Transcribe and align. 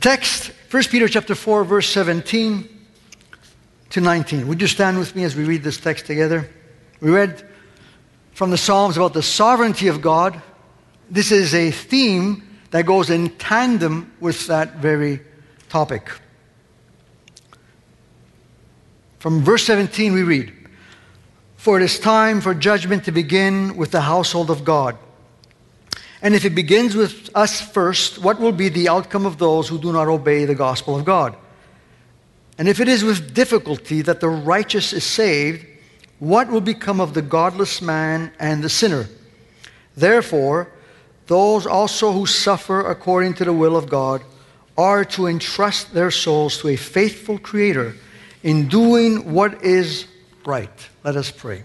text, 0.00 0.52
1 0.70 0.84
Peter 0.84 1.08
chapter 1.08 1.34
4, 1.34 1.64
verse 1.64 1.88
17 1.88 2.68
to 3.90 4.00
19. 4.00 4.48
Would 4.48 4.60
you 4.60 4.66
stand 4.66 4.98
with 4.98 5.14
me 5.14 5.24
as 5.24 5.36
we 5.36 5.44
read 5.44 5.62
this 5.62 5.78
text 5.78 6.06
together? 6.06 6.48
We 7.00 7.10
read 7.10 7.46
from 8.32 8.50
the 8.50 8.58
Psalms 8.58 8.96
about 8.96 9.12
the 9.12 9.22
sovereignty 9.22 9.88
of 9.88 10.00
God. 10.00 10.40
This 11.10 11.32
is 11.32 11.54
a 11.54 11.70
theme 11.70 12.42
that 12.70 12.86
goes 12.86 13.10
in 13.10 13.30
tandem 13.30 14.12
with 14.20 14.46
that 14.46 14.76
very 14.76 15.20
topic. 15.68 16.10
From 19.18 19.42
verse 19.42 19.64
17, 19.64 20.12
we 20.12 20.22
read 20.22 20.52
For 21.56 21.78
it 21.78 21.82
is 21.82 21.98
time 21.98 22.40
for 22.40 22.54
judgment 22.54 23.04
to 23.04 23.12
begin 23.12 23.76
with 23.76 23.90
the 23.90 24.00
household 24.00 24.50
of 24.50 24.64
God. 24.64 24.96
And 26.22 26.34
if 26.34 26.44
it 26.44 26.54
begins 26.54 26.94
with 26.94 27.30
us 27.34 27.60
first, 27.60 28.18
what 28.18 28.40
will 28.40 28.52
be 28.52 28.68
the 28.68 28.88
outcome 28.88 29.24
of 29.24 29.38
those 29.38 29.68
who 29.68 29.78
do 29.78 29.92
not 29.92 30.08
obey 30.08 30.44
the 30.44 30.54
gospel 30.54 30.96
of 30.96 31.04
God? 31.04 31.34
And 32.58 32.68
if 32.68 32.78
it 32.78 32.88
is 32.88 33.02
with 33.02 33.32
difficulty 33.32 34.02
that 34.02 34.20
the 34.20 34.28
righteous 34.28 34.92
is 34.92 35.04
saved, 35.04 35.64
what 36.18 36.50
will 36.50 36.60
become 36.60 37.00
of 37.00 37.14
the 37.14 37.22
godless 37.22 37.80
man 37.80 38.32
and 38.38 38.62
the 38.62 38.68
sinner? 38.68 39.08
Therefore, 39.96 40.70
those 41.26 41.66
also 41.66 42.12
who 42.12 42.26
suffer 42.26 42.80
according 42.80 43.34
to 43.34 43.44
the 43.44 43.52
will 43.52 43.76
of 43.76 43.88
God 43.88 44.22
are 44.76 45.04
to 45.06 45.26
entrust 45.26 45.94
their 45.94 46.10
souls 46.10 46.58
to 46.58 46.68
a 46.68 46.76
faithful 46.76 47.38
Creator 47.38 47.96
in 48.42 48.68
doing 48.68 49.32
what 49.32 49.62
is 49.62 50.06
right. 50.44 50.88
Let 51.02 51.16
us 51.16 51.30
pray. 51.30 51.62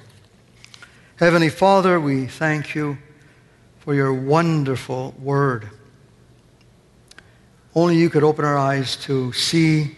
Heavenly 1.17 1.49
Father, 1.49 1.99
we 1.99 2.27
thank 2.27 2.75
you 2.75 2.97
for 3.85 3.93
your 3.93 4.11
wonderful 4.11 5.13
word. 5.19 5.69
Only 7.75 7.97
you 7.97 8.09
could 8.09 8.23
open 8.23 8.43
our 8.43 8.57
eyes 8.57 8.95
to 9.03 9.31
see 9.31 9.95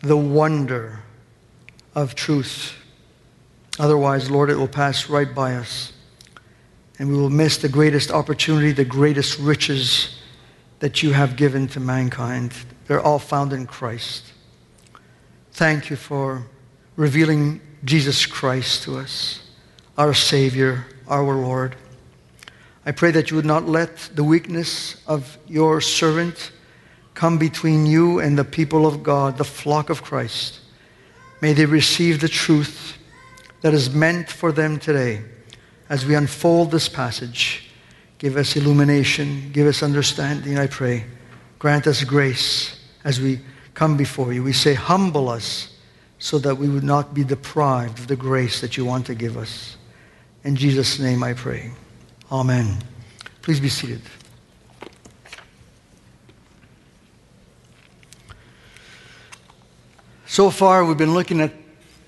the 0.00 0.16
wonder 0.16 1.00
of 1.94 2.16
truth. 2.16 2.74
Otherwise, 3.78 4.28
Lord, 4.28 4.50
it 4.50 4.56
will 4.56 4.66
pass 4.66 5.08
right 5.08 5.32
by 5.32 5.54
us. 5.54 5.92
And 6.98 7.08
we 7.08 7.16
will 7.16 7.30
miss 7.30 7.58
the 7.58 7.68
greatest 7.68 8.10
opportunity, 8.10 8.72
the 8.72 8.84
greatest 8.84 9.38
riches 9.38 10.18
that 10.80 11.02
you 11.02 11.12
have 11.12 11.36
given 11.36 11.68
to 11.68 11.80
mankind. 11.80 12.54
They're 12.88 13.00
all 13.00 13.20
found 13.20 13.52
in 13.52 13.66
Christ. 13.66 14.32
Thank 15.52 15.90
you 15.90 15.96
for 15.96 16.44
revealing 16.96 17.60
Jesus 17.84 18.26
Christ 18.26 18.82
to 18.82 18.98
us, 18.98 19.42
our 19.96 20.12
Savior, 20.12 20.86
our 21.06 21.36
Lord. 21.36 21.76
I 22.86 22.92
pray 22.92 23.10
that 23.10 23.30
you 23.30 23.36
would 23.36 23.44
not 23.44 23.66
let 23.66 23.96
the 24.14 24.22
weakness 24.22 25.02
of 25.08 25.38
your 25.48 25.80
servant 25.80 26.52
come 27.14 27.36
between 27.36 27.84
you 27.84 28.20
and 28.20 28.38
the 28.38 28.44
people 28.44 28.86
of 28.86 29.02
God, 29.02 29.38
the 29.38 29.44
flock 29.44 29.90
of 29.90 30.04
Christ. 30.04 30.60
May 31.40 31.52
they 31.52 31.66
receive 31.66 32.20
the 32.20 32.28
truth 32.28 32.96
that 33.62 33.74
is 33.74 33.92
meant 33.92 34.30
for 34.30 34.52
them 34.52 34.78
today 34.78 35.22
as 35.88 36.06
we 36.06 36.14
unfold 36.14 36.70
this 36.70 36.88
passage. 36.88 37.68
Give 38.18 38.36
us 38.36 38.54
illumination, 38.54 39.50
give 39.52 39.66
us 39.66 39.82
understanding, 39.82 40.56
I 40.56 40.68
pray. 40.68 41.06
Grant 41.58 41.88
us 41.88 42.04
grace 42.04 42.78
as 43.02 43.20
we 43.20 43.40
come 43.74 43.96
before 43.96 44.32
you. 44.32 44.44
We 44.44 44.52
say, 44.52 44.74
humble 44.74 45.28
us 45.28 45.74
so 46.18 46.38
that 46.38 46.54
we 46.54 46.68
would 46.68 46.84
not 46.84 47.14
be 47.14 47.24
deprived 47.24 47.98
of 47.98 48.06
the 48.06 48.16
grace 48.16 48.60
that 48.60 48.76
you 48.76 48.84
want 48.84 49.06
to 49.06 49.14
give 49.16 49.36
us. 49.36 49.76
In 50.44 50.54
Jesus' 50.54 51.00
name 51.00 51.24
I 51.24 51.32
pray. 51.32 51.72
Amen. 52.30 52.78
Please 53.40 53.60
be 53.60 53.68
seated. 53.68 54.00
So 60.26 60.50
far, 60.50 60.84
we've 60.84 60.98
been 60.98 61.14
looking 61.14 61.40
at 61.40 61.52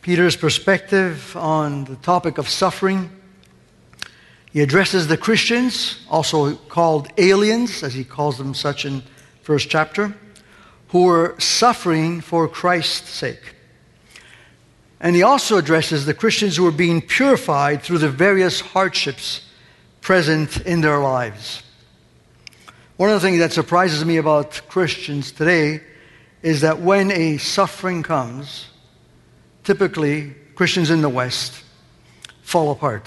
Peter's 0.02 0.34
perspective 0.34 1.36
on 1.36 1.84
the 1.84 1.94
topic 1.96 2.36
of 2.38 2.48
suffering. 2.48 3.10
He 4.52 4.60
addresses 4.60 5.06
the 5.06 5.16
Christians, 5.16 6.04
also 6.10 6.56
called 6.56 7.08
aliens, 7.16 7.84
as 7.84 7.94
he 7.94 8.02
calls 8.02 8.38
them 8.38 8.54
such 8.54 8.84
in 8.84 9.04
first 9.42 9.70
chapter, 9.70 10.16
who 10.88 11.04
were 11.04 11.36
suffering 11.38 12.20
for 12.20 12.48
Christ's 12.48 13.10
sake. 13.10 13.54
And 14.98 15.14
he 15.14 15.22
also 15.22 15.58
addresses 15.58 16.06
the 16.06 16.14
Christians 16.14 16.56
who 16.56 16.64
were 16.64 16.72
being 16.72 17.00
purified 17.00 17.82
through 17.82 17.98
the 17.98 18.10
various 18.10 18.60
hardships 18.60 19.42
present 20.08 20.62
in 20.62 20.80
their 20.80 20.98
lives. 21.00 21.62
One 22.96 23.10
of 23.10 23.20
the 23.20 23.20
things 23.20 23.40
that 23.40 23.52
surprises 23.52 24.02
me 24.06 24.16
about 24.16 24.62
Christians 24.66 25.32
today 25.32 25.82
is 26.40 26.62
that 26.62 26.80
when 26.80 27.10
a 27.10 27.36
suffering 27.36 28.02
comes, 28.02 28.70
typically 29.64 30.34
Christians 30.54 30.88
in 30.88 31.02
the 31.02 31.10
West 31.10 31.62
fall 32.40 32.70
apart. 32.70 33.06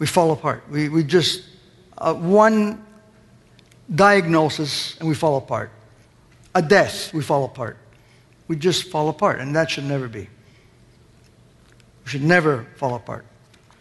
We 0.00 0.08
fall 0.08 0.32
apart. 0.32 0.64
We, 0.68 0.88
we 0.88 1.04
just, 1.04 1.44
uh, 1.96 2.14
one 2.14 2.84
diagnosis 3.94 4.98
and 4.98 5.08
we 5.08 5.14
fall 5.14 5.36
apart. 5.36 5.70
A 6.52 6.62
death, 6.62 7.14
we 7.14 7.22
fall 7.22 7.44
apart. 7.44 7.76
We 8.48 8.56
just 8.56 8.90
fall 8.90 9.08
apart, 9.08 9.38
and 9.38 9.54
that 9.54 9.70
should 9.70 9.84
never 9.84 10.08
be. 10.08 10.28
We 12.04 12.10
should 12.10 12.24
never 12.24 12.66
fall 12.74 12.96
apart. 12.96 13.24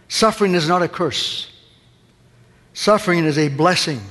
Suffering 0.07 0.53
is 0.53 0.67
not 0.67 0.83
a 0.83 0.87
curse. 0.87 1.49
Suffering 2.75 3.23
is 3.23 3.37
a 3.37 3.47
blessing. 3.47 4.01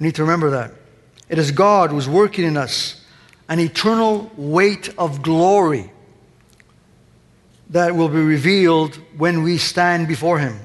We 0.00 0.06
need 0.08 0.16
to 0.16 0.22
remember 0.22 0.50
that. 0.50 0.72
It 1.28 1.38
is 1.38 1.52
God 1.52 1.90
who's 1.90 2.08
working 2.08 2.44
in 2.44 2.56
us 2.56 3.00
an 3.48 3.60
eternal 3.60 4.30
weight 4.36 4.92
of 4.98 5.22
glory 5.22 5.90
that 7.70 7.94
will 7.94 8.08
be 8.08 8.20
revealed 8.20 8.96
when 9.16 9.44
we 9.44 9.56
stand 9.56 10.08
before 10.08 10.40
Him. 10.40 10.58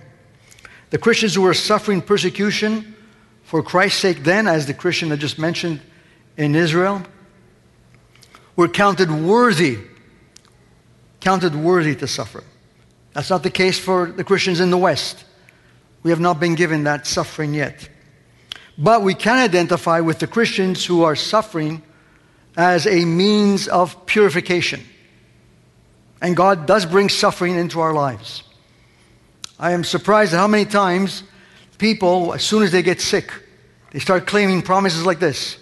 The 0.90 0.98
Christians 0.98 1.36
who 1.36 1.44
were 1.44 1.54
suffering 1.54 2.02
persecution 2.02 2.96
for 3.44 3.62
Christ's 3.62 4.00
sake, 4.00 4.24
then, 4.24 4.48
as 4.48 4.66
the 4.66 4.74
Christian 4.74 5.12
I 5.12 5.18
just 5.18 5.38
mentioned 5.38 5.80
in 6.38 6.56
Israel, 6.56 7.04
were 8.56 8.68
counted 8.68 9.12
worthy, 9.12 9.78
counted 11.20 11.54
worthy 11.54 11.96
to 11.98 12.08
suffer. 12.08 12.44
That's 13.14 13.30
not 13.30 13.44
the 13.44 13.52
case 13.52 13.78
for 13.78 14.12
the 14.12 14.24
Christians 14.24 14.60
in 14.60 14.72
the 14.72 14.78
West. 14.78 15.26
We 16.04 16.10
have 16.10 16.20
not 16.20 16.40
been 16.40 16.56
given 16.56 16.84
that 16.86 17.06
suffering 17.06 17.54
yet. 17.54 17.90
But 18.78 19.04
we 19.04 19.14
can 19.14 19.38
identify 19.38 20.00
with 20.00 20.20
the 20.20 20.28
Christians 20.28 20.86
who 20.86 21.04
are 21.04 21.16
suffering 21.16 21.84
as 22.58 22.88
a 22.88 23.06
means 23.06 23.68
of 23.68 24.06
purification. 24.06 24.82
And 26.22 26.36
God 26.36 26.66
does 26.66 26.86
bring 26.86 27.10
suffering 27.10 27.56
into 27.56 27.80
our 27.80 27.94
lives. 27.94 28.44
I 29.60 29.72
am 29.74 29.84
surprised 29.84 30.34
at 30.34 30.38
how 30.38 30.48
many 30.48 30.66
times 30.66 31.24
people, 31.78 32.34
as 32.34 32.44
soon 32.44 32.64
as 32.64 32.72
they 32.72 32.82
get 32.82 33.02
sick, 33.02 33.32
they 33.92 34.00
start 34.00 34.26
claiming 34.26 34.62
promises 34.62 35.06
like 35.06 35.20
this 35.20 35.58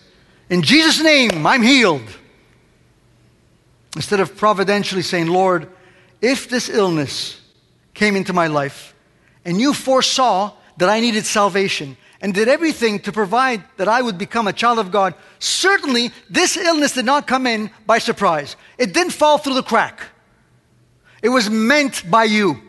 In 0.50 0.62
Jesus' 0.62 1.02
name, 1.02 1.46
I'm 1.46 1.62
healed. 1.62 2.08
Instead 3.96 4.20
of 4.20 4.38
providentially 4.38 5.02
saying, 5.02 5.28
Lord, 5.28 5.68
if 6.22 6.48
this 6.48 6.70
illness 6.70 7.42
came 7.94 8.16
into 8.16 8.34
my 8.34 8.48
life, 8.48 8.94
and 9.46 9.60
you 9.60 9.74
foresaw 9.74 10.54
that 10.78 10.90
I 10.90 11.00
needed 11.00 11.26
salvation 11.26 11.98
and 12.22 12.34
did 12.34 12.48
everything 12.48 13.00
to 13.00 13.12
provide 13.12 13.64
that 13.78 13.88
I 13.88 14.02
would 14.02 14.18
become 14.18 14.48
a 14.48 14.54
child 14.54 14.80
of 14.80 14.92
God, 14.92 15.14
certainly 15.40 16.12
this 16.30 16.58
illness 16.58 16.94
did 16.94 17.06
not 17.06 17.28
come 17.28 17.48
in 17.48 17.72
by 17.86 18.00
surprise. 18.00 18.56
It 18.78 18.94
didn't 18.94 19.14
fall 19.14 19.38
through 19.38 19.56
the 19.56 19.64
crack. 19.64 20.02
It 21.22 21.30
was 21.30 21.50
meant 21.50 22.10
by 22.10 22.26
you. 22.26 22.62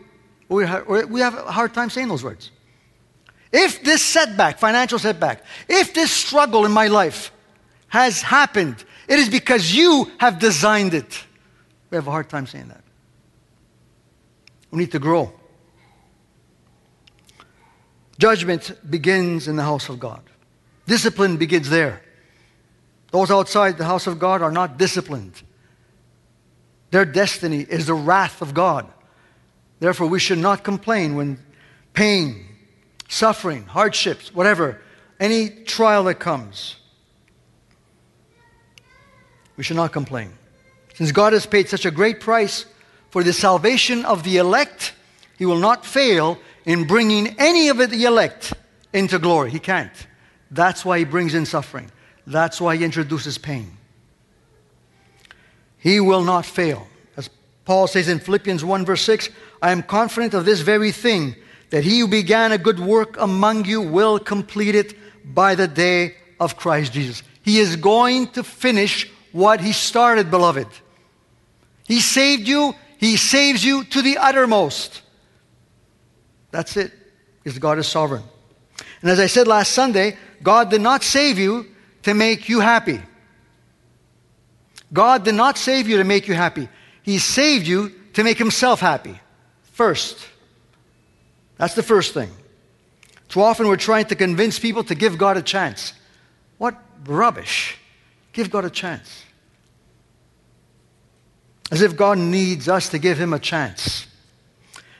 We 0.49 0.65
have, 0.67 0.89
a 0.89 1.53
hard 1.53 1.75
time 1.75 1.91
saying 1.91 2.09
those 2.09 2.25
words. 2.25 2.51
If 3.53 3.83
this 3.83 4.03
setback, 4.03 4.59
financial 4.59 4.99
setback, 4.99 5.45
if 5.69 5.95
this 5.95 6.11
struggle 6.11 6.65
in 6.65 6.73
my 6.73 6.87
life 6.87 7.33
has 7.89 8.23
happened, 8.23 8.85
it 9.09 9.19
is 9.19 9.29
because 9.29 9.75
you 9.75 10.11
have 10.19 10.39
designed 10.39 10.95
it. 10.95 11.25
We 11.91 11.97
have 11.97 12.07
a 12.07 12.11
hard 12.11 12.29
time 12.29 12.47
saying 12.47 12.69
that. 12.69 12.83
We 14.71 14.79
need 14.79 14.93
to 14.93 15.01
grow. 15.01 15.33
Judgment 18.21 18.79
begins 18.89 19.49
in 19.49 19.57
the 19.57 19.63
house 19.63 19.89
of 19.89 19.99
God. 19.99 20.21
Discipline 20.87 21.39
begins 21.39 21.71
there. 21.71 22.03
Those 23.13 23.31
outside 23.31 23.79
the 23.79 23.87
house 23.87 24.07
of 24.07 24.19
God 24.19 24.43
are 24.43 24.53
not 24.53 24.77
disciplined. 24.77 25.41
Their 26.91 27.07
destiny 27.07 27.61
is 27.63 27.87
the 27.87 27.95
wrath 27.95 28.43
of 28.43 28.53
God. 28.53 28.87
Therefore, 29.79 30.07
we 30.07 30.19
should 30.19 30.37
not 30.37 30.63
complain 30.63 31.17
when 31.17 31.39
pain, 31.95 32.45
suffering, 33.09 33.65
hardships, 33.65 34.35
whatever, 34.35 34.83
any 35.19 35.49
trial 35.49 36.05
that 36.05 36.17
comes. 36.17 36.77
We 39.57 39.65
should 39.65 39.77
not 39.77 39.93
complain. 39.93 40.35
Since 40.93 41.13
God 41.13 41.33
has 41.33 41.47
paid 41.47 41.71
such 41.71 41.87
a 41.87 41.91
great 41.91 42.21
price 42.21 42.67
for 43.09 43.25
the 43.25 43.33
salvation 43.33 44.05
of 44.05 44.25
the 44.25 44.37
elect, 44.37 44.93
He 45.39 45.47
will 45.47 45.59
not 45.59 45.87
fail 45.87 46.39
in 46.71 46.85
bringing 46.85 47.35
any 47.41 47.69
of 47.69 47.79
the 47.79 48.05
elect 48.05 48.55
into 48.93 49.19
glory. 49.19 49.51
He 49.51 49.59
can't. 49.59 49.93
That's 50.53 50.85
why 50.85 50.99
he 50.99 51.05
brings 51.05 51.35
in 51.35 51.45
suffering. 51.45 51.91
That's 52.29 52.61
why 52.61 52.77
he 52.77 52.85
introduces 52.85 53.39
pain. 53.39 53.77
He 55.79 55.99
will 55.99 56.23
not 56.23 56.47
fail. 56.47 56.87
As 57.17 57.29
Paul 57.65 57.89
says 57.89 58.07
in 58.07 58.21
Philippians 58.21 58.65
1, 58.65 58.85
verse 58.85 59.03
6, 59.03 59.31
I 59.61 59.73
am 59.73 59.83
confident 59.83 60.33
of 60.33 60.45
this 60.45 60.61
very 60.61 60.93
thing, 60.93 61.35
that 61.71 61.83
he 61.83 61.99
who 61.99 62.07
began 62.07 62.53
a 62.53 62.59
good 62.59 62.79
work 62.79 63.17
among 63.19 63.65
you 63.65 63.81
will 63.81 64.21
complete 64.21 64.77
it 64.77 64.95
by 65.25 65.57
the 65.57 65.67
day 65.67 66.15
of 66.39 66.57
Christ 66.57 66.93
Jesus. 66.93 67.25
He 67.43 67.59
is 67.59 67.75
going 67.75 68.29
to 68.29 68.45
finish 68.45 69.11
what 69.33 69.61
he 69.61 69.73
started, 69.73 70.31
beloved. 70.31 70.69
He 71.89 72.01
saved 72.01 72.47
you, 72.47 72.77
he 72.99 73.17
saves 73.17 73.65
you 73.65 73.83
to 73.87 74.03
the 74.03 74.19
uttermost. 74.19 75.03
That's 76.51 76.77
it, 76.77 76.93
because 77.43 77.59
God 77.59 77.79
is 77.79 77.87
sovereign. 77.87 78.23
And 79.03 79.11
as 79.11 79.21
I 79.21 79.27
said 79.27 79.47
last 79.47 79.73
Sunday, 79.73 80.17
God 80.43 80.71
did 80.71 80.81
not 80.81 81.03
save 81.03 81.39
you 81.39 81.67
to 82.03 82.15
make 82.15 82.49
you 82.49 82.61
happy. 82.61 83.01
God 84.93 85.25
did 85.25 85.35
not 85.35 85.57
save 85.57 85.89
you 85.89 85.99
to 85.99 86.05
make 86.05 86.27
you 86.27 86.35
happy. 86.35 86.69
He 87.03 87.19
saved 87.19 87.67
you 87.67 87.93
to 88.15 88.25
make 88.25 88.39
himself 88.39 88.81
happy. 88.81 89.21
First. 89.73 90.19
That's 91.57 91.75
the 91.75 91.83
first 91.83 92.15
thing. 92.15 92.31
Too 93.29 93.43
often 93.43 93.69
we're 93.69 93.77
trying 93.77 94.07
to 94.07 94.17
convince 94.17 94.59
people 94.59 94.83
to 94.85 94.95
give 94.95 95.17
God 95.17 95.37
a 95.37 95.43
chance. 95.43 95.93
What 96.59 96.77
rubbish. 97.05 97.77
Give 98.33 98.51
God 98.51 98.65
a 98.65 98.71
chance. 98.71 99.25
As 101.71 101.83
if 101.83 101.97
God 101.97 102.19
needs 102.19 102.69
us 102.69 102.89
to 102.89 102.99
give 102.99 103.19
him 103.19 103.33
a 103.33 103.39
chance. 103.39 104.07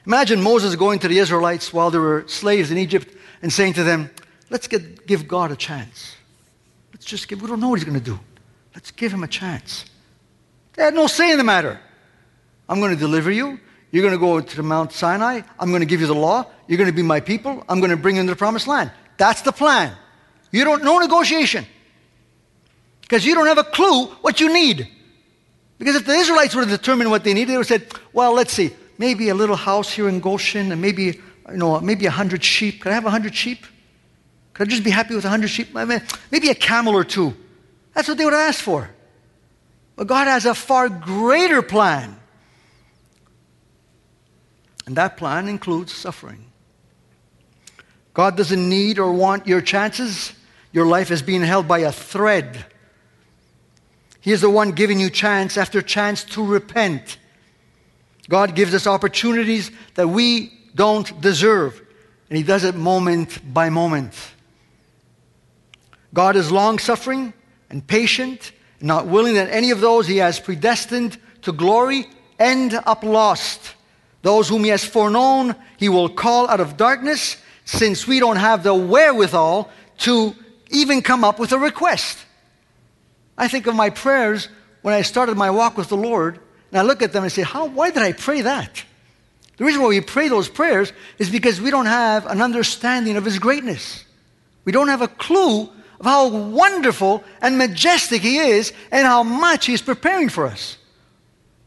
Imagine 0.07 0.43
Moses 0.43 0.77
going 0.77 0.99
to 1.01 1.09
the 1.09 1.19
Israelites 1.19 1.73
while 1.73 1.91
they 1.91 1.99
were 1.99 2.25
slaves 2.27 2.71
in 2.71 2.79
Egypt 2.79 3.09
and 3.43 3.53
saying 3.53 3.75
to 3.75 3.85
them, 3.85 4.11
Let's 4.51 4.67
get, 4.67 5.07
give 5.07 5.29
God 5.29 5.53
a 5.53 5.57
chance. 5.57 6.17
Let's 6.93 7.05
just 7.05 7.29
give, 7.29 7.41
we 7.41 7.49
don't 7.49 7.61
know 7.61 7.69
what 7.69 7.79
he's 7.79 7.85
going 7.85 7.99
to 7.99 8.05
do. 8.05 8.19
Let's 8.75 8.91
give 8.91 9.13
him 9.13 9.23
a 9.23 9.29
chance. 9.29 9.85
They 10.75 10.83
had 10.83 10.95
no 10.95 11.07
say 11.07 11.31
in 11.31 11.39
the 11.39 11.45
matter. 11.45 11.81
I'm 12.69 12.81
going 12.81 12.93
to 12.93 12.99
deliver 12.99 13.31
you. 13.31 13.61
You're 13.93 14.03
going 14.03 14.15
to 14.15 14.19
go 14.19 14.41
to 14.41 14.57
the 14.57 14.63
Mount 14.63 14.93
Sinai. 14.93 15.43
I'm 15.59 15.71
going 15.71 15.81
to 15.81 15.87
give 15.87 16.01
you 16.01 16.07
the 16.07 16.15
law. 16.15 16.47
You're 16.67 16.79
going 16.79 16.91
to 16.91 16.95
be 16.95 17.03
my 17.03 17.21
people. 17.21 17.65
I'm 17.69 17.81
going 17.81 17.91
to 17.91 17.97
bring 17.97 18.17
you 18.17 18.21
into 18.21 18.33
the 18.33 18.39
promised 18.39 18.67
land. 18.67 18.93
That's 19.17 19.43
the 19.43 19.53
plan. 19.53 19.93
You 20.53 20.65
don't, 20.65 20.85
no 20.85 20.99
negotiation. 20.99 21.65
Because 23.03 23.25
you 23.25 23.35
don't 23.35 23.47
have 23.47 23.59
a 23.59 23.65
clue 23.65 24.07
what 24.23 24.41
you 24.41 24.53
need. 24.53 24.89
Because 25.79 25.97
if 25.97 26.07
the 26.07 26.13
Israelites 26.13 26.55
would 26.55 26.69
have 26.69 26.79
determined 26.79 27.11
what 27.11 27.25
they 27.25 27.35
needed, 27.35 27.49
they 27.49 27.57
would 27.57 27.69
have 27.69 27.81
said, 27.81 28.01
well, 28.13 28.35
let's 28.35 28.53
see, 28.53 28.71
maybe 29.01 29.31
a 29.31 29.35
little 29.35 29.57
house 29.57 29.91
here 29.91 30.11
in 30.11 30.21
Goshen 30.21 30.71
and 30.73 30.81
maybe, 30.83 31.05
you 31.05 31.57
know, 31.57 31.81
maybe 31.81 32.05
a 32.05 32.11
hundred 32.11 32.45
sheep. 32.45 32.83
Could 32.83 32.93
I 32.93 32.95
have 32.95 33.07
a 33.07 33.11
hundred 33.11 33.35
sheep? 33.35 33.65
Could 34.53 34.69
I 34.69 34.71
just 34.71 34.85
be 34.85 34.91
happy 34.91 35.15
with 35.15 35.25
a 35.25 35.31
hundred 35.31 35.49
sheep? 35.49 35.75
Maybe 35.75 36.51
a 36.51 36.55
camel 36.55 36.95
or 36.95 37.03
two. 37.03 37.35
That's 37.95 38.09
what 38.09 38.19
they 38.19 38.27
would 38.27 38.35
asked 38.35 38.61
for. 38.61 38.91
But 39.97 40.07
God 40.07 40.27
has 40.27 40.45
a 40.45 40.55
far 40.55 40.91
greater 40.91 41.63
plan. 41.63 42.15
And 44.85 44.97
that 44.97 45.17
plan 45.17 45.49
includes 45.49 45.95
suffering. 45.95 46.45
God 48.13 48.37
doesn't 48.37 48.69
need 48.69 48.99
or 48.99 49.13
want 49.13 49.47
your 49.47 49.63
chances. 49.63 50.35
Your 50.73 50.85
life 50.85 51.11
is 51.11 51.23
being 51.23 51.43
held 51.43 51.67
by 51.67 51.79
a 51.79 51.93
thread. 51.93 52.67
He 54.21 54.33
is 54.33 54.43
the 54.43 54.51
one 54.51 54.73
giving 54.73 55.01
you 55.01 55.09
chance 55.09 55.57
after 55.57 55.81
chance 55.81 56.23
to 56.25 56.45
repent. 56.45 57.17
God 58.31 58.55
gives 58.55 58.73
us 58.75 58.87
opportunities 58.87 59.73
that 59.97 60.07
we 60.07 60.53
don't 60.77 61.21
deserve, 61.21 61.83
and 62.29 62.37
He 62.37 62.45
does 62.45 62.63
it 62.63 62.77
moment 62.77 63.41
by 63.53 63.71
moment. 63.71 64.15
God 66.15 66.37
is 66.37 66.51
long 66.53 66.79
suffering 66.79 67.35
and 67.71 67.85
patient, 67.85 68.53
not 68.81 69.09
willing 69.09 69.35
that 69.35 69.51
any 69.51 69.73
of 69.73 69.81
those 69.81 70.07
He 70.07 70.19
has 70.19 70.39
predestined 70.39 71.19
to 71.43 71.51
glory 71.51 72.07
end 72.39 72.81
up 72.87 73.03
lost. 73.03 73.75
Those 74.23 74.49
whom 74.49 74.63
He 74.63 74.71
has 74.71 74.85
foreknown, 74.85 75.57
He 75.77 75.89
will 75.89 76.09
call 76.09 76.49
out 76.49 76.61
of 76.61 76.77
darkness, 76.77 77.37
since 77.65 78.07
we 78.07 78.21
don't 78.21 78.37
have 78.37 78.63
the 78.63 78.75
wherewithal 78.75 79.69
to 79.99 80.37
even 80.71 81.03
come 81.03 81.25
up 81.25 81.41
with 81.41 81.51
a 81.51 81.59
request. 81.59 82.19
I 83.37 83.49
think 83.49 83.67
of 83.67 83.75
my 83.75 83.91
prayers 83.91 84.49
when 84.83 84.95
I 84.95 85.03
started 85.03 85.37
my 85.37 85.51
walk 85.51 85.77
with 85.77 85.89
the 85.89 85.97
Lord, 85.97 86.39
and 86.71 86.79
I 86.79 86.83
look 86.83 87.03
at 87.03 87.13
them 87.13 87.25
and 87.25 87.33
say, 87.33 87.43
How, 87.43 87.67
why 87.67 87.91
did 87.91 88.03
I 88.03 88.13
pray 88.13 88.43
that? 88.43 88.85
The 89.57 89.65
reason 89.65 89.83
why 89.83 89.89
we 89.89 90.01
pray 90.01 90.29
those 90.29 90.49
prayers 90.49 90.93
is 91.19 91.29
because 91.29 91.61
we 91.61 91.71
don't 91.71 91.87
have 91.87 92.27
an 92.27 92.41
understanding 92.41 93.17
of 93.17 93.25
His 93.25 93.39
greatness. 93.39 94.05
We 94.65 94.73
don't 94.73 94.89
have 94.89 95.03
a 95.03 95.09
clue 95.09 95.63
of 95.63 96.07
how 96.07 96.29
wonderful 96.29 97.25
and 97.43 97.59
majestic 97.59 98.23
He 98.23 98.39
is 98.39 98.73
and 98.91 99.07
how 99.07 99.23
much 99.23 99.67
He's 99.67 99.83
preparing 99.83 100.29
for 100.29 100.47
us. 100.47 100.79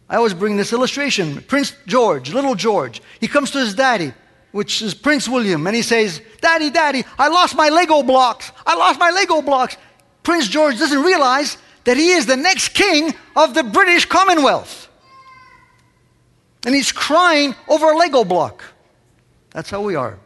I 0.09 0.17
always 0.17 0.33
bring 0.33 0.57
this 0.57 0.73
illustration 0.73 1.41
Prince 1.43 1.73
George, 1.87 2.33
little 2.33 2.55
George, 2.55 3.01
he 3.19 3.27
comes 3.27 3.51
to 3.51 3.59
his 3.59 3.73
daddy, 3.73 4.13
which 4.51 4.81
is 4.81 4.93
Prince 4.93 5.27
William, 5.27 5.65
and 5.65 5.75
he 5.75 5.81
says, 5.81 6.21
Daddy, 6.41 6.69
Daddy, 6.69 7.03
I 7.17 7.29
lost 7.29 7.55
my 7.55 7.69
Lego 7.69 8.03
blocks. 8.03 8.51
I 8.65 8.75
lost 8.75 8.99
my 8.99 9.09
Lego 9.09 9.41
blocks. 9.41 9.77
Prince 10.21 10.47
George 10.47 10.77
doesn't 10.77 11.01
realize 11.01 11.57
that 11.85 11.97
he 11.97 12.11
is 12.11 12.25
the 12.25 12.37
next 12.37 12.69
king 12.69 13.13
of 13.35 13.53
the 13.53 13.63
British 13.63 14.05
Commonwealth. 14.05 14.87
And 16.65 16.73
he's 16.73 16.91
crying 16.91 17.55
over 17.67 17.91
a 17.91 17.97
Lego 17.97 18.23
block. 18.23 18.63
That's 19.51 19.69
how 19.69 19.81
we 19.81 19.95
are. 19.95 20.17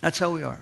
That's 0.00 0.18
how 0.18 0.30
we 0.30 0.42
are. 0.42 0.60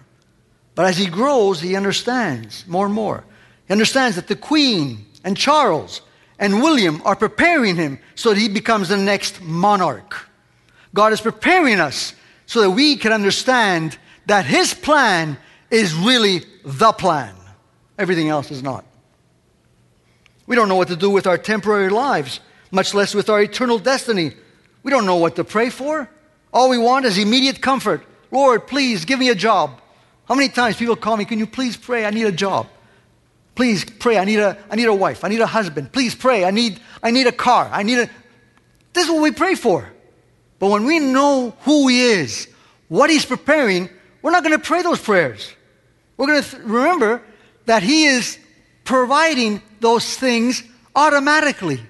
But 0.74 0.86
as 0.86 0.96
he 0.96 1.06
grows, 1.06 1.60
he 1.60 1.76
understands 1.76 2.66
more 2.66 2.86
and 2.86 2.94
more. 2.94 3.24
He 3.66 3.72
understands 3.72 4.16
that 4.16 4.28
the 4.28 4.36
Queen 4.36 5.06
and 5.24 5.36
Charles 5.36 6.02
and 6.38 6.62
William 6.62 7.02
are 7.04 7.16
preparing 7.16 7.76
him 7.76 7.98
so 8.14 8.30
that 8.30 8.38
he 8.38 8.48
becomes 8.48 8.88
the 8.88 8.96
next 8.96 9.42
monarch. 9.42 10.28
God 10.94 11.12
is 11.12 11.20
preparing 11.20 11.80
us 11.80 12.14
so 12.46 12.62
that 12.62 12.70
we 12.70 12.96
can 12.96 13.12
understand 13.12 13.98
that 14.26 14.46
his 14.46 14.72
plan 14.72 15.36
is 15.70 15.94
really 15.94 16.44
the 16.64 16.92
plan. 16.92 17.34
Everything 17.98 18.28
else 18.28 18.50
is 18.50 18.62
not. 18.62 18.84
We 20.46 20.56
don't 20.56 20.68
know 20.68 20.76
what 20.76 20.88
to 20.88 20.96
do 20.96 21.10
with 21.10 21.26
our 21.26 21.36
temporary 21.36 21.90
lives, 21.90 22.40
much 22.70 22.94
less 22.94 23.14
with 23.14 23.28
our 23.28 23.42
eternal 23.42 23.78
destiny. 23.78 24.34
We 24.82 24.90
don't 24.90 25.06
know 25.06 25.16
what 25.16 25.36
to 25.36 25.44
pray 25.44 25.70
for. 25.70 26.08
All 26.52 26.68
we 26.70 26.78
want 26.78 27.04
is 27.04 27.18
immediate 27.18 27.60
comfort. 27.60 28.02
Lord, 28.30 28.66
please 28.66 29.04
give 29.04 29.18
me 29.18 29.28
a 29.28 29.34
job. 29.34 29.80
How 30.26 30.34
many 30.34 30.48
times 30.48 30.76
people 30.76 30.96
call 30.96 31.16
me, 31.16 31.24
Can 31.24 31.38
you 31.38 31.46
please 31.46 31.76
pray? 31.76 32.04
I 32.04 32.10
need 32.10 32.26
a 32.26 32.32
job. 32.32 32.68
Please 33.54 33.84
pray. 33.84 34.18
I 34.18 34.24
need 34.24 34.38
a, 34.38 34.56
I 34.70 34.76
need 34.76 34.86
a 34.86 34.94
wife. 34.94 35.24
I 35.24 35.28
need 35.28 35.40
a 35.40 35.46
husband. 35.46 35.92
Please 35.92 36.14
pray. 36.14 36.44
I 36.44 36.50
need, 36.50 36.80
I 37.02 37.10
need 37.10 37.26
a 37.26 37.32
car. 37.32 37.68
I 37.72 37.82
need 37.82 37.98
a. 37.98 38.10
This 38.92 39.06
is 39.06 39.10
what 39.10 39.22
we 39.22 39.32
pray 39.32 39.54
for. 39.54 39.88
But 40.58 40.70
when 40.70 40.84
we 40.84 40.98
know 40.98 41.56
who 41.62 41.88
He 41.88 42.02
is, 42.02 42.48
what 42.88 43.10
He's 43.10 43.24
preparing, 43.24 43.88
we're 44.22 44.30
not 44.30 44.44
going 44.44 44.56
to 44.56 44.64
pray 44.64 44.82
those 44.82 45.00
prayers. 45.00 45.52
We're 46.16 46.26
going 46.26 46.42
to 46.42 46.50
th- 46.50 46.62
remember 46.62 47.22
that 47.66 47.82
He 47.82 48.06
is 48.06 48.38
providing 48.84 49.60
those 49.80 50.16
things 50.16 50.62
automatically. 50.94 51.80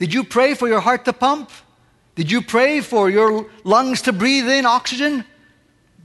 Did 0.00 0.12
you 0.12 0.24
pray 0.24 0.54
for 0.54 0.66
your 0.66 0.80
heart 0.80 1.04
to 1.04 1.12
pump? 1.12 1.50
Did 2.16 2.32
you 2.32 2.42
pray 2.42 2.80
for 2.80 3.08
your 3.08 3.48
lungs 3.62 4.02
to 4.02 4.12
breathe 4.12 4.48
in 4.48 4.66
oxygen? 4.66 5.24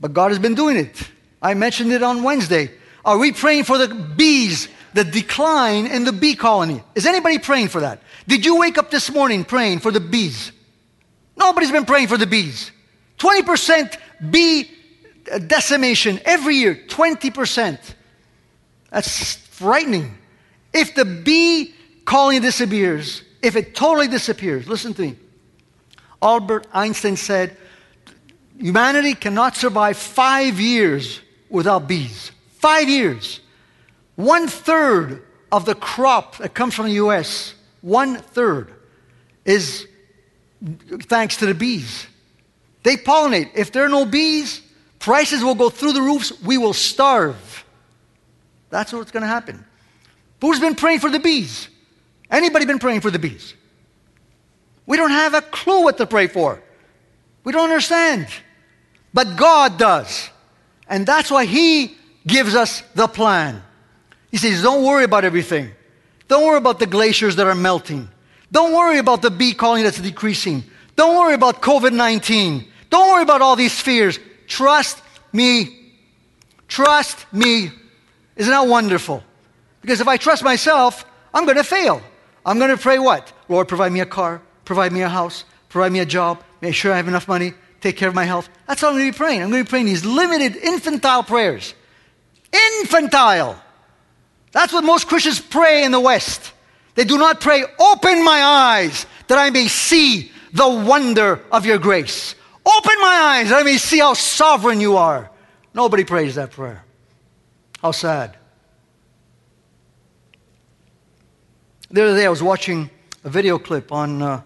But 0.00 0.14
God 0.14 0.30
has 0.30 0.38
been 0.38 0.54
doing 0.54 0.76
it. 0.76 1.10
I 1.42 1.54
mentioned 1.54 1.90
it 1.90 2.04
on 2.04 2.22
Wednesday. 2.22 2.70
Are 3.04 3.18
we 3.18 3.32
praying 3.32 3.64
for 3.64 3.76
the 3.76 3.88
bees 3.88 4.68
the 4.96 5.04
decline 5.04 5.86
in 5.86 6.04
the 6.04 6.12
bee 6.12 6.34
colony. 6.34 6.82
Is 6.94 7.06
anybody 7.06 7.38
praying 7.38 7.68
for 7.68 7.82
that? 7.82 8.00
Did 8.26 8.44
you 8.44 8.58
wake 8.58 8.78
up 8.78 8.90
this 8.90 9.12
morning 9.12 9.44
praying 9.44 9.80
for 9.80 9.92
the 9.92 10.00
bees? 10.00 10.50
Nobody's 11.36 11.70
been 11.70 11.84
praying 11.84 12.08
for 12.08 12.16
the 12.16 12.26
bees. 12.26 12.72
20% 13.18 13.96
bee 14.30 14.70
uh, 15.30 15.38
decimation 15.38 16.18
every 16.24 16.56
year. 16.56 16.74
20%. 16.74 17.78
That's 18.90 19.36
frightening. 19.36 20.16
If 20.72 20.94
the 20.94 21.04
bee 21.04 21.74
colony 22.06 22.40
disappears, 22.40 23.22
if 23.46 23.54
it 23.54 23.76
totally 23.76 24.08
disappears, 24.08 24.66
listen 24.66 24.92
to 24.94 25.02
me. 25.02 25.16
Albert 26.20 26.66
Einstein 26.72 27.16
said, 27.16 27.56
humanity 28.58 29.14
cannot 29.14 29.54
survive 29.54 29.96
five 29.96 30.58
years 30.58 31.20
without 31.48 31.86
bees. 31.86 32.32
Five 32.58 32.88
years. 32.88 33.40
One 34.16 34.48
third 34.48 35.22
of 35.52 35.64
the 35.64 35.76
crop 35.76 36.38
that 36.38 36.54
comes 36.54 36.74
from 36.74 36.86
the 36.86 36.94
U.S., 36.94 37.54
one 37.82 38.16
third, 38.16 38.72
is 39.44 39.86
thanks 41.02 41.36
to 41.36 41.46
the 41.46 41.54
bees. 41.54 42.08
They 42.82 42.96
pollinate. 42.96 43.50
If 43.54 43.70
there 43.70 43.84
are 43.84 43.88
no 43.88 44.06
bees, 44.06 44.60
prices 44.98 45.44
will 45.44 45.54
go 45.54 45.70
through 45.70 45.92
the 45.92 46.02
roofs. 46.02 46.32
We 46.42 46.58
will 46.58 46.72
starve. 46.72 47.64
That's 48.70 48.92
what's 48.92 49.12
going 49.12 49.22
to 49.22 49.28
happen. 49.28 49.64
Who's 50.40 50.58
been 50.58 50.74
praying 50.74 50.98
for 50.98 51.10
the 51.10 51.20
bees? 51.20 51.68
Anybody 52.30 52.66
been 52.66 52.78
praying 52.78 53.00
for 53.00 53.10
the 53.10 53.18
bees? 53.18 53.54
We 54.86 54.96
don't 54.96 55.10
have 55.10 55.34
a 55.34 55.42
clue 55.42 55.82
what 55.82 55.98
to 55.98 56.06
pray 56.06 56.26
for. 56.26 56.62
We 57.44 57.52
don't 57.52 57.64
understand. 57.64 58.28
But 59.12 59.36
God 59.36 59.78
does. 59.78 60.30
And 60.88 61.06
that's 61.06 61.30
why 61.30 61.44
He 61.44 61.96
gives 62.26 62.54
us 62.54 62.82
the 62.94 63.08
plan. 63.08 63.62
He 64.30 64.36
says, 64.36 64.62
Don't 64.62 64.84
worry 64.84 65.04
about 65.04 65.24
everything. 65.24 65.70
Don't 66.28 66.44
worry 66.44 66.58
about 66.58 66.78
the 66.78 66.86
glaciers 66.86 67.36
that 67.36 67.46
are 67.46 67.54
melting. 67.54 68.08
Don't 68.50 68.72
worry 68.72 68.98
about 68.98 69.22
the 69.22 69.30
bee 69.30 69.54
colony 69.54 69.82
that's 69.82 70.00
decreasing. 70.00 70.64
Don't 70.96 71.16
worry 71.16 71.34
about 71.34 71.60
COVID 71.60 71.92
19. 71.92 72.66
Don't 72.90 73.08
worry 73.10 73.22
about 73.22 73.42
all 73.42 73.56
these 73.56 73.78
fears. 73.78 74.18
Trust 74.46 75.02
me. 75.32 75.92
Trust 76.68 77.32
me. 77.32 77.70
Isn't 78.36 78.50
that 78.50 78.66
wonderful? 78.66 79.22
Because 79.82 80.00
if 80.00 80.08
I 80.08 80.16
trust 80.16 80.42
myself, 80.42 81.04
I'm 81.32 81.44
going 81.44 81.56
to 81.56 81.64
fail. 81.64 82.02
I'm 82.46 82.58
going 82.58 82.70
to 82.70 82.76
pray 82.76 83.00
what? 83.00 83.32
Lord, 83.48 83.66
provide 83.66 83.90
me 83.90 84.00
a 84.00 84.06
car, 84.06 84.40
provide 84.64 84.92
me 84.92 85.02
a 85.02 85.08
house, 85.08 85.44
provide 85.68 85.90
me 85.90 85.98
a 85.98 86.06
job, 86.06 86.42
make 86.60 86.74
sure 86.74 86.92
I 86.92 86.96
have 86.96 87.08
enough 87.08 87.26
money, 87.26 87.52
take 87.80 87.96
care 87.96 88.08
of 88.08 88.14
my 88.14 88.24
health. 88.24 88.48
That's 88.68 88.84
all 88.84 88.90
I'm 88.90 88.96
going 88.96 89.10
to 89.10 89.12
be 89.12 89.18
praying. 89.18 89.42
I'm 89.42 89.50
going 89.50 89.64
to 89.64 89.68
be 89.68 89.70
praying 89.70 89.86
these 89.86 90.04
limited, 90.04 90.54
infantile 90.56 91.24
prayers. 91.24 91.74
Infantile. 92.80 93.60
That's 94.52 94.72
what 94.72 94.84
most 94.84 95.08
Christians 95.08 95.40
pray 95.40 95.84
in 95.84 95.90
the 95.90 96.00
West. 96.00 96.52
They 96.94 97.04
do 97.04 97.18
not 97.18 97.40
pray, 97.40 97.64
open 97.78 98.24
my 98.24 98.40
eyes 98.40 99.06
that 99.26 99.38
I 99.38 99.50
may 99.50 99.66
see 99.66 100.30
the 100.52 100.68
wonder 100.68 101.42
of 101.50 101.66
your 101.66 101.78
grace. 101.78 102.36
Open 102.64 102.94
my 103.00 103.38
eyes 103.38 103.50
that 103.50 103.58
I 103.58 103.62
may 103.64 103.76
see 103.76 103.98
how 103.98 104.14
sovereign 104.14 104.80
you 104.80 104.96
are. 104.96 105.30
Nobody 105.74 106.04
prays 106.04 106.36
that 106.36 106.52
prayer. 106.52 106.84
How 107.82 107.90
sad. 107.90 108.36
The 111.88 112.02
other 112.02 112.16
day 112.16 112.26
I 112.26 112.28
was 112.28 112.42
watching 112.42 112.90
a 113.22 113.30
video 113.30 113.58
clip 113.58 113.92
on 113.92 114.20
uh, 114.20 114.42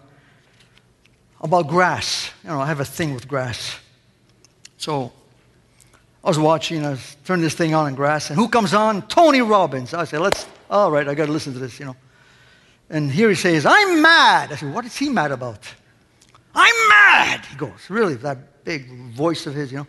about 1.41 1.67
grass. 1.67 2.29
You 2.43 2.51
know, 2.51 2.61
I 2.61 2.67
have 2.67 2.79
a 2.79 2.85
thing 2.85 3.15
with 3.15 3.27
grass. 3.27 3.79
So 4.77 5.11
I 6.23 6.27
was 6.27 6.37
watching, 6.37 6.85
I 6.85 6.91
was 6.91 7.17
turning 7.25 7.41
this 7.41 7.55
thing 7.55 7.73
on 7.73 7.87
in 7.87 7.95
grass, 7.95 8.29
and 8.29 8.37
who 8.37 8.47
comes 8.47 8.75
on? 8.75 9.07
Tony 9.07 9.41
Robbins. 9.41 9.95
I 9.95 10.03
said, 10.03 10.19
let's, 10.19 10.45
all 10.69 10.91
right, 10.91 11.07
I 11.07 11.15
got 11.15 11.25
to 11.25 11.31
listen 11.31 11.51
to 11.53 11.59
this, 11.59 11.79
you 11.79 11.85
know. 11.85 11.95
And 12.91 13.11
here 13.11 13.29
he 13.29 13.35
says, 13.35 13.65
I'm 13.65 14.03
mad. 14.03 14.51
I 14.51 14.55
said, 14.55 14.71
what 14.71 14.85
is 14.85 14.95
he 14.95 15.09
mad 15.09 15.31
about? 15.31 15.67
I'm 16.53 16.89
mad. 16.89 17.43
He 17.45 17.55
goes, 17.55 17.89
really, 17.89 18.15
that 18.15 18.63
big 18.63 18.87
voice 19.13 19.47
of 19.47 19.55
his, 19.55 19.71
you 19.71 19.79
know. 19.79 19.87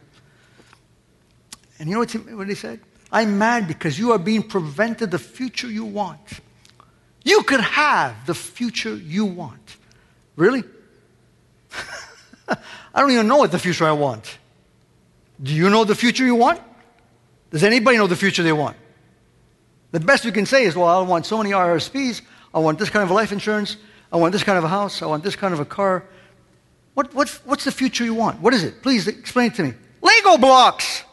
And 1.78 1.86
you 1.86 1.96
know 1.96 2.00
what 2.00 2.12
he, 2.12 2.18
what 2.18 2.48
he 2.48 2.54
said? 2.54 2.80
I'm 3.10 3.36
mad 3.36 3.68
because 3.68 3.98
you 3.98 4.12
are 4.12 4.18
being 4.18 4.42
prevented 4.42 5.10
the 5.10 5.18
future 5.18 5.70
you 5.70 5.84
want. 5.84 6.40
You 7.24 7.42
could 7.42 7.60
have 7.60 8.26
the 8.26 8.34
future 8.34 8.94
you 8.94 9.24
want. 9.24 9.76
Really? 10.36 10.64
I 12.48 13.00
don't 13.00 13.10
even 13.10 13.28
know 13.28 13.36
what 13.36 13.52
the 13.52 13.58
future 13.58 13.84
I 13.84 13.92
want. 13.92 14.38
Do 15.42 15.52
you 15.52 15.70
know 15.70 15.84
the 15.84 15.94
future 15.94 16.24
you 16.24 16.34
want? 16.34 16.60
Does 17.50 17.62
anybody 17.62 17.96
know 17.96 18.06
the 18.06 18.16
future 18.16 18.42
they 18.42 18.52
want? 18.52 18.76
The 19.92 20.00
best 20.00 20.24
we 20.24 20.32
can 20.32 20.46
say 20.46 20.64
is, 20.64 20.74
well, 20.74 20.88
I 20.88 21.02
want 21.02 21.26
so 21.26 21.38
many 21.38 21.50
RRSPs. 21.50 22.22
I 22.54 22.58
want 22.58 22.78
this 22.78 22.90
kind 22.90 23.04
of 23.04 23.10
life 23.10 23.30
insurance. 23.32 23.76
I 24.12 24.16
want 24.16 24.32
this 24.32 24.42
kind 24.42 24.58
of 24.58 24.64
a 24.64 24.68
house. 24.68 25.02
I 25.02 25.06
want 25.06 25.22
this 25.22 25.36
kind 25.36 25.52
of 25.52 25.60
a 25.60 25.64
car. 25.64 26.04
What, 26.94 27.14
what's, 27.14 27.36
what's 27.44 27.64
the 27.64 27.72
future 27.72 28.04
you 28.04 28.14
want? 28.14 28.40
What 28.40 28.54
is 28.54 28.64
it? 28.64 28.82
Please 28.82 29.06
explain 29.06 29.50
it 29.50 29.54
to 29.56 29.62
me. 29.64 29.74
Lego 30.00 30.38
blocks. 30.38 31.04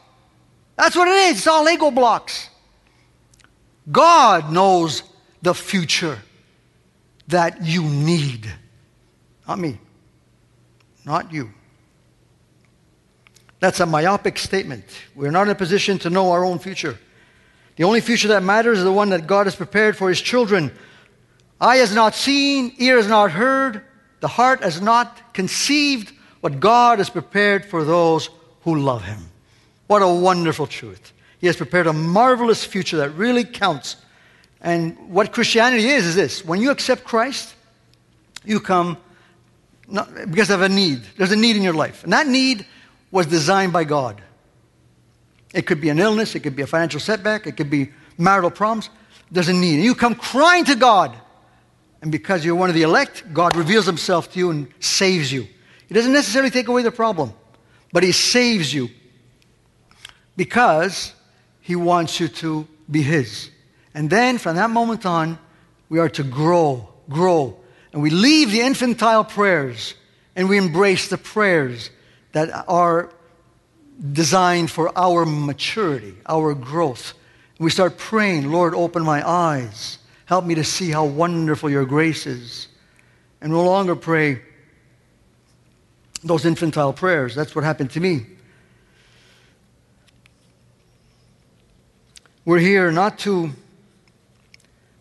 That's 0.77 0.95
what 0.95 1.07
it 1.07 1.13
is. 1.29 1.37
It's 1.37 1.47
all 1.47 1.63
Lego 1.63 1.91
blocks. 1.91 2.49
God 3.91 4.51
knows 4.51 5.03
the 5.41 5.53
future 5.53 6.19
that 7.27 7.63
you 7.63 7.84
need. 7.84 8.51
Not 9.48 9.60
me. 9.60 9.79
Not 11.05 11.31
you. 11.31 11.51
That's 13.60 13.79
a 13.79 13.86
myopic 13.86 14.38
statement. 14.38 14.86
We're 15.15 15.31
not 15.31 15.43
in 15.43 15.50
a 15.50 15.55
position 15.55 16.00
to 16.00 16.10
know 16.10 16.31
our 16.31 16.46
own 16.46 16.60
future. 16.60 16.98
The 17.75 17.84
only 17.84 18.01
future 18.01 18.29
that 18.29 18.43
matters 18.43 18.79
is 18.79 18.84
the 18.84 18.91
one 18.91 19.10
that 19.10 19.27
God 19.27 19.48
has 19.48 19.55
prepared 19.55 19.98
for 19.98 20.10
His 20.10 20.22
children. 20.22 20.72
Eye 21.62 21.77
has 21.77 21.93
not 21.93 22.15
seen, 22.15 22.74
ear 22.77 22.98
has 22.98 23.08
not 23.08 23.31
heard, 23.31 23.84
the 24.19 24.27
heart 24.27 24.63
has 24.63 24.81
not 24.81 25.34
conceived 25.34 26.13
what 26.41 26.60
God 26.60 27.00
has 27.00 27.10
prepared 27.10 27.65
for 27.65 27.84
those 27.84 28.29
who 28.62 28.77
love 28.77 29.03
Him. 29.03 29.29
What 29.88 30.01
a 30.01 30.08
wonderful 30.08 30.67
truth. 30.67 31.13
He 31.39 31.48
has 31.48 31.55
prepared 31.55 31.88
a 31.88 31.93
marvelous 31.93 32.63
future 32.63 32.98
that 32.98 33.12
really 33.12 33.43
counts. 33.43 33.96
And 34.61 34.97
what 35.09 35.31
Christianity 35.31 35.87
is, 35.87 36.05
is 36.05 36.15
this 36.15 36.43
when 36.43 36.61
you 36.61 36.71
accept 36.71 37.03
Christ, 37.03 37.55
you 38.43 38.59
come 38.59 38.97
not, 39.87 40.13
because 40.29 40.49
of 40.49 40.61
a 40.61 40.69
need. 40.69 41.01
There's 41.17 41.31
a 41.31 41.35
need 41.35 41.55
in 41.55 41.63
your 41.63 41.73
life. 41.73 42.03
And 42.03 42.13
that 42.13 42.27
need 42.27 42.65
was 43.11 43.25
designed 43.25 43.73
by 43.73 43.83
God. 43.83 44.21
It 45.53 45.65
could 45.65 45.81
be 45.81 45.89
an 45.89 45.99
illness, 45.99 46.35
it 46.35 46.41
could 46.41 46.55
be 46.55 46.61
a 46.61 46.67
financial 46.67 46.99
setback, 46.99 47.47
it 47.47 47.57
could 47.57 47.69
be 47.69 47.89
marital 48.17 48.51
problems. 48.51 48.89
There's 49.31 49.47
a 49.47 49.53
need. 49.53 49.75
And 49.75 49.83
you 49.83 49.95
come 49.95 50.15
crying 50.15 50.65
to 50.65 50.75
God. 50.75 51.15
And 52.01 52.11
because 52.11 52.45
you're 52.45 52.55
one 52.55 52.69
of 52.69 52.75
the 52.75 52.83
elect, 52.83 53.23
God 53.33 53.55
reveals 53.55 53.85
himself 53.85 54.31
to 54.33 54.39
you 54.39 54.51
and 54.51 54.67
saves 54.79 55.31
you. 55.31 55.47
He 55.87 55.93
doesn't 55.93 56.13
necessarily 56.13 56.51
take 56.51 56.67
away 56.67 56.83
the 56.83 56.91
problem, 56.91 57.33
but 57.91 58.03
he 58.03 58.11
saves 58.11 58.73
you 58.73 58.89
because 60.37 61.13
he 61.61 61.75
wants 61.75 62.19
you 62.19 62.27
to 62.27 62.67
be 62.89 63.01
his. 63.01 63.49
And 63.93 64.10
then 64.10 64.38
from 64.38 64.55
that 64.55 64.69
moment 64.69 65.05
on, 65.05 65.39
we 65.89 66.00
are 66.00 66.10
to 66.10 66.24
grow, 66.24 66.89
grow. 67.10 67.58
And 67.91 68.01
we 68.01 68.10
leave 68.10 68.51
the 68.51 68.62
infantile 68.62 69.24
prayers 69.24 69.96
and 70.36 70.48
we 70.48 70.58
embrace 70.58 71.10
the 71.10 71.17
prayers 71.17 71.89
that 72.31 72.65
are 72.67 73.12
designed 74.13 74.72
for 74.72 74.98
our 74.98 75.25
maturity, 75.25 76.15
our 76.27 76.53
growth. 76.53 77.13
We 77.58 77.69
start 77.72 77.98
praying, 77.98 78.50
Lord, 78.51 78.74
open 78.74 79.03
my 79.03 79.27
eyes. 79.27 79.98
Help 80.25 80.46
me 80.46 80.55
to 80.55 80.63
see 80.63 80.91
how 80.91 81.05
wonderful 81.05 81.69
your 81.69 81.86
grace 81.86 82.25
is. 82.27 82.67
And 83.41 83.51
no 83.51 83.63
longer 83.65 83.96
pray 83.96 84.41
those 86.24 86.46
infantile 86.46 86.93
prayers. 86.93 87.36
That's 87.36 87.55
what 87.55 87.63
happened 87.63 87.91
to 87.91 88.00
me. 88.00 88.25
We're 92.46 92.60
here 92.60 92.91
not 92.91 93.19
to 93.19 93.51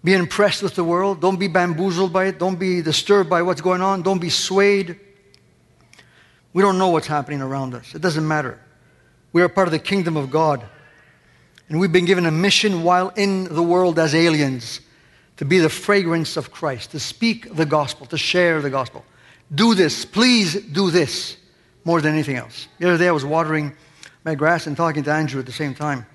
be 0.04 0.14
impressed 0.14 0.62
with 0.62 0.74
the 0.74 0.84
world. 0.84 1.20
Don't 1.20 1.38
be 1.38 1.48
bamboozled 1.48 2.12
by 2.12 2.26
it. 2.26 2.38
Don't 2.38 2.58
be 2.58 2.82
disturbed 2.82 3.28
by 3.28 3.42
what's 3.42 3.60
going 3.60 3.82
on. 3.82 4.02
Don't 4.02 4.20
be 4.20 4.30
swayed. 4.30 4.98
We 6.52 6.62
don't 6.62 6.78
know 6.78 6.88
what's 6.88 7.06
happening 7.06 7.40
around 7.40 7.74
us. 7.74 7.94
It 7.94 8.00
doesn't 8.00 8.26
matter. 8.26 8.60
We 9.32 9.42
are 9.42 9.48
part 9.48 9.68
of 9.68 9.72
the 9.72 9.78
kingdom 9.78 10.16
of 10.16 10.30
God. 10.30 10.64
And 11.68 11.78
we've 11.78 11.92
been 11.92 12.06
given 12.06 12.26
a 12.26 12.30
mission 12.30 12.82
while 12.82 13.10
in 13.10 13.44
the 13.44 13.62
world 13.62 13.98
as 13.98 14.14
aliens 14.14 14.80
to 15.36 15.44
be 15.44 15.58
the 15.58 15.68
fragrance 15.68 16.36
of 16.36 16.50
Christ, 16.50 16.92
to 16.92 17.00
speak 17.00 17.54
the 17.54 17.66
gospel, 17.66 18.06
to 18.06 18.18
share 18.18 18.60
the 18.60 18.70
gospel. 18.70 19.04
Do 19.54 19.74
this. 19.74 20.04
Please 20.04 20.54
do 20.54 20.90
this 20.90 21.36
more 21.84 22.00
than 22.00 22.12
anything 22.12 22.36
else. 22.36 22.68
The 22.78 22.88
other 22.88 22.98
day 22.98 23.08
I 23.08 23.12
was 23.12 23.24
watering 23.24 23.74
my 24.24 24.34
grass 24.34 24.66
and 24.66 24.76
talking 24.76 25.02
to 25.04 25.12
Andrew 25.12 25.40
at 25.40 25.46
the 25.46 25.52
same 25.52 25.74
time. 25.74 26.06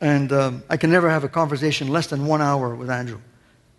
And 0.00 0.32
um, 0.32 0.62
I 0.68 0.76
can 0.76 0.90
never 0.90 1.08
have 1.08 1.24
a 1.24 1.28
conversation 1.28 1.88
less 1.88 2.08
than 2.08 2.26
one 2.26 2.42
hour 2.42 2.74
with 2.74 2.90
Andrew 2.90 3.20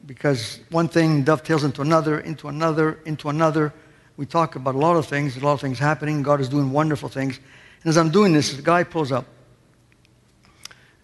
because 0.06 0.60
one 0.72 0.88
thing 0.88 1.24
dovetails 1.24 1.64
into 1.64 1.82
another, 1.82 2.20
into 2.20 2.48
another, 2.48 3.00
into 3.06 3.30
another. 3.30 3.74
We 4.16 4.26
talk 4.26 4.56
about 4.56 4.74
a 4.74 4.78
lot 4.78 4.96
of 4.96 5.06
things, 5.06 5.38
a 5.38 5.42
lot 5.42 5.54
of 5.54 5.62
things 5.62 5.78
happening. 5.78 6.24
God 6.24 6.42
is 6.42 6.50
doing 6.50 6.72
wonderful 6.72 7.10
things. 7.10 7.40
And 7.84 7.90
as 7.90 7.98
I'm 7.98 8.10
doing 8.10 8.34
this, 8.34 8.54
the 8.54 8.62
guy 8.62 8.84
pulls 8.84 9.12
up. 9.12 9.26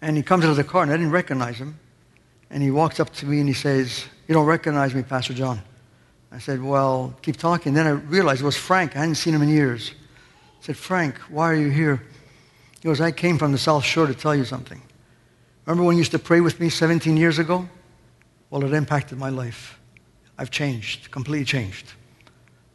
And 0.00 0.16
he 0.16 0.22
comes 0.22 0.44
out 0.44 0.50
of 0.50 0.56
the 0.56 0.64
car, 0.64 0.82
and 0.82 0.90
I 0.90 0.96
didn't 0.96 1.12
recognize 1.12 1.58
him. 1.58 1.78
And 2.50 2.62
he 2.62 2.70
walks 2.70 2.98
up 2.98 3.10
to 3.14 3.26
me 3.26 3.40
and 3.40 3.48
he 3.48 3.54
says, 3.54 4.04
You 4.26 4.34
don't 4.34 4.46
recognize 4.46 4.94
me, 4.94 5.02
Pastor 5.02 5.34
John. 5.34 5.60
I 6.32 6.38
said, 6.38 6.62
Well, 6.62 7.14
keep 7.22 7.36
talking. 7.36 7.74
Then 7.74 7.86
I 7.86 7.90
realized 7.90 8.40
it 8.40 8.44
was 8.44 8.56
Frank. 8.56 8.96
I 8.96 9.00
hadn't 9.00 9.16
seen 9.16 9.34
him 9.34 9.42
in 9.42 9.48
years. 9.48 9.92
I 10.60 10.64
said, 10.64 10.76
Frank, 10.76 11.16
why 11.30 11.50
are 11.50 11.54
you 11.54 11.70
here? 11.70 12.02
He 12.80 12.88
goes, 12.88 13.00
I 13.00 13.12
came 13.12 13.38
from 13.38 13.52
the 13.52 13.58
South 13.58 13.84
Shore 13.84 14.06
to 14.06 14.14
tell 14.14 14.34
you 14.34 14.44
something. 14.44 14.80
Remember 15.66 15.84
when 15.84 15.96
you 15.96 16.00
used 16.00 16.12
to 16.12 16.18
pray 16.18 16.40
with 16.40 16.60
me 16.60 16.68
17 16.68 17.16
years 17.16 17.38
ago? 17.38 17.68
Well, 18.50 18.64
it 18.64 18.72
impacted 18.72 19.18
my 19.18 19.30
life. 19.30 19.78
I've 20.36 20.50
changed, 20.50 21.10
completely 21.10 21.44
changed. 21.44 21.92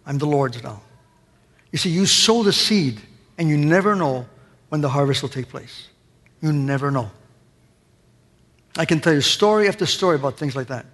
I'm 0.06 0.18
the 0.18 0.26
Lord's 0.26 0.64
now. 0.64 0.82
You 1.72 1.78
see, 1.78 1.90
you 1.90 2.06
sow 2.06 2.42
the 2.42 2.54
seed, 2.54 3.00
and 3.38 3.48
you 3.48 3.58
never 3.58 3.96
know 3.96 4.26
when 4.70 4.82
the 4.82 4.90
harvest 4.90 5.22
will 5.22 5.30
take 5.30 5.50
place. 5.50 5.88
You 6.42 6.52
never 6.52 6.90
know. 6.90 7.12
I 8.76 8.86
can 8.86 9.00
tell 9.00 9.14
you 9.14 9.22
story 9.22 9.68
after 9.68 9.86
story 9.86 10.16
about 10.16 10.38
things 10.38 10.56
like 10.56 10.68
that. 10.68 10.86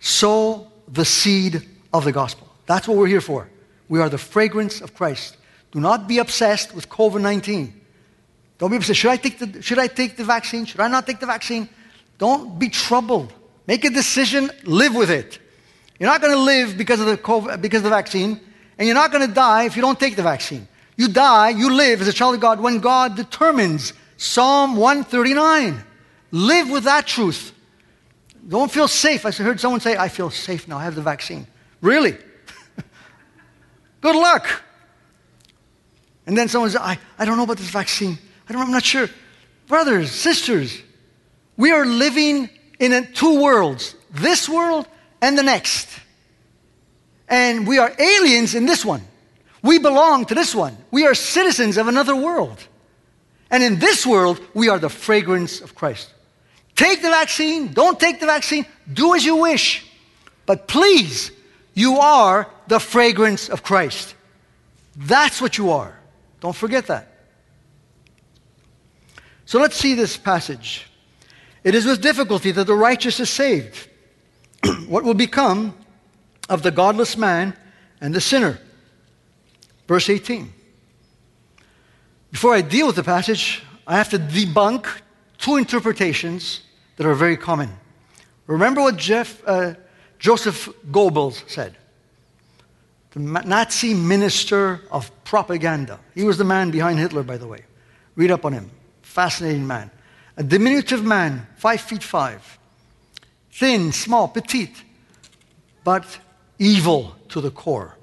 Sow 0.00 0.70
the 0.88 1.04
seed 1.04 1.66
of 1.92 2.04
the 2.04 2.12
gospel. 2.12 2.48
That's 2.66 2.86
what 2.86 2.96
we're 2.96 3.06
here 3.06 3.20
for. 3.20 3.48
We 3.88 4.00
are 4.00 4.08
the 4.08 4.18
fragrance 4.18 4.80
of 4.80 4.94
Christ. 4.94 5.36
Do 5.72 5.80
not 5.80 6.08
be 6.08 6.18
obsessed 6.18 6.74
with 6.74 6.88
COVID 6.88 7.20
19. 7.20 7.80
Don't 8.58 8.70
be 8.70 8.76
upset. 8.76 8.96
Should 8.96 9.10
I, 9.10 9.16
take 9.16 9.38
the, 9.38 9.62
should 9.62 9.78
I 9.78 9.86
take 9.86 10.16
the 10.16 10.24
vaccine? 10.24 10.64
Should 10.64 10.80
I 10.80 10.88
not 10.88 11.06
take 11.06 11.20
the 11.20 11.26
vaccine? 11.26 11.68
Don't 12.18 12.58
be 12.58 12.68
troubled. 12.68 13.32
Make 13.66 13.84
a 13.84 13.90
decision, 13.90 14.50
live 14.64 14.94
with 14.94 15.10
it. 15.10 15.38
You're 15.98 16.10
not 16.10 16.20
going 16.20 16.32
to 16.32 16.40
live 16.40 16.76
because 16.76 17.00
of, 17.00 17.06
the 17.06 17.16
COVID, 17.16 17.60
because 17.60 17.78
of 17.78 17.84
the 17.84 17.90
vaccine, 17.90 18.40
and 18.78 18.86
you're 18.86 18.94
not 18.94 19.12
going 19.12 19.26
to 19.26 19.32
die 19.32 19.64
if 19.64 19.76
you 19.76 19.82
don't 19.82 19.98
take 19.98 20.16
the 20.16 20.22
vaccine. 20.22 20.68
You 20.96 21.08
die, 21.08 21.50
you 21.50 21.72
live 21.72 22.00
as 22.00 22.08
a 22.08 22.12
child 22.12 22.34
of 22.34 22.40
God 22.40 22.60
when 22.60 22.80
God 22.80 23.16
determines. 23.16 23.92
Psalm 24.16 24.76
139. 24.76 25.82
Live 26.30 26.70
with 26.70 26.84
that 26.84 27.06
truth. 27.06 27.52
Don't 28.48 28.70
feel 28.70 28.88
safe. 28.88 29.26
I 29.26 29.30
heard 29.30 29.60
someone 29.60 29.80
say, 29.80 29.96
I 29.96 30.08
feel 30.08 30.30
safe 30.30 30.68
now. 30.68 30.78
I 30.78 30.84
have 30.84 30.94
the 30.94 31.02
vaccine. 31.02 31.46
Really? 31.80 32.16
Good 34.00 34.16
luck. 34.16 34.62
And 36.26 36.36
then 36.36 36.48
someone 36.48 36.70
says, 36.70 36.80
I, 36.80 36.98
I 37.18 37.24
don't 37.24 37.36
know 37.36 37.44
about 37.44 37.58
this 37.58 37.70
vaccine. 37.70 38.18
I 38.48 38.52
don't, 38.52 38.62
I'm 38.62 38.70
not 38.70 38.84
sure. 38.84 39.08
Brothers, 39.66 40.12
sisters, 40.12 40.82
we 41.56 41.72
are 41.72 41.84
living 41.84 42.48
in 42.78 43.12
two 43.14 43.42
worlds 43.42 43.94
this 44.10 44.48
world 44.48 44.86
and 45.20 45.36
the 45.36 45.42
next. 45.42 45.88
And 47.28 47.66
we 47.66 47.78
are 47.78 47.92
aliens 47.98 48.54
in 48.54 48.66
this 48.66 48.84
one. 48.84 49.02
We 49.62 49.78
belong 49.78 50.26
to 50.26 50.34
this 50.34 50.54
one. 50.54 50.76
We 50.90 51.06
are 51.06 51.14
citizens 51.14 51.76
of 51.76 51.88
another 51.88 52.14
world. 52.14 52.64
And 53.50 53.62
in 53.62 53.78
this 53.78 54.06
world, 54.06 54.40
we 54.54 54.68
are 54.68 54.78
the 54.78 54.88
fragrance 54.88 55.60
of 55.60 55.74
Christ. 55.74 56.12
Take 56.74 57.02
the 57.02 57.10
vaccine, 57.10 57.72
don't 57.72 57.98
take 57.98 58.20
the 58.20 58.26
vaccine, 58.26 58.66
do 58.92 59.14
as 59.14 59.24
you 59.24 59.36
wish. 59.36 59.84
But 60.44 60.68
please, 60.68 61.32
you 61.74 61.98
are 61.98 62.48
the 62.68 62.78
fragrance 62.78 63.48
of 63.48 63.62
Christ. 63.62 64.14
That's 64.94 65.40
what 65.40 65.58
you 65.58 65.70
are. 65.70 65.98
Don't 66.40 66.54
forget 66.54 66.86
that. 66.86 67.15
So 69.46 69.60
let's 69.60 69.76
see 69.76 69.94
this 69.94 70.16
passage. 70.16 70.86
It 71.62 71.74
is 71.74 71.86
with 71.86 72.02
difficulty 72.02 72.50
that 72.50 72.66
the 72.66 72.74
righteous 72.74 73.20
is 73.20 73.30
saved. 73.30 73.88
what 74.88 75.04
will 75.04 75.14
become 75.14 75.74
of 76.48 76.62
the 76.62 76.70
godless 76.70 77.16
man 77.16 77.56
and 78.00 78.14
the 78.14 78.20
sinner? 78.20 78.58
Verse 79.86 80.10
18. 80.10 80.52
Before 82.32 82.54
I 82.54 82.60
deal 82.60 82.88
with 82.88 82.96
the 82.96 83.04
passage, 83.04 83.62
I 83.86 83.96
have 83.96 84.10
to 84.10 84.18
debunk 84.18 84.86
two 85.38 85.56
interpretations 85.56 86.62
that 86.96 87.06
are 87.06 87.14
very 87.14 87.36
common. 87.36 87.70
Remember 88.46 88.80
what 88.80 88.96
Jeff, 88.96 89.42
uh, 89.46 89.74
Joseph 90.18 90.68
Goebbels 90.90 91.48
said, 91.48 91.76
the 93.12 93.20
Nazi 93.20 93.94
minister 93.94 94.80
of 94.90 95.10
propaganda. 95.24 96.00
He 96.14 96.24
was 96.24 96.36
the 96.36 96.44
man 96.44 96.70
behind 96.70 96.98
Hitler, 96.98 97.22
by 97.22 97.38
the 97.38 97.46
way. 97.46 97.60
Read 98.16 98.30
up 98.30 98.44
on 98.44 98.52
him. 98.52 98.70
Fascinating 99.16 99.66
man. 99.66 99.90
A 100.36 100.42
diminutive 100.42 101.02
man, 101.02 101.46
five 101.56 101.80
feet 101.80 102.02
five, 102.02 102.58
thin, 103.50 103.90
small, 103.90 104.28
petite, 104.28 104.84
but 105.84 106.04
evil 106.58 107.16
to 107.30 107.40
the 107.40 107.50
core. 107.50 107.96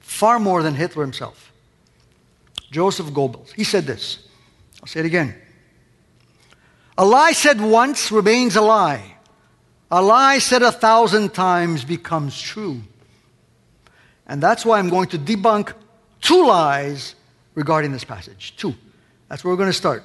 Far 0.00 0.40
more 0.40 0.64
than 0.64 0.74
Hitler 0.74 1.04
himself. 1.04 1.52
Joseph 2.72 3.06
Goebbels. 3.06 3.52
He 3.52 3.62
said 3.62 3.84
this. 3.86 4.26
I'll 4.82 4.88
say 4.88 4.98
it 4.98 5.06
again. 5.06 5.32
A 6.98 7.04
lie 7.04 7.30
said 7.30 7.60
once 7.60 8.10
remains 8.10 8.56
a 8.56 8.62
lie. 8.62 9.18
A 9.92 10.02
lie 10.02 10.40
said 10.40 10.62
a 10.62 10.72
thousand 10.72 11.34
times 11.34 11.84
becomes 11.84 12.42
true. 12.42 12.82
And 14.26 14.42
that's 14.42 14.66
why 14.66 14.80
I'm 14.80 14.88
going 14.88 15.08
to 15.10 15.20
debunk 15.20 15.72
two 16.20 16.44
lies 16.44 17.14
regarding 17.54 17.92
this 17.92 18.02
passage. 18.02 18.54
Two. 18.56 18.74
That's 19.28 19.44
where 19.44 19.52
we're 19.52 19.58
going 19.58 19.70
to 19.70 19.72
start. 19.72 20.02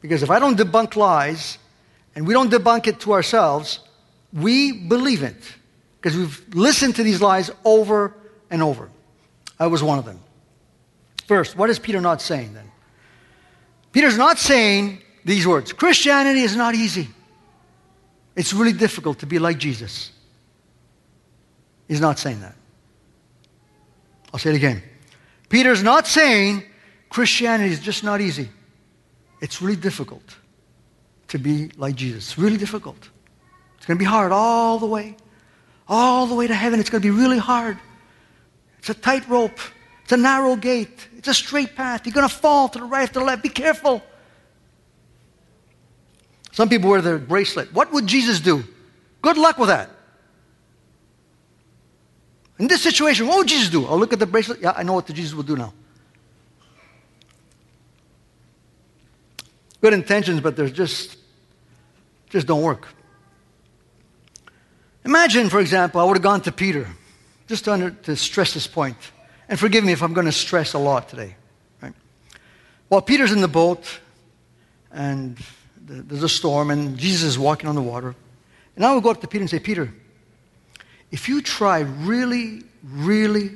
Because 0.00 0.22
if 0.22 0.30
I 0.30 0.38
don't 0.38 0.58
debunk 0.58 0.96
lies 0.96 1.58
and 2.14 2.26
we 2.26 2.34
don't 2.34 2.50
debunk 2.50 2.86
it 2.86 3.00
to 3.00 3.12
ourselves, 3.12 3.80
we 4.32 4.72
believe 4.72 5.22
it. 5.22 5.36
Because 6.00 6.16
we've 6.16 6.54
listened 6.54 6.96
to 6.96 7.02
these 7.02 7.20
lies 7.20 7.50
over 7.64 8.14
and 8.50 8.62
over. 8.62 8.88
I 9.58 9.66
was 9.66 9.82
one 9.82 9.98
of 9.98 10.04
them. 10.04 10.20
First, 11.26 11.56
what 11.56 11.68
is 11.68 11.78
Peter 11.78 12.00
not 12.00 12.22
saying 12.22 12.54
then? 12.54 12.70
Peter's 13.92 14.16
not 14.16 14.38
saying 14.38 15.02
these 15.24 15.46
words 15.46 15.72
Christianity 15.72 16.40
is 16.40 16.56
not 16.56 16.74
easy. 16.74 17.08
It's 18.36 18.52
really 18.52 18.72
difficult 18.72 19.18
to 19.20 19.26
be 19.26 19.38
like 19.38 19.58
Jesus. 19.58 20.12
He's 21.88 22.00
not 22.00 22.18
saying 22.18 22.40
that. 22.40 22.54
I'll 24.32 24.38
say 24.38 24.50
it 24.50 24.56
again. 24.56 24.82
Peter's 25.48 25.82
not 25.82 26.06
saying 26.06 26.62
Christianity 27.08 27.72
is 27.72 27.80
just 27.80 28.04
not 28.04 28.20
easy. 28.20 28.48
It's 29.40 29.62
really 29.62 29.76
difficult 29.76 30.36
to 31.28 31.38
be 31.38 31.70
like 31.76 31.94
Jesus. 31.94 32.38
Really 32.38 32.56
difficult. 32.56 33.08
It's 33.76 33.86
going 33.86 33.96
to 33.96 34.02
be 34.02 34.08
hard 34.08 34.32
all 34.32 34.78
the 34.78 34.86
way. 34.86 35.16
All 35.88 36.26
the 36.26 36.34
way 36.34 36.46
to 36.46 36.54
heaven. 36.54 36.80
It's 36.80 36.90
going 36.90 37.02
to 37.02 37.12
be 37.12 37.16
really 37.16 37.38
hard. 37.38 37.78
It's 38.78 38.90
a 38.90 38.94
tightrope. 38.94 39.58
It's 40.02 40.12
a 40.12 40.16
narrow 40.16 40.56
gate. 40.56 41.08
It's 41.16 41.28
a 41.28 41.34
straight 41.34 41.76
path. 41.76 42.06
You're 42.06 42.14
going 42.14 42.28
to 42.28 42.34
fall 42.34 42.68
to 42.70 42.78
the 42.78 42.84
right, 42.84 43.06
to 43.06 43.18
the 43.18 43.24
left. 43.24 43.42
Be 43.42 43.48
careful. 43.48 44.02
Some 46.52 46.68
people 46.68 46.90
wear 46.90 47.00
their 47.00 47.18
bracelet. 47.18 47.72
What 47.72 47.92
would 47.92 48.06
Jesus 48.06 48.40
do? 48.40 48.64
Good 49.22 49.36
luck 49.36 49.58
with 49.58 49.68
that. 49.68 49.90
In 52.58 52.66
this 52.66 52.82
situation, 52.82 53.28
what 53.28 53.38
would 53.38 53.46
Jesus 53.46 53.68
do? 53.68 53.86
I'll 53.86 53.98
look 53.98 54.12
at 54.12 54.18
the 54.18 54.26
bracelet. 54.26 54.60
Yeah, 54.60 54.72
I 54.76 54.82
know 54.82 54.94
what 54.94 55.06
Jesus 55.06 55.34
will 55.34 55.44
do 55.44 55.56
now. 55.56 55.72
Good 59.80 59.92
intentions, 59.92 60.40
but 60.40 60.56
there's 60.56 60.72
just 60.72 61.16
just 62.30 62.46
don't 62.46 62.62
work. 62.62 62.88
Imagine, 65.04 65.48
for 65.48 65.60
example, 65.60 66.00
I 66.00 66.04
would 66.04 66.16
have 66.16 66.22
gone 66.22 66.42
to 66.42 66.52
Peter, 66.52 66.86
just 67.46 67.64
to, 67.64 67.72
under, 67.72 67.90
to 67.90 68.16
stress 68.16 68.52
this 68.52 68.66
point. 68.66 68.96
And 69.48 69.58
forgive 69.58 69.84
me 69.84 69.92
if 69.92 70.02
I'm 70.02 70.12
going 70.12 70.26
to 70.26 70.32
stress 70.32 70.74
a 70.74 70.78
lot 70.78 71.08
today. 71.08 71.36
Right? 71.80 71.94
While 72.88 73.00
Peter's 73.00 73.32
in 73.32 73.40
the 73.40 73.48
boat, 73.48 74.00
and 74.92 75.38
there's 75.80 76.22
a 76.22 76.28
storm, 76.28 76.70
and 76.70 76.98
Jesus 76.98 77.30
is 77.30 77.38
walking 77.38 77.68
on 77.68 77.74
the 77.74 77.82
water, 77.82 78.14
and 78.76 78.84
I 78.84 78.94
would 78.94 79.02
go 79.02 79.10
up 79.10 79.20
to 79.22 79.26
Peter 79.26 79.42
and 79.42 79.50
say, 79.50 79.58
Peter, 79.58 79.92
if 81.10 81.28
you 81.28 81.40
try 81.40 81.80
really, 81.80 82.64
really, 82.84 83.52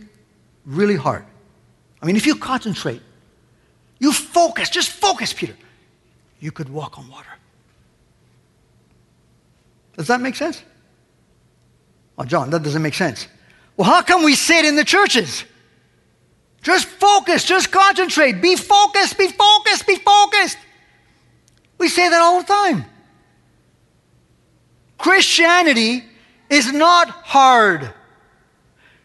really 0.64 0.96
hard, 0.96 1.26
I 2.00 2.06
mean, 2.06 2.16
if 2.16 2.26
you 2.26 2.34
concentrate, 2.34 3.02
you 3.98 4.12
focus, 4.12 4.70
just 4.70 4.88
focus, 4.88 5.32
Peter, 5.34 5.54
you 6.42 6.50
could 6.50 6.68
walk 6.68 6.98
on 6.98 7.08
water. 7.08 7.28
Does 9.96 10.08
that 10.08 10.20
make 10.20 10.34
sense? 10.34 10.62
Oh, 12.18 12.24
John, 12.24 12.50
that 12.50 12.64
doesn't 12.64 12.82
make 12.82 12.94
sense. 12.94 13.28
Well, 13.76 13.88
how 13.88 14.02
come 14.02 14.24
we 14.24 14.34
say 14.34 14.58
it 14.58 14.64
in 14.64 14.74
the 14.74 14.84
churches? 14.84 15.44
Just 16.62 16.88
focus, 16.88 17.44
just 17.44 17.70
concentrate. 17.70 18.42
Be 18.42 18.56
focused, 18.56 19.16
be 19.16 19.28
focused, 19.28 19.86
be 19.86 19.96
focused. 19.96 20.58
We 21.78 21.88
say 21.88 22.08
that 22.08 22.20
all 22.20 22.40
the 22.40 22.46
time. 22.46 22.86
Christianity 24.98 26.04
is 26.50 26.72
not 26.72 27.08
hard. 27.08 27.92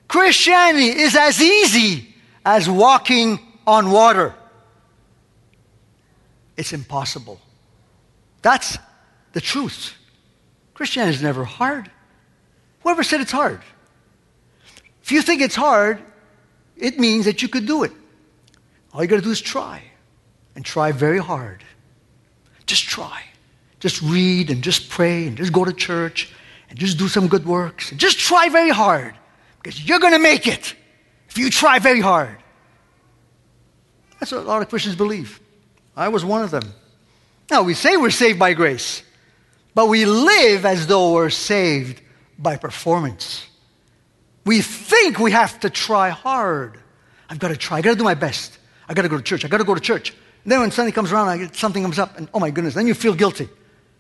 Christianity 0.07 0.87
is 0.87 1.15
as 1.15 1.39
easy 1.39 2.15
as 2.43 2.67
walking 2.67 3.39
on 3.67 3.91
water. 3.91 4.33
It's 6.57 6.73
impossible. 6.73 7.39
That's 8.41 8.77
the 9.33 9.41
truth. 9.41 9.93
Christianity 10.73 11.15
is 11.15 11.23
never 11.23 11.43
hard. 11.43 11.89
Whoever 12.81 13.03
said 13.03 13.21
it's 13.21 13.31
hard? 13.31 13.61
If 15.03 15.11
you 15.11 15.21
think 15.21 15.41
it's 15.41 15.55
hard, 15.55 16.01
it 16.75 16.99
means 16.99 17.25
that 17.25 17.41
you 17.41 17.47
could 17.47 17.65
do 17.65 17.83
it. 17.83 17.91
All 18.93 19.01
you 19.01 19.07
got 19.07 19.17
to 19.17 19.21
do 19.21 19.31
is 19.31 19.41
try, 19.41 19.83
and 20.55 20.65
try 20.65 20.91
very 20.91 21.19
hard. 21.19 21.63
Just 22.65 22.85
try. 22.85 23.23
Just 23.79 24.01
read 24.01 24.49
and 24.49 24.63
just 24.63 24.89
pray 24.89 25.27
and 25.27 25.37
just 25.37 25.53
go 25.53 25.63
to 25.63 25.71
church 25.71 26.33
and 26.69 26.77
just 26.77 26.97
do 26.97 27.07
some 27.07 27.27
good 27.27 27.45
works. 27.45 27.91
And 27.91 27.99
just 27.99 28.17
try 28.19 28.49
very 28.49 28.71
hard 28.71 29.15
because 29.61 29.87
you're 29.87 29.99
going 29.99 30.13
to 30.13 30.19
make 30.19 30.47
it 30.47 30.75
if 31.29 31.37
you 31.37 31.49
try 31.49 31.79
very 31.79 32.01
hard. 32.01 32.37
That's 34.19 34.31
what 34.31 34.41
a 34.41 34.43
lot 34.43 34.61
of 34.61 34.69
Christians 34.69 34.95
believe. 34.95 35.39
I 35.97 36.09
was 36.09 36.23
one 36.23 36.43
of 36.43 36.51
them. 36.51 36.73
Now, 37.49 37.63
we 37.63 37.73
say 37.73 37.97
we're 37.97 38.11
saved 38.11 38.37
by 38.37 38.53
grace, 38.53 39.01
but 39.73 39.87
we 39.87 40.05
live 40.05 40.63
as 40.63 40.85
though 40.85 41.13
we're 41.13 41.31
saved 41.31 42.01
by 42.37 42.55
performance. 42.55 43.47
We 44.45 44.61
think 44.61 45.17
we 45.17 45.31
have 45.31 45.59
to 45.61 45.69
try 45.71 46.09
hard. 46.09 46.79
I've 47.29 47.39
got 47.39 47.47
to 47.47 47.57
try. 47.57 47.79
I've 47.79 47.83
got 47.83 47.91
to 47.91 47.97
do 47.97 48.03
my 48.03 48.13
best. 48.13 48.59
I've 48.87 48.95
got 48.95 49.01
to 49.01 49.09
go 49.09 49.17
to 49.17 49.23
church. 49.23 49.43
I've 49.43 49.51
got 49.51 49.57
to 49.57 49.63
go 49.63 49.73
to 49.73 49.81
church. 49.81 50.11
And 50.43 50.51
then 50.51 50.59
when 50.59 50.71
Sunday 50.71 50.91
comes 50.91 51.11
around, 51.11 51.29
I 51.29 51.47
something 51.47 51.81
comes 51.81 51.99
up, 51.99 52.15
and 52.17 52.29
oh 52.33 52.39
my 52.39 52.51
goodness, 52.51 52.75
then 52.75 52.85
you 52.85 52.93
feel 52.93 53.15
guilty 53.15 53.49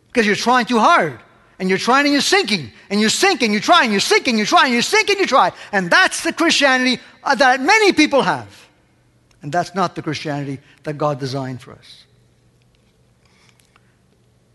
because 0.07 0.25
you're 0.25 0.35
trying 0.35 0.65
too 0.65 0.79
hard 0.79 1.19
and 1.59 1.67
you're 1.67 1.79
trying 1.79 2.05
and 2.05 2.13
you're 2.13 2.21
sinking, 2.21 2.71
and 2.91 3.01
you're 3.01 3.09
sinking, 3.09 3.51
you're 3.51 3.59
trying, 3.59 3.89
you're 3.91 3.99
sinking, 3.99 4.37
you're 4.37 4.45
trying, 4.45 4.71
you're 4.71 4.83
sinking, 4.83 5.17
you 5.17 5.25
try. 5.25 5.51
And 5.71 5.89
that's 5.89 6.23
the 6.23 6.31
Christianity 6.31 7.01
uh, 7.23 7.33
that 7.33 7.59
many 7.59 7.91
people 7.93 8.21
have. 8.21 8.66
And 9.41 9.51
that's 9.51 9.75
not 9.75 9.95
the 9.95 10.01
Christianity 10.01 10.59
that 10.83 10.97
God 10.97 11.19
designed 11.19 11.61
for 11.61 11.73
us. 11.73 12.05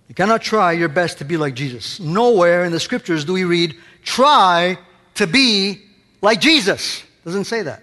You 0.09 0.15
cannot 0.15 0.43
try 0.43 0.73
your 0.73 0.89
best 0.89 1.19
to 1.19 1.25
be 1.25 1.37
like 1.37 1.55
Jesus. 1.55 1.99
Nowhere 2.01 2.65
in 2.65 2.73
the 2.73 2.81
scriptures 2.81 3.25
do 3.25 3.33
we 3.33 3.45
read, 3.45 3.77
try 4.03 4.79
to 5.15 5.27
be 5.27 5.81
like 6.21 6.41
Jesus. 6.41 7.03
Doesn't 7.25 7.45
say 7.45 7.63
that. 7.63 7.83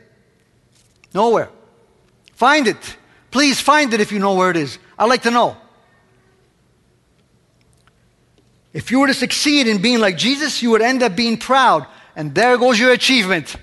Nowhere. 1.13 1.49
Find 2.35 2.67
it. 2.67 2.97
Please 3.31 3.59
find 3.59 3.93
it 3.93 4.01
if 4.01 4.11
you 4.11 4.19
know 4.19 4.35
where 4.35 4.51
it 4.51 4.57
is. 4.57 4.77
I'd 4.97 5.09
like 5.09 5.23
to 5.23 5.31
know. 5.31 5.57
If 8.73 8.91
you 8.91 8.99
were 8.99 9.07
to 9.07 9.13
succeed 9.13 9.67
in 9.67 9.81
being 9.81 9.99
like 9.99 10.17
Jesus, 10.17 10.61
you 10.61 10.69
would 10.71 10.81
end 10.81 11.01
up 11.01 11.15
being 11.15 11.37
proud. 11.37 11.87
And 12.15 12.35
there 12.35 12.57
goes 12.57 12.79
your 12.79 12.91
achievement. 12.91 13.55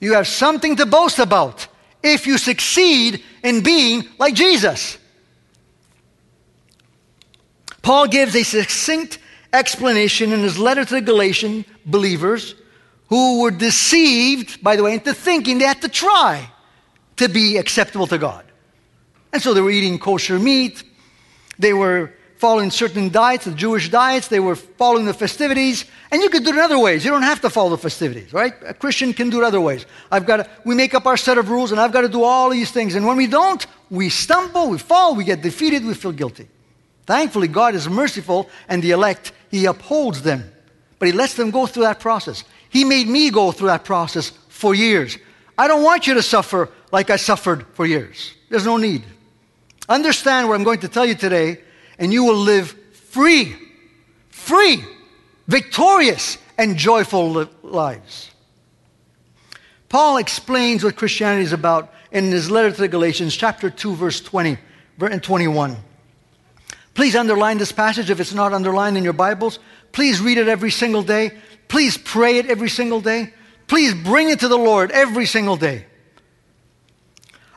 You 0.00 0.14
have 0.14 0.26
something 0.26 0.76
to 0.76 0.86
boast 0.86 1.18
about 1.18 1.68
if 2.04 2.26
you 2.26 2.38
succeed 2.38 3.24
in 3.42 3.62
being 3.62 4.06
like 4.18 4.34
Jesus. 4.34 4.98
Paul 7.82 8.06
gives 8.08 8.36
a 8.36 8.44
succinct 8.44 9.18
explanation 9.52 10.32
in 10.32 10.40
his 10.40 10.58
letter 10.58 10.84
to 10.84 10.94
the 10.94 11.00
Galatian 11.00 11.64
believers 11.86 12.54
who 13.08 13.40
were 13.40 13.50
deceived, 13.50 14.62
by 14.62 14.76
the 14.76 14.82
way, 14.82 14.94
into 14.94 15.14
thinking 15.14 15.58
they 15.58 15.64
had 15.64 15.82
to 15.82 15.88
try 15.88 16.48
to 17.16 17.28
be 17.28 17.56
acceptable 17.56 18.06
to 18.06 18.18
God. 18.18 18.44
And 19.32 19.42
so 19.42 19.54
they 19.54 19.60
were 19.60 19.70
eating 19.70 19.98
kosher 19.98 20.38
meat, 20.38 20.82
they 21.58 21.72
were 21.72 22.12
following 22.44 22.70
certain 22.70 23.08
diets, 23.08 23.46
the 23.46 23.52
Jewish 23.52 23.88
diets, 23.88 24.28
they 24.28 24.38
were 24.38 24.54
following 24.54 25.06
the 25.06 25.14
festivities, 25.14 25.86
and 26.10 26.20
you 26.20 26.28
could 26.28 26.44
do 26.44 26.50
it 26.50 26.58
other 26.58 26.78
ways. 26.78 27.02
You 27.02 27.10
don't 27.10 27.22
have 27.22 27.40
to 27.40 27.48
follow 27.48 27.70
the 27.70 27.78
festivities, 27.78 28.34
right? 28.34 28.52
A 28.66 28.74
Christian 28.74 29.14
can 29.14 29.30
do 29.30 29.40
it 29.40 29.44
other 29.46 29.62
ways. 29.62 29.86
I've 30.12 30.26
got 30.26 30.36
to, 30.36 30.50
we 30.62 30.74
make 30.74 30.92
up 30.92 31.06
our 31.06 31.16
set 31.16 31.38
of 31.38 31.48
rules, 31.48 31.72
and 31.72 31.80
I've 31.80 31.90
got 31.90 32.02
to 32.02 32.08
do 32.10 32.22
all 32.22 32.50
these 32.50 32.70
things. 32.70 32.96
And 32.96 33.06
when 33.06 33.16
we 33.16 33.26
don't, 33.26 33.66
we 33.88 34.10
stumble, 34.10 34.68
we 34.68 34.76
fall, 34.76 35.14
we 35.14 35.24
get 35.24 35.40
defeated, 35.40 35.86
we 35.86 35.94
feel 35.94 36.12
guilty. 36.12 36.46
Thankfully, 37.06 37.48
God 37.48 37.74
is 37.74 37.88
merciful, 37.88 38.50
and 38.68 38.82
the 38.82 38.90
elect, 38.90 39.32
He 39.50 39.64
upholds 39.64 40.20
them. 40.20 40.44
But 40.98 41.06
He 41.06 41.12
lets 41.12 41.32
them 41.32 41.50
go 41.50 41.64
through 41.64 41.84
that 41.84 41.98
process. 41.98 42.44
He 42.68 42.84
made 42.84 43.08
me 43.08 43.30
go 43.30 43.52
through 43.52 43.68
that 43.68 43.84
process 43.84 44.32
for 44.50 44.74
years. 44.74 45.16
I 45.56 45.66
don't 45.66 45.82
want 45.82 46.06
you 46.06 46.12
to 46.12 46.22
suffer 46.22 46.68
like 46.92 47.08
I 47.08 47.16
suffered 47.16 47.64
for 47.72 47.86
years. 47.86 48.34
There's 48.50 48.66
no 48.66 48.76
need. 48.76 49.02
Understand 49.88 50.46
what 50.46 50.56
I'm 50.56 50.64
going 50.64 50.80
to 50.80 50.88
tell 50.88 51.06
you 51.06 51.14
today, 51.14 51.63
and 51.98 52.12
you 52.12 52.24
will 52.24 52.36
live 52.36 52.70
free, 52.92 53.54
free, 54.28 54.84
victorious, 55.46 56.38
and 56.58 56.76
joyful 56.76 57.48
lives. 57.62 58.30
Paul 59.88 60.16
explains 60.16 60.82
what 60.82 60.96
Christianity 60.96 61.44
is 61.44 61.52
about 61.52 61.92
in 62.10 62.30
his 62.30 62.50
letter 62.50 62.70
to 62.70 62.80
the 62.80 62.88
Galatians, 62.88 63.36
chapter 63.36 63.70
2, 63.70 63.94
verse 63.94 64.20
20 64.20 64.58
and 65.00 65.22
21. 65.22 65.76
Please 66.94 67.16
underline 67.16 67.58
this 67.58 67.72
passage 67.72 68.10
if 68.10 68.20
it's 68.20 68.32
not 68.32 68.52
underlined 68.52 68.96
in 68.96 69.04
your 69.04 69.12
Bibles. 69.12 69.58
Please 69.92 70.20
read 70.20 70.38
it 70.38 70.48
every 70.48 70.70
single 70.70 71.02
day. 71.02 71.32
Please 71.68 71.96
pray 71.96 72.38
it 72.38 72.46
every 72.46 72.68
single 72.68 73.00
day. 73.00 73.32
Please 73.66 73.94
bring 73.94 74.30
it 74.30 74.40
to 74.40 74.48
the 74.48 74.58
Lord 74.58 74.90
every 74.92 75.26
single 75.26 75.56
day. 75.56 75.86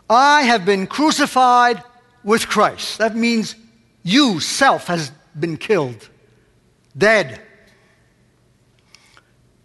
I 0.09 0.43
have 0.43 0.65
been 0.65 0.87
crucified 0.87 1.83
with 2.23 2.47
Christ. 2.47 2.97
That 2.97 3.15
means 3.15 3.55
you, 4.07 4.39
self, 4.39 4.87
has 4.87 5.11
been 5.37 5.57
killed, 5.57 6.09
dead. 6.97 7.41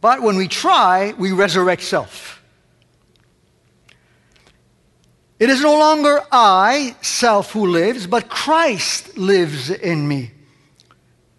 But 0.01 0.21
when 0.21 0.37
we 0.37 0.49
try, 0.49 1.13
we 1.17 1.31
resurrect 1.31 1.83
self. 1.83 2.43
It 5.39 5.49
is 5.49 5.61
no 5.61 5.79
longer 5.79 6.21
I, 6.33 6.97
self, 7.03 7.53
who 7.53 7.69
lives, 7.69 8.09
but 8.09 8.29
Christ 8.29 9.17
lives 9.17 9.71
in 9.71 10.09
me. 10.09 10.33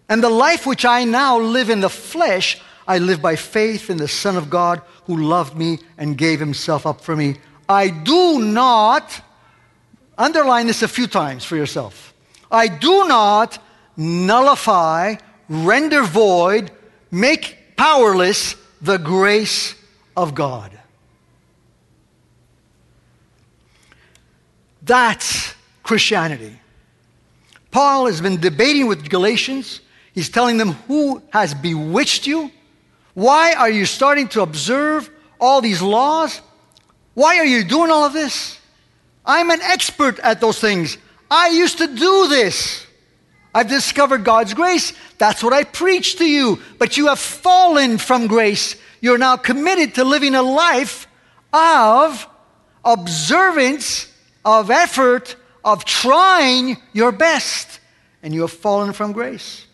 And 0.08 0.22
the 0.22 0.30
life 0.30 0.66
which 0.66 0.86
I 0.86 1.04
now 1.04 1.38
live 1.38 1.68
in 1.68 1.80
the 1.80 1.90
flesh, 1.90 2.58
I 2.88 2.98
live 2.98 3.20
by 3.20 3.36
faith 3.36 3.90
in 3.90 3.98
the 3.98 4.08
Son 4.08 4.38
of 4.38 4.48
God 4.48 4.80
who 5.04 5.22
loved 5.22 5.56
me 5.58 5.78
and 5.98 6.16
gave 6.16 6.40
himself 6.40 6.86
up 6.86 7.02
for 7.02 7.14
me. 7.14 7.36
I 7.68 7.88
do 7.88 8.40
not, 8.40 9.20
underline 10.16 10.68
this 10.68 10.82
a 10.82 10.88
few 10.88 11.06
times 11.06 11.44
for 11.44 11.56
yourself. 11.56 12.13
I 12.54 12.68
do 12.68 13.08
not 13.08 13.58
nullify, 13.96 15.16
render 15.48 16.04
void, 16.04 16.70
make 17.10 17.76
powerless 17.76 18.54
the 18.80 18.96
grace 18.96 19.74
of 20.16 20.34
God. 20.34 20.70
That's 24.82 25.54
Christianity. 25.82 26.60
Paul 27.70 28.06
has 28.06 28.20
been 28.20 28.40
debating 28.40 28.86
with 28.86 29.08
Galatians. 29.08 29.80
He's 30.12 30.28
telling 30.28 30.58
them 30.58 30.72
who 30.86 31.22
has 31.30 31.54
bewitched 31.54 32.26
you. 32.26 32.52
Why 33.14 33.54
are 33.54 33.70
you 33.70 33.84
starting 33.84 34.28
to 34.28 34.42
observe 34.42 35.10
all 35.40 35.60
these 35.60 35.82
laws? 35.82 36.40
Why 37.14 37.38
are 37.38 37.46
you 37.46 37.64
doing 37.64 37.90
all 37.90 38.04
of 38.04 38.12
this? 38.12 38.60
I'm 39.26 39.50
an 39.50 39.60
expert 39.62 40.18
at 40.20 40.40
those 40.40 40.60
things. 40.60 40.98
I 41.34 41.48
used 41.48 41.78
to 41.78 41.88
do 41.88 42.28
this. 42.28 42.86
I've 43.52 43.68
discovered 43.68 44.22
God's 44.24 44.54
grace. 44.54 44.92
That's 45.18 45.42
what 45.42 45.52
I 45.52 45.64
preach 45.64 46.18
to 46.18 46.24
you. 46.24 46.60
But 46.78 46.96
you 46.96 47.08
have 47.08 47.18
fallen 47.18 47.98
from 47.98 48.28
grace. 48.28 48.76
You're 49.00 49.18
now 49.18 49.36
committed 49.36 49.96
to 49.96 50.04
living 50.04 50.36
a 50.36 50.42
life 50.42 51.08
of 51.52 52.28
observance, 52.84 54.12
of 54.44 54.70
effort, 54.70 55.34
of 55.64 55.84
trying 55.84 56.76
your 56.92 57.10
best. 57.10 57.80
And 58.22 58.32
you 58.32 58.42
have 58.42 58.52
fallen 58.52 58.92
from 58.92 59.12
grace. 59.12 59.66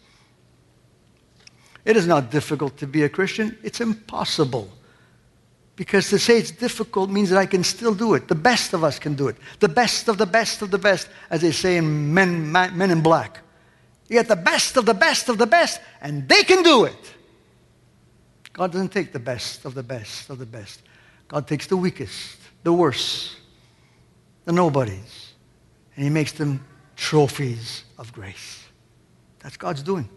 It 1.85 1.95
is 1.97 2.07
not 2.07 2.31
difficult 2.31 2.79
to 2.79 2.87
be 2.87 3.03
a 3.03 3.09
Christian, 3.11 3.59
it's 3.63 3.83
impossible. 3.83 4.71
Because 5.81 6.11
to 6.11 6.19
say 6.19 6.37
it's 6.37 6.51
difficult 6.51 7.09
means 7.09 7.31
that 7.31 7.39
I 7.39 7.47
can 7.47 7.65
still 7.65 7.95
do 7.95 8.13
it. 8.13 8.29
The 8.29 8.35
best 8.35 8.75
of 8.75 8.85
us 8.85 8.99
can 8.99 9.15
do 9.15 9.29
it. 9.29 9.37
The 9.61 9.69
best 9.71 10.09
of 10.09 10.19
the 10.19 10.27
best 10.27 10.61
of 10.61 10.71
the 10.71 10.77
best, 10.77 11.09
as 11.31 11.41
they 11.41 11.53
say 11.53 11.79
in 11.79 12.13
Men, 12.13 12.53
Men 12.53 12.91
in 12.91 13.01
Black. 13.01 13.41
You 14.07 14.17
get 14.17 14.29
the 14.29 14.37
best 14.37 14.77
of 14.77 14.85
the 14.85 14.93
best 14.93 15.31
of 15.31 15.39
the 15.39 15.47
best, 15.47 15.81
and 16.03 16.29
they 16.29 16.43
can 16.43 16.63
do 16.63 16.85
it. 16.85 17.15
God 18.53 18.73
doesn't 18.73 18.91
take 18.93 19.11
the 19.11 19.19
best 19.19 19.65
of 19.65 19.73
the 19.73 19.83
best 19.83 20.29
of 20.29 20.39
the 20.39 20.45
best. 20.45 20.83
God 21.29 21.49
takes 21.49 21.67
the 21.67 21.79
weakest, 21.79 22.37
the 22.63 22.75
worst, 22.75 23.37
the 24.45 24.53
nobodies, 24.53 25.33
and 25.97 26.05
He 26.05 26.11
makes 26.11 26.33
them 26.33 26.63
trophies 26.95 27.85
of 27.97 28.13
grace. 28.13 28.67
That's 29.39 29.57
God's 29.57 29.83
doing. 29.83 30.11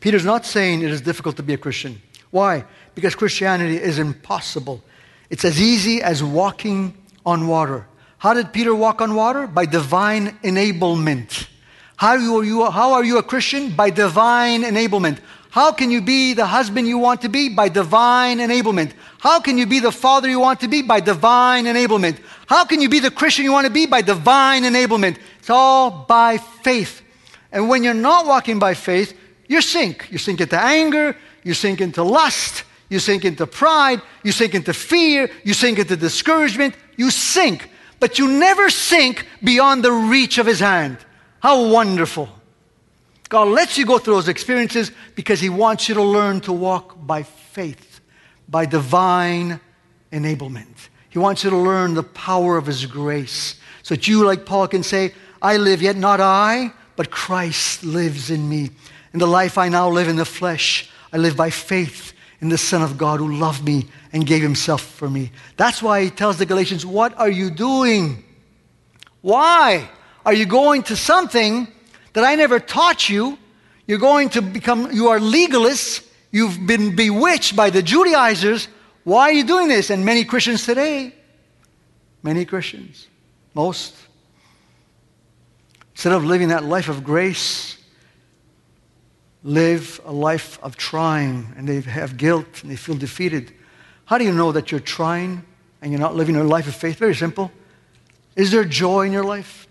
Peter's 0.00 0.26
not 0.26 0.44
saying 0.44 0.82
it 0.82 0.90
is 0.90 1.00
difficult 1.00 1.36
to 1.36 1.42
be 1.42 1.54
a 1.54 1.56
Christian. 1.56 2.02
Why? 2.30 2.64
Because 2.94 3.14
Christianity 3.14 3.76
is 3.76 3.98
impossible. 3.98 4.82
It's 5.30 5.44
as 5.44 5.60
easy 5.60 6.02
as 6.02 6.22
walking 6.22 6.94
on 7.24 7.48
water. 7.48 7.86
How 8.18 8.34
did 8.34 8.52
Peter 8.52 8.74
walk 8.74 9.00
on 9.00 9.14
water? 9.14 9.46
By 9.46 9.66
divine 9.66 10.38
enablement. 10.44 11.48
How 11.96 12.10
are 12.10 12.44
you, 12.44 12.70
how 12.70 12.92
are 12.92 13.04
you 13.04 13.18
a 13.18 13.22
Christian? 13.22 13.70
By 13.74 13.90
divine 13.90 14.62
enablement. 14.62 15.18
How 15.50 15.72
can 15.72 15.90
you 15.90 16.00
be 16.00 16.32
the 16.34 16.46
husband 16.46 16.88
you 16.88 16.98
want 16.98 17.22
to 17.22 17.28
be? 17.28 17.48
By 17.48 17.68
divine 17.68 18.38
enablement. 18.38 18.92
How 19.18 19.40
can 19.40 19.58
you 19.58 19.66
be 19.66 19.80
the 19.80 19.92
father 19.92 20.28
you 20.28 20.40
want 20.40 20.60
to 20.60 20.68
be? 20.68 20.82
By 20.82 21.00
divine 21.00 21.66
enablement. 21.66 22.18
How 22.46 22.64
can 22.64 22.80
you 22.80 22.88
be 22.88 23.00
the 23.00 23.10
Christian 23.10 23.44
you 23.44 23.52
want 23.52 23.66
to 23.66 23.72
be? 23.72 23.86
By 23.86 24.02
divine 24.02 24.64
enablement. 24.64 25.18
It's 25.38 25.50
all 25.50 25.90
by 26.08 26.38
faith. 26.38 27.02
And 27.52 27.68
when 27.68 27.84
you're 27.84 27.92
not 27.94 28.26
walking 28.26 28.58
by 28.58 28.74
faith, 28.74 29.16
you 29.46 29.60
sink. 29.60 30.08
You 30.10 30.18
sink 30.18 30.40
into 30.40 30.58
anger, 30.58 31.16
you 31.42 31.54
sink 31.54 31.80
into 31.80 32.02
lust, 32.02 32.64
you 32.92 32.98
sink 32.98 33.24
into 33.24 33.46
pride, 33.46 34.02
you 34.22 34.32
sink 34.32 34.54
into 34.54 34.74
fear, 34.74 35.30
you 35.44 35.54
sink 35.54 35.78
into 35.78 35.96
discouragement, 35.96 36.74
you 36.96 37.10
sink. 37.10 37.70
But 37.98 38.18
you 38.18 38.28
never 38.28 38.68
sink 38.68 39.26
beyond 39.42 39.82
the 39.82 39.92
reach 39.92 40.36
of 40.38 40.46
His 40.46 40.60
hand. 40.60 40.98
How 41.40 41.68
wonderful. 41.68 42.28
God 43.28 43.48
lets 43.48 43.78
you 43.78 43.86
go 43.86 43.98
through 43.98 44.14
those 44.14 44.28
experiences 44.28 44.92
because 45.14 45.40
He 45.40 45.48
wants 45.48 45.88
you 45.88 45.94
to 45.94 46.02
learn 46.02 46.42
to 46.42 46.52
walk 46.52 47.06
by 47.06 47.22
faith, 47.22 48.00
by 48.48 48.66
divine 48.66 49.58
enablement. 50.12 50.88
He 51.08 51.18
wants 51.18 51.44
you 51.44 51.50
to 51.50 51.56
learn 51.56 51.94
the 51.94 52.02
power 52.02 52.58
of 52.58 52.66
His 52.66 52.84
grace 52.84 53.56
so 53.82 53.94
that 53.94 54.06
you, 54.06 54.24
like 54.24 54.44
Paul, 54.44 54.68
can 54.68 54.82
say, 54.82 55.14
I 55.40 55.56
live, 55.56 55.80
yet 55.80 55.96
not 55.96 56.20
I, 56.20 56.72
but 56.94 57.10
Christ 57.10 57.84
lives 57.84 58.30
in 58.30 58.48
me. 58.48 58.70
In 59.14 59.18
the 59.18 59.26
life 59.26 59.56
I 59.56 59.70
now 59.70 59.88
live 59.88 60.08
in 60.08 60.16
the 60.16 60.24
flesh, 60.26 60.90
I 61.10 61.16
live 61.16 61.36
by 61.36 61.50
faith 61.50 62.11
in 62.42 62.48
the 62.48 62.58
Son 62.58 62.82
of 62.82 62.98
God 62.98 63.20
who 63.20 63.32
loved 63.36 63.64
me 63.64 63.86
and 64.12 64.26
gave 64.26 64.42
himself 64.42 64.82
for 64.82 65.08
me. 65.08 65.30
That's 65.56 65.80
why 65.80 66.02
he 66.02 66.10
tells 66.10 66.38
the 66.38 66.44
Galatians, 66.44 66.84
What 66.84 67.16
are 67.16 67.30
you 67.30 67.50
doing? 67.50 68.24
Why 69.22 69.88
are 70.26 70.34
you 70.34 70.44
going 70.44 70.82
to 70.84 70.96
something 70.96 71.68
that 72.12 72.24
I 72.24 72.34
never 72.34 72.58
taught 72.58 73.08
you? 73.08 73.38
You're 73.86 73.98
going 73.98 74.28
to 74.30 74.42
become, 74.42 74.90
you 74.90 75.08
are 75.08 75.20
legalists. 75.20 76.04
You've 76.32 76.66
been 76.66 76.96
bewitched 76.96 77.54
by 77.54 77.70
the 77.70 77.80
Judaizers. 77.82 78.66
Why 79.04 79.30
are 79.30 79.32
you 79.32 79.44
doing 79.44 79.68
this? 79.68 79.90
And 79.90 80.04
many 80.04 80.24
Christians 80.24 80.66
today, 80.66 81.14
many 82.24 82.44
Christians, 82.44 83.06
most, 83.54 83.94
instead 85.92 86.12
of 86.12 86.24
living 86.24 86.48
that 86.48 86.64
life 86.64 86.88
of 86.88 87.04
grace, 87.04 87.76
live 89.44 90.00
a 90.04 90.12
life 90.12 90.58
of 90.62 90.76
trying 90.76 91.52
and 91.56 91.68
they 91.68 91.80
have 91.80 92.16
guilt 92.16 92.62
and 92.62 92.70
they 92.70 92.76
feel 92.76 92.96
defeated. 92.96 93.52
How 94.04 94.18
do 94.18 94.24
you 94.24 94.32
know 94.32 94.52
that 94.52 94.70
you're 94.70 94.80
trying 94.80 95.44
and 95.80 95.90
you're 95.90 96.00
not 96.00 96.14
living 96.14 96.36
a 96.36 96.44
life 96.44 96.68
of 96.68 96.74
faith? 96.74 96.98
Very 96.98 97.14
simple. 97.14 97.50
Is 98.36 98.50
there 98.50 98.64
joy 98.64 99.06
in 99.06 99.12
your 99.12 99.24
life? 99.24 99.66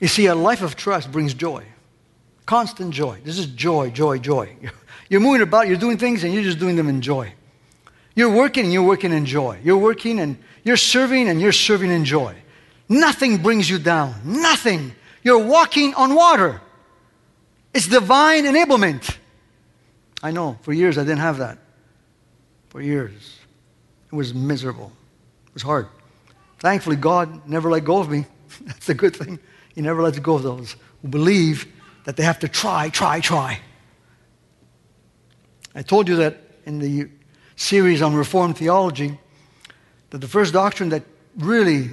You 0.00 0.08
see, 0.08 0.26
a 0.26 0.34
life 0.34 0.62
of 0.62 0.76
trust 0.76 1.10
brings 1.10 1.34
joy. 1.34 1.64
Constant 2.44 2.92
joy. 2.92 3.20
This 3.24 3.38
is 3.38 3.46
joy, 3.46 3.90
joy, 3.90 4.18
joy. 4.18 4.56
You're 5.08 5.20
moving 5.20 5.42
about, 5.42 5.68
you're 5.68 5.76
doing 5.76 5.98
things, 5.98 6.24
and 6.24 6.34
you're 6.34 6.42
just 6.42 6.58
doing 6.58 6.74
them 6.74 6.88
in 6.88 7.00
joy. 7.00 7.32
You're 8.16 8.34
working 8.34 8.64
and 8.64 8.72
you're 8.72 8.82
working 8.82 9.12
in 9.12 9.24
joy. 9.24 9.60
You're 9.62 9.76
working 9.76 10.18
and 10.18 10.36
you're 10.64 10.76
serving 10.76 11.28
and 11.28 11.40
you're 11.40 11.52
serving 11.52 11.92
in 11.92 12.04
joy. 12.04 12.34
Nothing 12.88 13.36
brings 13.36 13.70
you 13.70 13.78
down. 13.78 14.14
Nothing. 14.24 14.96
You're 15.22 15.44
walking 15.44 15.94
on 15.94 16.14
water. 16.16 16.60
It's 17.76 17.86
divine 17.86 18.44
enablement. 18.46 19.18
I 20.22 20.30
know, 20.30 20.56
for 20.62 20.72
years 20.72 20.96
I 20.96 21.02
didn't 21.02 21.18
have 21.18 21.36
that. 21.36 21.58
For 22.70 22.80
years. 22.80 23.38
It 24.10 24.14
was 24.14 24.32
miserable. 24.32 24.90
It 25.48 25.52
was 25.52 25.62
hard. 25.62 25.88
Thankfully, 26.58 26.96
God 26.96 27.46
never 27.46 27.70
let 27.70 27.84
go 27.84 27.98
of 27.98 28.08
me. 28.08 28.24
That's 28.62 28.88
a 28.88 28.94
good 28.94 29.14
thing. 29.14 29.38
He 29.74 29.82
never 29.82 30.02
lets 30.02 30.18
go 30.20 30.36
of 30.36 30.42
those 30.42 30.76
who 31.02 31.08
believe 31.08 31.70
that 32.06 32.16
they 32.16 32.22
have 32.22 32.38
to 32.38 32.48
try, 32.48 32.88
try, 32.88 33.20
try. 33.20 33.60
I 35.74 35.82
told 35.82 36.08
you 36.08 36.16
that 36.16 36.40
in 36.64 36.78
the 36.78 37.10
series 37.56 38.00
on 38.00 38.14
Reformed 38.14 38.56
theology 38.56 39.18
that 40.08 40.22
the 40.22 40.28
first 40.28 40.54
doctrine 40.54 40.88
that 40.88 41.02
really 41.36 41.90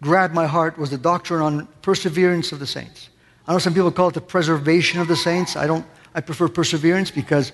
grabbed 0.00 0.32
my 0.32 0.46
heart 0.46 0.78
was 0.78 0.88
the 0.88 0.96
doctrine 0.96 1.42
on 1.42 1.68
perseverance 1.82 2.50
of 2.50 2.60
the 2.60 2.66
saints. 2.66 3.10
I 3.48 3.52
know 3.52 3.58
some 3.58 3.72
people 3.72 3.90
call 3.90 4.08
it 4.08 4.14
the 4.14 4.20
preservation 4.20 5.00
of 5.00 5.08
the 5.08 5.16
saints. 5.16 5.56
I 5.56 5.66
don't. 5.66 5.86
I 6.14 6.20
prefer 6.20 6.48
perseverance 6.48 7.10
because 7.10 7.52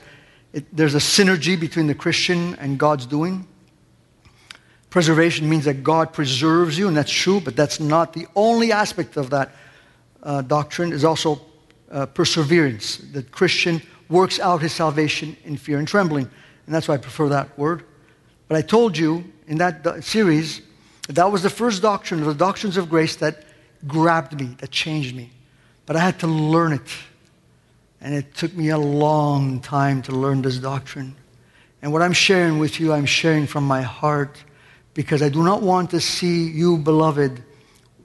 it, 0.53 0.65
there's 0.77 0.97
a 0.97 0.99
synergy 0.99 1.59
between 1.59 1.87
the 1.87 1.95
Christian 1.95 2.57
and 2.57 2.79
God's 2.79 3.07
doing. 3.07 3.47
Preservation 4.91 5.49
means 5.49 5.65
that 5.67 5.85
God 5.85 6.13
preserves 6.13 6.77
you, 6.77 6.89
and 6.89 6.97
that's 6.97 7.13
true, 7.13 7.41
but 7.41 7.55
that's 7.55 7.79
not 7.79 8.13
the 8.13 8.27
only 8.35 8.73
aspect 8.73 9.17
of 9.17 9.31
that 9.31 9.53
uh, 10.25 10.43
doctrine. 10.43 10.93
Is 10.93 11.05
also 11.05 11.41
uh, 11.93 12.07
perseverance. 12.07 12.97
The 12.97 13.23
Christian 13.23 13.81
works 14.09 14.41
out 14.41 14.63
his 14.63 14.73
salvation 14.73 15.37
in 15.45 15.57
fear 15.57 15.79
and 15.79 15.87
trembling, 15.87 16.29
and 16.67 16.75
that's 16.75 16.89
why 16.89 16.95
I 16.95 16.99
prefer 16.99 17.29
that 17.29 17.57
word. 17.57 17.85
But 18.49 18.57
I 18.57 18.63
told 18.63 18.99
you 18.99 19.33
in 19.47 19.59
that 19.59 20.03
series 20.03 20.61
that, 21.07 21.15
that 21.15 21.31
was 21.31 21.45
the 21.45 21.51
first 21.51 21.83
doctrine, 21.83 22.21
the 22.25 22.35
doctrines 22.35 22.77
of 22.77 22.91
grace 22.91 23.15
that 23.17 23.45
grabbed 23.87 24.41
me, 24.41 24.57
that 24.59 24.73
changed 24.73 25.15
me. 25.15 25.31
But 25.87 25.97
I 25.97 26.01
had 26.01 26.21
to 26.21 26.27
learn 26.27 26.73
it. 26.73 26.89
And 28.01 28.15
it 28.15 28.35
took 28.35 28.55
me 28.55 28.69
a 28.69 28.79
long 28.79 29.61
time 29.61 30.03
to 30.03 30.13
learn 30.13 30.43
this 30.43 30.59
doctrine. 30.59 31.17
And 31.83 31.93
what 31.93 32.03
I'm 32.03 32.13
sharing 32.13 32.59
with 32.59 32.81
you, 32.81 32.93
I'm 32.93 33.07
sharing 33.07 33.47
from 33.47 33.65
my 33.65 33.83
heart 33.83 34.43
because 34.95 35.23
I 35.23 35.29
do 35.29 35.43
not 35.43 35.63
want 35.63 35.91
to 35.91 36.01
see 36.01 36.49
you, 36.49 36.79
beloved, 36.79 37.43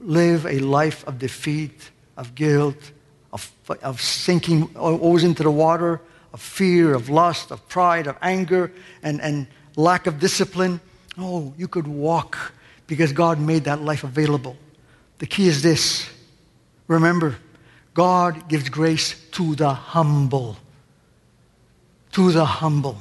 live 0.00 0.46
a 0.46 0.58
life 0.58 1.06
of 1.06 1.18
defeat, 1.18 1.90
of 2.16 2.34
guilt, 2.34 2.92
of, 3.32 3.50
of 3.82 4.00
sinking 4.00 4.74
always 4.76 5.24
into 5.24 5.42
the 5.42 5.50
water, 5.50 6.00
of 6.32 6.40
fear, 6.40 6.94
of 6.94 7.08
lust, 7.08 7.50
of 7.50 7.66
pride, 7.68 8.06
of 8.06 8.16
anger, 8.20 8.72
and, 9.02 9.20
and 9.20 9.46
lack 9.76 10.06
of 10.06 10.18
discipline. 10.18 10.80
No, 11.16 11.54
you 11.56 11.68
could 11.68 11.86
walk 11.86 12.52
because 12.86 13.12
God 13.12 13.40
made 13.40 13.64
that 13.64 13.80
life 13.80 14.04
available. 14.04 14.56
The 15.18 15.26
key 15.26 15.46
is 15.48 15.62
this 15.62 16.08
remember, 16.88 17.36
God 17.94 18.48
gives 18.48 18.68
grace 18.68 19.20
to 19.32 19.54
the 19.54 19.72
humble. 19.72 20.56
To 22.12 22.32
the 22.32 22.44
humble. 22.44 22.98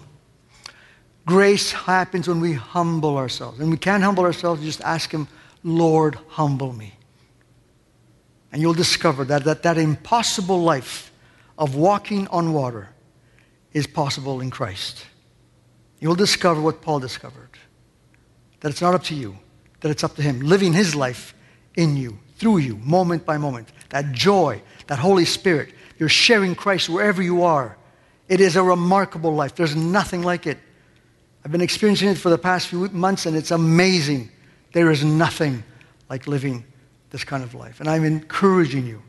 Grace 1.25 1.71
happens 1.71 2.28
when 2.28 2.41
we 2.41 2.54
humble 2.54 3.17
ourselves. 3.17 3.60
And 3.60 3.69
we 3.69 3.78
can't 3.78 4.04
humble 4.04 4.23
ourselves, 4.23 4.63
just 4.63 4.82
ask 4.82 5.12
Him, 5.12 5.28
Lord, 5.63 6.17
humble 6.30 6.73
me. 6.73 6.93
And 8.52 8.62
you'll 8.62 8.73
discover 8.73 9.23
that 9.25 9.43
that, 9.43 9.63
that 9.63 9.78
impossible 9.78 10.62
life 10.62 11.12
of 11.58 11.75
walking 11.75 12.28
on 12.30 12.54
water 12.54 12.89
is 13.73 13.86
possible 13.86 14.41
in 14.41 14.49
Christ. 14.49 15.06
You'll 15.99 16.15
discover 16.15 16.62
what 16.62 16.82
Paul 16.82 16.99
discovered 16.99 17.49
that 18.62 18.69
it's 18.69 18.82
not 18.82 18.93
up 18.93 19.04
to 19.04 19.15
you, 19.15 19.38
that 19.82 19.89
it's 19.89 20.04
up 20.04 20.15
to 20.15 20.21
Him, 20.21 20.41
living 20.41 20.73
His 20.73 20.95
life 20.95 21.34
in 21.75 21.95
you, 21.95 22.17
through 22.38 22.58
you, 22.58 22.75
moment 22.78 23.25
by 23.25 23.38
moment. 23.38 23.69
That 23.89 24.12
joy, 24.12 24.62
that 24.88 24.99
Holy 24.99 25.25
Spirit, 25.25 25.73
you're 25.97 26.10
sharing 26.10 26.56
Christ 26.56 26.89
wherever 26.89 27.21
you 27.21 27.43
are. 27.43 27.78
It 28.28 28.39
is 28.41 28.56
a 28.56 28.63
remarkable 28.63 29.34
life. 29.34 29.56
There's 29.56 29.75
nothing 29.75 30.21
like 30.21 30.45
it. 30.45 30.58
I've 31.43 31.52
been 31.52 31.62
experiencing 31.62 32.10
it 32.10 32.17
for 32.17 32.30
the 32.30 32.38
past 32.38 32.67
few 32.67 32.88
months, 32.89 33.25
and 33.25 33.36
it's 33.36 33.52
amazing. 33.52 34.30
There 34.73 34.91
is 34.91 35.04
nothing 35.04 35.63
like 36.10 36.28
living 36.28 36.63
this 37.10 37.23
kind 37.23 37.43
of 37.43 37.56
life. 37.56 37.80
And 37.80 37.89
I'm 37.89 38.04
encouraging 38.04 38.86
you 38.86 39.02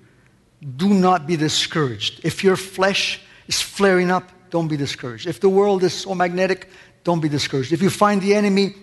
do 0.76 0.88
not 0.88 1.26
be 1.26 1.36
discouraged. 1.36 2.20
If 2.22 2.44
your 2.44 2.56
flesh 2.56 3.20
is 3.46 3.60
flaring 3.60 4.10
up, 4.10 4.30
don't 4.50 4.68
be 4.68 4.76
discouraged. 4.76 5.26
If 5.26 5.40
the 5.40 5.48
world 5.48 5.82
is 5.82 5.94
so 5.94 6.14
magnetic, 6.14 6.68
don't 7.04 7.20
be 7.20 7.28
discouraged. 7.28 7.72
If 7.72 7.80
you 7.80 7.88
find 7.88 8.20
the 8.20 8.34
enemy 8.34 8.74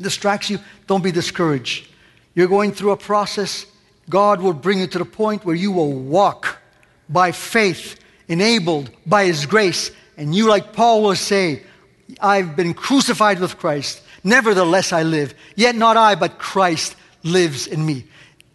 distracts 0.00 0.50
you, 0.50 0.58
don't 0.86 1.04
be 1.04 1.12
discouraged. 1.12 1.88
You're 2.34 2.48
going 2.48 2.72
through 2.72 2.90
a 2.90 2.96
process. 2.96 3.66
God 4.08 4.40
will 4.40 4.52
bring 4.52 4.80
you 4.80 4.86
to 4.86 4.98
the 4.98 5.04
point 5.04 5.44
where 5.44 5.54
you 5.54 5.72
will 5.72 5.92
walk 5.92 6.58
by 7.08 7.32
faith, 7.32 7.98
enabled 8.28 8.90
by 9.04 9.24
His 9.24 9.46
grace. 9.46 9.90
And 10.16 10.34
you, 10.34 10.48
like 10.48 10.72
Paul 10.72 11.02
will 11.02 11.16
say, 11.16 11.62
I've 12.20 12.56
been 12.56 12.74
crucified 12.74 13.40
with 13.40 13.58
Christ. 13.58 14.02
Nevertheless, 14.22 14.92
I 14.92 15.02
live. 15.02 15.34
Yet 15.54 15.74
not 15.74 15.96
I, 15.96 16.14
but 16.14 16.38
Christ 16.38 16.96
lives 17.22 17.66
in 17.66 17.84
me. 17.84 18.04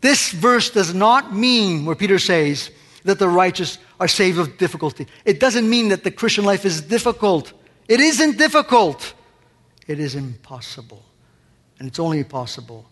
This 0.01 0.31
verse 0.31 0.69
does 0.69 0.93
not 0.93 1.33
mean, 1.35 1.85
where 1.85 1.95
Peter 1.95 2.19
says, 2.19 2.71
that 3.03 3.19
the 3.19 3.27
righteous 3.27 3.77
are 3.99 4.07
saved 4.07 4.37
with 4.37 4.57
difficulty. 4.57 5.07
It 5.25 5.39
doesn't 5.39 5.69
mean 5.69 5.89
that 5.89 6.03
the 6.03 6.11
Christian 6.11 6.45
life 6.45 6.65
is 6.65 6.81
difficult. 6.81 7.53
It 7.87 7.99
isn't 7.99 8.37
difficult, 8.37 9.13
it 9.87 9.99
is 9.99 10.15
impossible. 10.15 11.03
And 11.79 11.87
it's 11.87 11.99
only 11.99 12.23
possible 12.23 12.85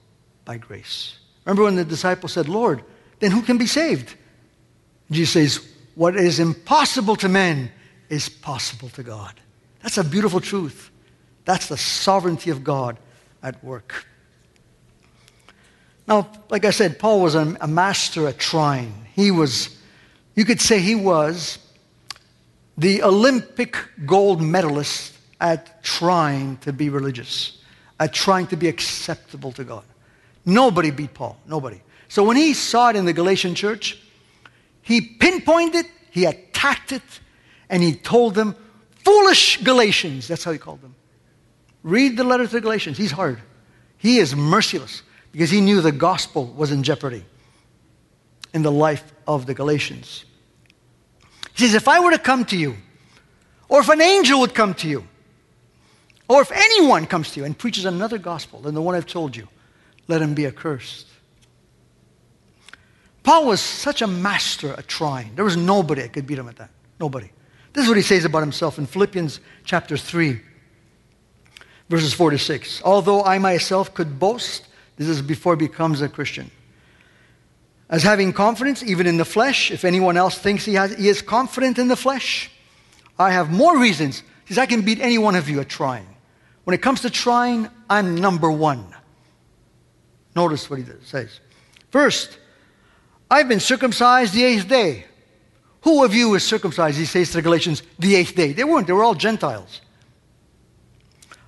by 0.46 0.58
grace. 0.58 1.19
Remember 1.46 1.64
when 1.64 1.76
the 1.76 1.86
disciple 1.86 2.30
said, 2.30 2.48
Lord, 2.48 2.84
then 3.20 3.32
who 3.32 3.42
can 3.42 3.58
be 3.58 3.68
saved? 3.68 4.16
Jesus 5.12 5.34
says, 5.34 5.70
What 5.96 6.16
is 6.16 6.40
impossible 6.40 7.16
to 7.18 7.30
men 7.30 7.72
is 8.10 8.28
possible 8.28 8.90
to 8.90 9.04
God. 9.04 9.40
That's 9.82 9.98
a 9.98 10.04
beautiful 10.04 10.42
truth. 10.42 10.92
That's 11.46 11.68
the 11.68 11.78
sovereignty 11.78 12.50
of 12.50 12.64
God 12.64 12.98
at 13.42 13.64
work. 13.64 14.06
Now, 16.08 16.28
like 16.50 16.66
I 16.66 16.72
said, 16.72 17.00
Paul 17.00 17.22
was 17.22 17.36
a, 17.36 17.68
master 17.68 18.28
at 18.28 18.40
trying. 18.40 19.08
He 19.14 19.30
was, 19.32 19.78
you 20.36 20.44
could 20.44 20.60
say 20.60 20.80
he 20.80 20.96
was 20.96 21.60
the 22.78 23.04
Olympic 23.04 23.78
gold 24.06 24.42
medalist 24.42 25.14
at 25.40 25.84
trying 25.84 26.58
to 26.58 26.74
be 26.74 26.90
religious, 26.90 27.62
at 28.00 28.14
trying 28.14 28.48
to 28.48 28.58
be 28.58 28.68
acceptable 28.68 29.52
to 29.54 29.64
God. 29.64 29.84
Nobody 30.50 30.92
beat 30.92 31.14
Paul. 31.14 31.38
Nobody. 31.48 31.82
So 32.08 32.24
when 32.24 32.36
he 32.36 32.54
saw 32.54 32.90
it 32.90 32.96
in 32.96 33.06
the 33.06 33.14
Galatian 33.14 33.54
church, 33.56 34.02
he 34.82 35.02
pinpointed 35.02 35.86
it, 35.86 35.92
he 36.10 36.26
attacked 36.26 36.92
it, 36.92 37.04
and 37.70 37.84
he 37.84 37.94
told 37.94 38.34
them, 38.34 38.56
foolish 39.06 39.64
Galatians. 39.64 40.28
That's 40.28 40.44
how 40.44 40.52
he 40.52 40.58
called 40.58 40.82
them. 40.82 40.96
Read 41.84 42.18
the 42.18 42.24
letter 42.24 42.46
to 42.46 42.52
the 42.52 42.62
Galatians. 42.62 42.98
He's 42.98 43.12
hard. 43.12 43.40
He 43.98 44.18
is 44.18 44.36
merciless 44.36 45.04
because 45.32 45.52
he 45.52 45.62
knew 45.62 45.82
the 45.82 45.92
gospel 45.92 46.48
was 46.48 46.72
in 46.72 46.82
jeopardy 46.82 47.24
in 48.54 48.64
the 48.64 48.72
life 48.72 49.14
of 49.28 49.46
the 49.46 49.54
Galatians. 49.54 50.26
He 51.56 51.66
says, 51.66 51.76
If 51.76 51.88
I 51.88 52.00
were 52.00 52.12
to 52.12 52.20
come 52.20 52.44
to 52.46 52.58
you, 52.58 52.76
or 53.68 53.82
if 53.82 53.90
an 53.90 54.02
angel 54.02 54.40
would 54.40 54.56
come 54.56 54.74
to 54.76 54.88
you, 54.88 55.08
or 56.28 56.42
if 56.42 56.52
anyone 56.52 57.06
comes 57.06 57.32
to 57.32 57.40
you 57.40 57.46
and 57.46 57.56
preaches 57.56 57.86
another 57.86 58.18
gospel 58.18 58.62
than 58.62 58.74
the 58.74 58.82
one 58.82 58.96
I've 58.96 59.06
told 59.06 59.36
you, 59.36 59.48
let 60.10 60.22
him 60.22 60.34
be 60.34 60.46
accursed. 60.46 61.08
Paul 63.24 63.46
was 63.46 63.62
such 63.62 64.02
a 64.02 64.08
master 64.08 64.74
at 64.74 64.88
trying. 64.88 65.36
There 65.36 65.46
was 65.46 65.56
nobody 65.56 66.02
that 66.02 66.12
could 66.14 66.26
beat 66.26 66.40
him 66.40 66.50
at 66.50 66.58
that. 66.58 66.72
Nobody. 67.00 67.30
This 67.74 67.84
is 67.84 67.88
what 67.88 67.98
he 67.98 68.04
says 68.04 68.26
about 68.26 68.40
himself 68.40 68.80
in 68.80 68.88
Philippians 68.88 69.40
chapter 69.64 69.96
3, 69.96 70.42
verses 71.90 72.14
4 72.14 72.32
to 72.32 72.40
6. 72.40 72.82
Although 72.84 73.24
I 73.24 73.38
myself 73.38 73.94
could 73.94 74.20
boast 74.20 74.66
this 75.00 75.08
is 75.08 75.22
before 75.22 75.56
he 75.56 75.68
becomes 75.68 76.02
a 76.02 76.10
Christian. 76.10 76.52
As 77.90 78.04
having 78.04 78.34
confidence, 78.34 78.84
even 78.84 79.08
in 79.08 79.18
the 79.18 79.26
flesh, 79.26 79.72
if 79.72 79.86
anyone 79.86 80.18
else 80.18 80.38
thinks 80.38 80.66
he, 80.66 80.74
has, 80.74 80.94
he 80.96 81.08
is 81.08 81.22
confident 81.22 81.80
in 81.80 81.88
the 81.88 81.96
flesh, 81.96 82.52
I 83.18 83.32
have 83.32 83.50
more 83.50 83.80
reasons. 83.80 84.24
He 84.46 84.54
says, 84.54 84.58
I 84.58 84.66
can 84.66 84.82
beat 84.82 85.00
any 85.00 85.18
one 85.18 85.36
of 85.36 85.48
you 85.48 85.62
at 85.62 85.70
trying. 85.70 86.06
When 86.66 86.74
it 86.74 86.82
comes 86.82 87.02
to 87.02 87.10
trying, 87.10 87.70
I'm 87.90 88.16
number 88.16 88.52
one. 88.52 88.94
Notice 90.36 90.70
what 90.70 90.80
he 90.80 90.86
says. 91.04 91.40
First, 91.92 92.38
I've 93.30 93.48
been 93.48 93.60
circumcised 93.60 94.34
the 94.34 94.44
eighth 94.44 94.68
day. 94.68 95.06
Who 95.82 96.04
of 96.04 96.14
you 96.14 96.36
is 96.36 96.44
circumcised? 96.44 96.98
He 96.98 97.06
says 97.06 97.30
to 97.30 97.38
the 97.38 97.42
Galatians, 97.42 97.84
the 97.98 98.16
eighth 98.16 98.36
day. 98.36 98.54
They 98.54 98.64
weren't, 98.64 98.88
they 98.88 98.94
were 98.94 99.04
all 99.04 99.16
Gentiles. 99.16 99.82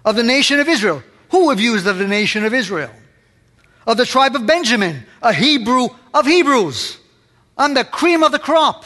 Of 0.05 0.15
the 0.15 0.23
nation 0.23 0.59
of 0.59 0.67
Israel. 0.67 1.03
Who 1.31 1.51
of 1.51 1.59
you 1.59 1.75
is 1.75 1.85
of 1.85 1.97
the 1.97 2.07
nation 2.07 2.43
of 2.45 2.53
Israel? 2.53 2.91
of 3.85 3.97
the 3.97 4.05
tribe 4.05 4.35
of 4.35 4.45
Benjamin, 4.45 5.03
a 5.21 5.33
Hebrew 5.33 5.89
of 6.13 6.25
Hebrews. 6.25 6.97
I'm 7.57 7.73
the 7.73 7.83
cream 7.83 8.23
of 8.23 8.31
the 8.31 8.39
crop. 8.39 8.85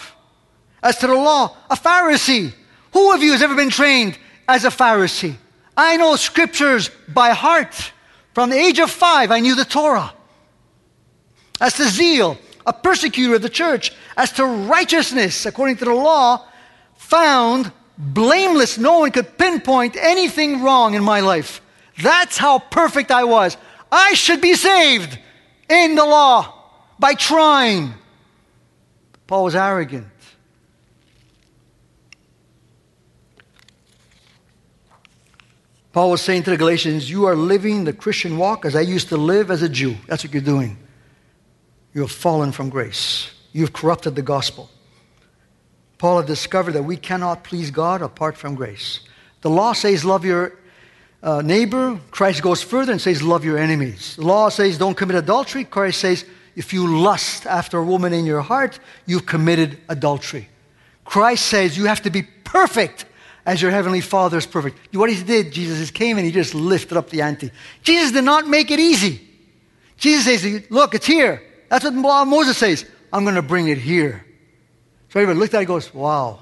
As 0.82 0.98
to 1.00 1.08
the 1.08 1.16
law, 1.16 1.56
a 1.70 1.76
Pharisee. 1.76 2.54
Who 2.94 3.14
of 3.14 3.24
you 3.24 3.32
has 3.32 3.42
ever 3.42 3.56
been 3.56 3.70
trained 3.70 4.18
as 4.48 4.66
a 4.66 4.70
Pharisee? 4.70 5.36
I 5.76 5.98
know 5.98 6.16
scriptures 6.16 6.90
by 7.08 7.32
heart. 7.32 7.92
From 8.36 8.50
the 8.50 8.58
age 8.58 8.80
of 8.80 8.92
five, 8.92 9.32
I 9.32 9.40
knew 9.40 9.56
the 9.56 9.64
Torah. 9.64 10.14
As 11.62 11.74
to 11.76 11.86
zeal, 11.86 12.38
a 12.66 12.74
persecutor 12.74 13.36
of 13.36 13.42
the 13.42 13.50
church. 13.50 13.94
As 14.18 14.34
to 14.34 14.46
righteousness, 14.46 15.46
according 15.46 15.78
to 15.78 15.86
the 15.86 15.94
law, 15.94 16.46
found 16.98 17.72
blameless. 17.98 18.78
No 18.78 19.00
one 19.00 19.12
could 19.12 19.38
pinpoint 19.38 19.96
anything 19.96 20.62
wrong 20.62 20.96
in 20.96 21.04
my 21.04 21.22
life. 21.22 21.62
That's 22.04 22.38
how 22.38 22.60
perfect 22.60 23.10
I 23.10 23.24
was. 23.24 23.56
I 23.90 24.14
should 24.16 24.42
be 24.42 24.56
saved 24.56 25.18
in 25.70 25.96
the 25.96 26.04
law 26.04 26.54
by 27.00 27.14
trying. 27.14 27.94
Paul 29.28 29.46
was 29.46 29.56
arrogant. 29.56 30.08
Paul 35.96 36.12
was 36.12 36.22
saying 36.22 36.44
to 36.44 36.50
the 36.50 36.58
Galatians, 36.58 37.10
You 37.10 37.24
are 37.24 37.38
living 37.38 37.86
the 37.86 37.94
Christian 37.94 38.38
walk 38.38 38.66
as 38.66 38.76
I 38.76 38.82
used 38.82 39.08
to 39.08 39.16
live 39.16 39.50
as 39.50 39.62
a 39.62 39.70
Jew. 39.70 39.96
That's 40.08 40.26
what 40.26 40.34
you're 40.34 40.42
doing. 40.42 40.76
You 41.94 42.02
have 42.02 42.12
fallen 42.12 42.52
from 42.52 42.68
grace, 42.68 43.32
you've 43.54 43.72
corrupted 43.72 44.14
the 44.14 44.22
gospel. 44.22 44.70
Paul 45.98 46.18
had 46.18 46.28
discovered 46.28 46.74
that 46.74 46.84
we 46.84 46.98
cannot 46.98 47.46
please 47.46 47.72
God 47.72 48.02
apart 48.02 48.36
from 48.36 48.56
grace. 48.56 49.00
The 49.40 49.50
law 49.50 49.72
says, 49.72 50.04
Love 50.04 50.26
your 50.26 50.58
uh, 51.24 51.42
neighbor. 51.42 51.98
Christ 52.12 52.42
goes 52.42 52.62
further 52.62 52.92
and 52.92 53.00
says, 53.00 53.24
Love 53.24 53.46
your 53.46 53.58
enemies. 53.58 54.18
The 54.18 54.26
law 54.26 54.50
says, 54.50 54.78
Don't 54.78 54.98
commit 54.98 55.16
adultery. 55.16 55.64
Christ 55.64 56.02
says, 56.02 56.26
If 56.58 56.74
you 56.74 56.88
lust 56.88 57.46
after 57.46 57.78
a 57.78 57.86
woman 57.86 58.12
in 58.12 58.26
your 58.26 58.42
heart, 58.42 58.82
you've 59.06 59.28
committed 59.28 59.78
adultery. 59.88 60.50
Christ 61.06 61.46
says, 61.46 61.78
You 61.78 61.86
have 61.86 62.02
to 62.02 62.10
be 62.10 62.24
perfect 62.44 63.06
as 63.46 63.62
your 63.62 63.72
heavenly 63.72 64.02
Father 64.02 64.38
is 64.38 64.46
perfect. 64.46 64.78
What 64.96 65.10
he 65.10 65.22
did, 65.24 65.52
Jesus 65.52 65.92
came 65.92 66.18
and 66.18 66.26
he 66.26 66.32
just 66.32 66.56
lifted 66.56 66.98
up 66.98 67.10
the 67.10 67.22
ante. 67.22 67.52
Jesus 67.84 68.12
did 68.12 68.24
not 68.24 68.48
make 68.48 68.72
it 68.72 68.80
easy. 68.80 69.22
Jesus 69.98 70.26
says, 70.26 70.64
Look, 70.70 70.96
it's 70.96 71.06
here. 71.06 71.42
That's 71.70 71.86
what 71.86 71.94
Moses 72.28 72.58
says. 72.58 72.86
I'm 73.14 73.24
going 73.24 73.36
to 73.36 73.42
bring 73.42 73.68
it 73.68 73.78
here. 73.78 74.26
So 75.10 75.20
everybody 75.20 75.40
looked 75.40 75.54
at 75.54 75.58
it 75.58 75.62
and 75.62 75.68
goes, 75.68 75.94
Wow, 75.94 76.40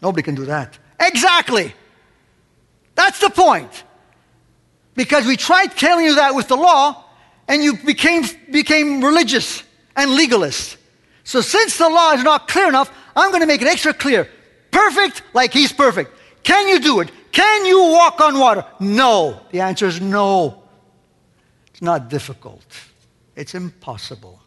nobody 0.00 0.22
can 0.22 0.34
do 0.34 0.44
that. 0.46 0.78
Exactly. 1.00 1.74
That's 2.94 3.18
the 3.18 3.30
point. 3.30 3.84
Because 4.94 5.26
we 5.26 5.36
tried 5.36 5.68
telling 5.68 6.04
you 6.04 6.16
that 6.16 6.34
with 6.34 6.48
the 6.48 6.56
law, 6.56 7.04
and 7.48 7.62
you 7.62 7.76
became, 7.76 8.24
became 8.50 9.02
religious 9.02 9.62
and 9.96 10.14
legalist. 10.14 10.76
So 11.24 11.40
since 11.40 11.78
the 11.78 11.88
law 11.88 12.12
is 12.12 12.22
not 12.22 12.48
clear 12.48 12.68
enough, 12.68 12.90
I'm 13.16 13.30
going 13.30 13.40
to 13.40 13.46
make 13.46 13.62
it 13.62 13.68
extra 13.68 13.92
clear. 13.92 14.28
Perfect 14.70 15.22
like 15.34 15.52
he's 15.52 15.72
perfect. 15.72 16.14
Can 16.42 16.68
you 16.68 16.80
do 16.80 17.00
it? 17.00 17.10
Can 17.30 17.64
you 17.64 17.82
walk 17.84 18.20
on 18.20 18.38
water? 18.38 18.64
No. 18.80 19.40
The 19.50 19.60
answer 19.60 19.86
is 19.86 20.00
no. 20.00 20.62
It's 21.68 21.82
not 21.82 22.08
difficult, 22.08 22.64
it's 23.34 23.54
impossible. 23.54 24.38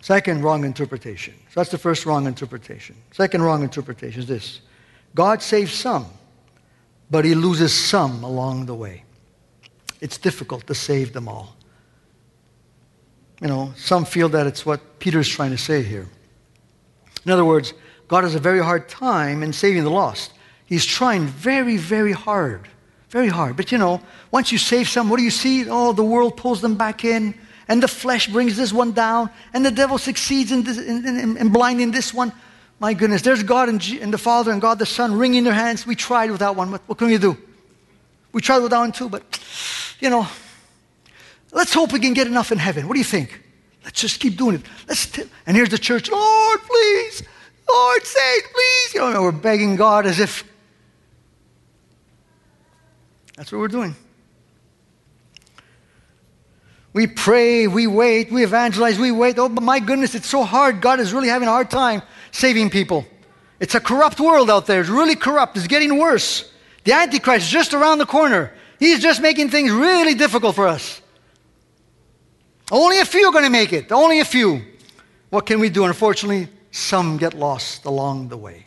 Second 0.00 0.42
wrong 0.42 0.64
interpretation. 0.64 1.32
So 1.48 1.60
that's 1.60 1.70
the 1.70 1.78
first 1.78 2.04
wrong 2.04 2.26
interpretation. 2.26 2.94
Second 3.12 3.40
wrong 3.42 3.62
interpretation 3.62 4.20
is 4.20 4.28
this 4.28 4.60
God 5.14 5.40
saves 5.40 5.72
some, 5.72 6.06
but 7.10 7.24
he 7.24 7.34
loses 7.34 7.72
some 7.72 8.22
along 8.22 8.66
the 8.66 8.74
way. 8.74 9.04
It's 10.02 10.18
difficult 10.18 10.66
to 10.66 10.74
save 10.74 11.14
them 11.14 11.26
all. 11.26 11.56
You 13.40 13.48
know, 13.48 13.72
some 13.76 14.04
feel 14.04 14.28
that 14.28 14.46
it's 14.46 14.66
what 14.66 14.98
Peter's 14.98 15.28
trying 15.28 15.52
to 15.52 15.58
say 15.58 15.82
here. 15.82 16.06
In 17.24 17.32
other 17.32 17.44
words, 17.44 17.74
God 18.08 18.24
has 18.24 18.34
a 18.34 18.38
very 18.38 18.60
hard 18.60 18.88
time 18.88 19.42
in 19.42 19.52
saving 19.52 19.84
the 19.84 19.90
lost. 19.90 20.32
He's 20.66 20.84
trying 20.84 21.26
very, 21.26 21.76
very 21.76 22.12
hard. 22.12 22.68
Very 23.08 23.28
hard. 23.28 23.56
But 23.56 23.70
you 23.72 23.78
know, 23.78 24.00
once 24.30 24.50
you 24.50 24.58
save 24.58 24.88
some, 24.88 25.08
what 25.08 25.18
do 25.18 25.22
you 25.22 25.30
see? 25.30 25.68
Oh, 25.68 25.92
the 25.92 26.04
world 26.04 26.36
pulls 26.36 26.60
them 26.60 26.74
back 26.74 27.04
in, 27.04 27.34
and 27.68 27.82
the 27.82 27.88
flesh 27.88 28.28
brings 28.28 28.56
this 28.56 28.72
one 28.72 28.92
down, 28.92 29.30
and 29.52 29.64
the 29.64 29.70
devil 29.70 29.98
succeeds 29.98 30.52
in, 30.52 30.64
this, 30.64 30.78
in, 30.78 31.06
in, 31.06 31.36
in 31.36 31.48
blinding 31.50 31.92
this 31.92 32.12
one. 32.12 32.32
My 32.80 32.92
goodness, 32.92 33.22
there's 33.22 33.42
God 33.42 33.68
and, 33.68 33.80
G- 33.80 34.00
and, 34.00 34.12
the 34.12 34.18
Father 34.18 34.50
and 34.50 34.60
God 34.60 34.78
the 34.78 34.86
Son 34.86 35.16
wringing 35.16 35.44
their 35.44 35.54
hands. 35.54 35.86
We 35.86 35.94
tried 35.94 36.30
without 36.30 36.56
one. 36.56 36.72
What, 36.72 36.82
what 36.86 36.98
can 36.98 37.06
we 37.06 37.16
do? 37.18 37.38
We 38.32 38.40
tried 38.42 38.58
without 38.58 38.80
one 38.80 38.92
too, 38.92 39.08
but, 39.08 39.22
you 40.00 40.10
know, 40.10 40.26
let's 41.52 41.72
hope 41.72 41.92
we 41.92 42.00
can 42.00 42.14
get 42.14 42.26
enough 42.26 42.50
in 42.50 42.58
heaven. 42.58 42.88
What 42.88 42.94
do 42.94 42.98
you 42.98 43.04
think? 43.04 43.43
Let's 43.84 44.00
just 44.00 44.20
keep 44.20 44.36
doing 44.36 44.56
it. 44.56 44.62
Let's 44.88 45.06
t- 45.06 45.24
and 45.46 45.56
here's 45.56 45.68
the 45.68 45.78
church, 45.78 46.10
Lord, 46.10 46.60
please, 46.62 47.22
Lord, 47.70 48.04
save, 48.04 48.42
please. 48.52 48.94
You 48.94 49.10
know, 49.10 49.22
we're 49.22 49.32
begging 49.32 49.76
God 49.76 50.06
as 50.06 50.18
if 50.18 50.44
that's 53.36 53.52
what 53.52 53.58
we're 53.58 53.68
doing. 53.68 53.94
We 56.92 57.08
pray, 57.08 57.66
we 57.66 57.88
wait, 57.88 58.30
we 58.30 58.44
evangelize, 58.44 58.98
we 58.98 59.10
wait. 59.10 59.38
Oh, 59.38 59.48
but 59.48 59.64
my 59.64 59.80
goodness, 59.80 60.14
it's 60.14 60.28
so 60.28 60.44
hard. 60.44 60.80
God 60.80 61.00
is 61.00 61.12
really 61.12 61.28
having 61.28 61.48
a 61.48 61.50
hard 61.50 61.70
time 61.70 62.02
saving 62.30 62.70
people. 62.70 63.04
It's 63.58 63.74
a 63.74 63.80
corrupt 63.80 64.20
world 64.20 64.48
out 64.48 64.66
there. 64.66 64.80
It's 64.80 64.88
really 64.88 65.16
corrupt. 65.16 65.56
It's 65.56 65.66
getting 65.66 65.98
worse. 65.98 66.50
The 66.84 66.92
Antichrist 66.92 67.46
is 67.46 67.50
just 67.50 67.74
around 67.74 67.98
the 67.98 68.06
corner. 68.06 68.52
He's 68.78 69.00
just 69.00 69.20
making 69.20 69.50
things 69.50 69.72
really 69.72 70.14
difficult 70.14 70.54
for 70.54 70.68
us. 70.68 71.00
Only 72.74 72.98
a 72.98 73.04
few 73.04 73.28
are 73.28 73.32
going 73.32 73.44
to 73.44 73.50
make 73.50 73.72
it. 73.72 73.92
Only 73.92 74.18
a 74.18 74.24
few. 74.24 74.60
What 75.30 75.46
can 75.46 75.60
we 75.60 75.70
do? 75.70 75.84
Unfortunately, 75.84 76.48
some 76.72 77.18
get 77.18 77.32
lost 77.32 77.84
along 77.84 78.30
the 78.30 78.36
way. 78.36 78.66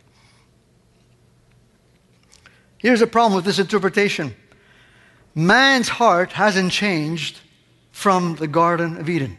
Here's 2.78 3.02
a 3.02 3.06
problem 3.06 3.34
with 3.34 3.44
this 3.44 3.58
interpretation 3.58 4.34
man's 5.34 5.90
heart 5.90 6.32
hasn't 6.32 6.72
changed 6.72 7.38
from 7.90 8.36
the 8.36 8.46
Garden 8.46 8.96
of 8.96 9.10
Eden. 9.10 9.36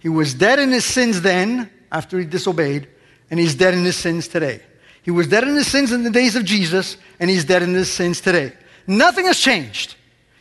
He 0.00 0.08
was 0.08 0.34
dead 0.34 0.58
in 0.58 0.72
his 0.72 0.84
sins 0.84 1.20
then, 1.20 1.70
after 1.92 2.18
he 2.18 2.24
disobeyed, 2.24 2.88
and 3.30 3.38
he's 3.38 3.54
dead 3.54 3.72
in 3.72 3.84
his 3.84 3.96
sins 3.96 4.26
today. 4.26 4.62
He 5.04 5.12
was 5.12 5.28
dead 5.28 5.44
in 5.44 5.54
his 5.54 5.68
sins 5.68 5.92
in 5.92 6.02
the 6.02 6.10
days 6.10 6.34
of 6.34 6.44
Jesus, 6.44 6.96
and 7.20 7.30
he's 7.30 7.44
dead 7.44 7.62
in 7.62 7.72
his 7.72 7.92
sins 7.92 8.20
today. 8.20 8.52
Nothing 8.84 9.26
has 9.26 9.38
changed. 9.38 9.94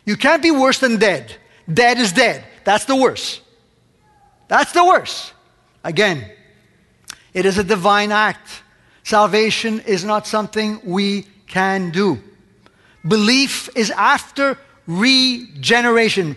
You 0.04 0.18
can't 0.18 0.42
be 0.42 0.50
worse 0.50 0.80
than 0.80 0.98
dead. 0.98 1.36
Dead 1.72 2.00
is 2.00 2.12
dead. 2.12 2.44
That's 2.64 2.86
the 2.86 2.96
worst. 2.96 3.42
That's 4.52 4.74
the 4.74 4.84
worst. 4.84 5.32
Again, 5.82 6.30
it 7.34 7.46
is 7.46 7.58
a 7.58 7.64
divine 7.64 8.12
act. 8.12 8.64
Salvation 9.02 9.80
is 9.80 10.04
not 10.04 10.28
something 10.28 10.82
we 10.84 11.26
can 11.48 11.90
do. 11.90 12.20
Belief 13.08 13.70
is 13.78 13.92
after 13.92 14.58
regeneration. 14.88 16.36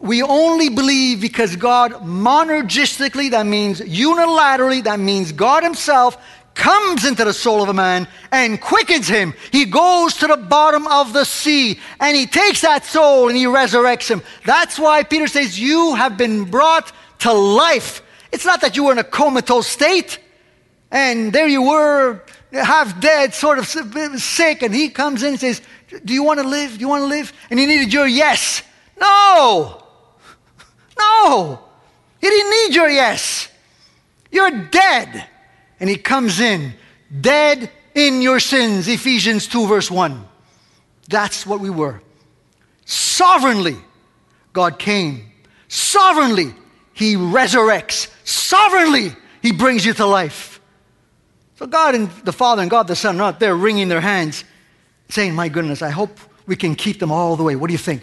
We 0.00 0.22
only 0.22 0.70
believe 0.70 1.20
because 1.20 1.54
God 1.54 1.92
monergistically, 2.02 3.30
that 3.32 3.44
means 3.44 3.82
unilaterally, 3.82 4.82
that 4.84 4.98
means 4.98 5.30
God 5.30 5.62
Himself 5.62 6.16
comes 6.54 7.04
into 7.04 7.26
the 7.26 7.32
soul 7.34 7.62
of 7.62 7.68
a 7.68 7.74
man 7.74 8.08
and 8.32 8.60
quickens 8.60 9.06
him. 9.06 9.34
He 9.52 9.64
goes 9.64 10.14
to 10.16 10.26
the 10.26 10.36
bottom 10.36 10.86
of 10.88 11.12
the 11.12 11.24
sea 11.24 11.78
and 12.00 12.16
he 12.16 12.26
takes 12.26 12.62
that 12.62 12.84
soul 12.84 13.28
and 13.28 13.36
he 13.36 13.44
resurrects 13.44 14.10
him. 14.10 14.22
That's 14.44 14.78
why 14.78 15.02
Peter 15.02 15.26
says, 15.26 15.58
You 15.58 15.94
have 15.94 16.16
been 16.16 16.44
brought 16.44 16.92
to 17.20 17.32
life. 17.32 18.02
It's 18.32 18.44
not 18.44 18.60
that 18.60 18.76
you 18.76 18.84
were 18.84 18.92
in 18.92 18.98
a 18.98 19.04
comatose 19.04 19.66
state 19.66 20.18
and 20.90 21.32
there 21.32 21.46
you 21.46 21.62
were, 21.62 22.22
half 22.52 23.00
dead, 23.00 23.32
sort 23.32 23.58
of 23.58 23.66
sick, 23.66 24.62
and 24.62 24.74
he 24.74 24.88
comes 24.88 25.22
in 25.22 25.30
and 25.30 25.40
says, 25.40 25.62
Do 26.04 26.12
you 26.12 26.24
want 26.24 26.40
to 26.40 26.48
live? 26.48 26.74
Do 26.74 26.80
you 26.80 26.88
want 26.88 27.02
to 27.02 27.06
live? 27.06 27.32
And 27.48 27.60
he 27.60 27.66
needed 27.66 27.92
your 27.92 28.06
yes. 28.06 28.62
No! 29.00 29.84
No! 30.98 31.60
He 32.20 32.28
didn't 32.28 32.50
need 32.50 32.74
your 32.74 32.88
yes. 32.88 33.48
You're 34.32 34.50
dead. 34.50 35.26
And 35.78 35.88
he 35.88 35.96
comes 35.96 36.40
in, 36.40 36.74
dead 37.20 37.70
in 37.94 38.20
your 38.20 38.40
sins, 38.40 38.88
Ephesians 38.88 39.46
2, 39.46 39.66
verse 39.66 39.90
1. 39.90 40.26
That's 41.08 41.46
what 41.46 41.60
we 41.60 41.70
were. 41.70 42.02
Sovereignly, 42.84 43.76
God 44.52 44.78
came. 44.78 45.30
Sovereignly, 45.68 46.54
he 47.00 47.14
resurrects. 47.16 48.12
Sovereignly, 48.24 49.16
He 49.40 49.52
brings 49.52 49.86
you 49.86 49.94
to 49.94 50.04
life. 50.04 50.60
So 51.54 51.66
God 51.66 51.94
and 51.94 52.10
the 52.24 52.32
Father 52.32 52.60
and 52.60 52.70
God 52.70 52.88
the 52.88 52.94
Son 52.94 53.16
are 53.16 53.18
not 53.18 53.40
there 53.40 53.56
wringing 53.56 53.88
their 53.88 54.02
hands, 54.02 54.44
saying, 55.08 55.34
My 55.34 55.48
goodness, 55.48 55.80
I 55.80 55.88
hope 55.88 56.20
we 56.46 56.56
can 56.56 56.74
keep 56.74 57.00
them 57.00 57.10
all 57.10 57.36
the 57.36 57.42
way. 57.42 57.56
What 57.56 57.68
do 57.68 57.72
you 57.72 57.78
think? 57.78 58.02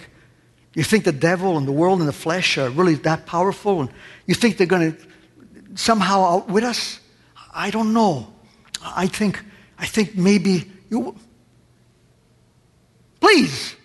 You 0.73 0.83
think 0.83 1.03
the 1.03 1.11
devil 1.11 1.59
and 1.59 1.67
the 1.67 1.71
world 1.71 1.99
and 1.99 2.09
the 2.09 2.13
flesh 2.13 2.57
are 2.57 2.71
really 2.71 2.95
that 2.95 3.27
powerful? 3.27 3.81
And 3.81 3.91
you 4.25 4.33
think 4.33 4.57
they're 4.57 4.65
going 4.65 4.93
to 4.93 5.07
somehow 5.75 6.23
outwit 6.23 6.63
us? 6.63 6.99
I 7.53 7.69
don't 7.69 7.93
know. 7.93 8.33
I 8.81 9.05
think, 9.05 9.43
I 9.77 9.85
think 9.85 10.15
maybe 10.17 10.71
you. 10.89 11.15
Please, 13.19 13.75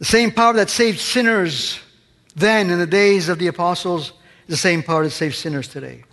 The 0.00 0.06
same 0.06 0.32
power 0.32 0.54
that 0.54 0.70
saved 0.70 0.98
sinners 0.98 1.78
then 2.34 2.70
in 2.70 2.78
the 2.78 2.86
days 2.86 3.28
of 3.28 3.38
the 3.38 3.48
apostles 3.48 4.12
is 4.46 4.48
the 4.48 4.56
same 4.56 4.82
power 4.82 5.04
that 5.04 5.10
saves 5.10 5.36
sinners 5.38 5.68
today. 5.68 6.04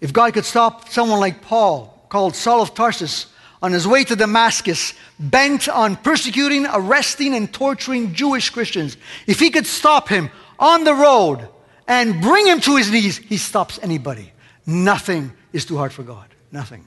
If 0.00 0.12
God 0.12 0.32
could 0.32 0.46
stop 0.46 0.88
someone 0.88 1.20
like 1.20 1.42
Paul, 1.42 2.06
called 2.08 2.34
Saul 2.34 2.62
of 2.62 2.74
Tarsus, 2.74 3.26
on 3.62 3.72
his 3.72 3.86
way 3.86 4.02
to 4.04 4.16
Damascus, 4.16 4.94
bent 5.18 5.68
on 5.68 5.96
persecuting, 5.96 6.66
arresting, 6.72 7.34
and 7.34 7.52
torturing 7.52 8.14
Jewish 8.14 8.50
Christians, 8.50 8.96
if 9.26 9.40
he 9.40 9.50
could 9.50 9.66
stop 9.66 10.08
him 10.08 10.30
on 10.58 10.84
the 10.84 10.94
road 10.94 11.46
and 11.86 12.20
bring 12.22 12.46
him 12.46 12.60
to 12.60 12.76
his 12.76 12.90
knees, 12.90 13.18
he 13.18 13.36
stops 13.36 13.78
anybody. 13.82 14.32
Nothing 14.66 15.32
is 15.52 15.66
too 15.66 15.76
hard 15.76 15.92
for 15.92 16.02
God. 16.02 16.28
Nothing. 16.50 16.86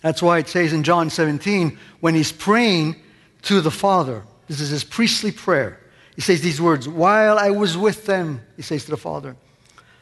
That's 0.00 0.22
why 0.22 0.38
it 0.38 0.48
says 0.48 0.72
in 0.72 0.84
John 0.84 1.10
17, 1.10 1.78
when 2.00 2.14
he's 2.14 2.32
praying 2.32 2.96
to 3.46 3.60
the 3.60 3.70
Father, 3.70 4.24
this 4.48 4.60
is 4.60 4.70
his 4.70 4.82
priestly 4.82 5.30
prayer. 5.30 5.78
He 6.16 6.20
says 6.20 6.40
these 6.40 6.60
words 6.60 6.88
While 6.88 7.38
I 7.38 7.50
was 7.50 7.76
with 7.76 8.04
them, 8.06 8.40
he 8.56 8.62
says 8.62 8.84
to 8.84 8.90
the 8.90 8.96
Father, 8.96 9.36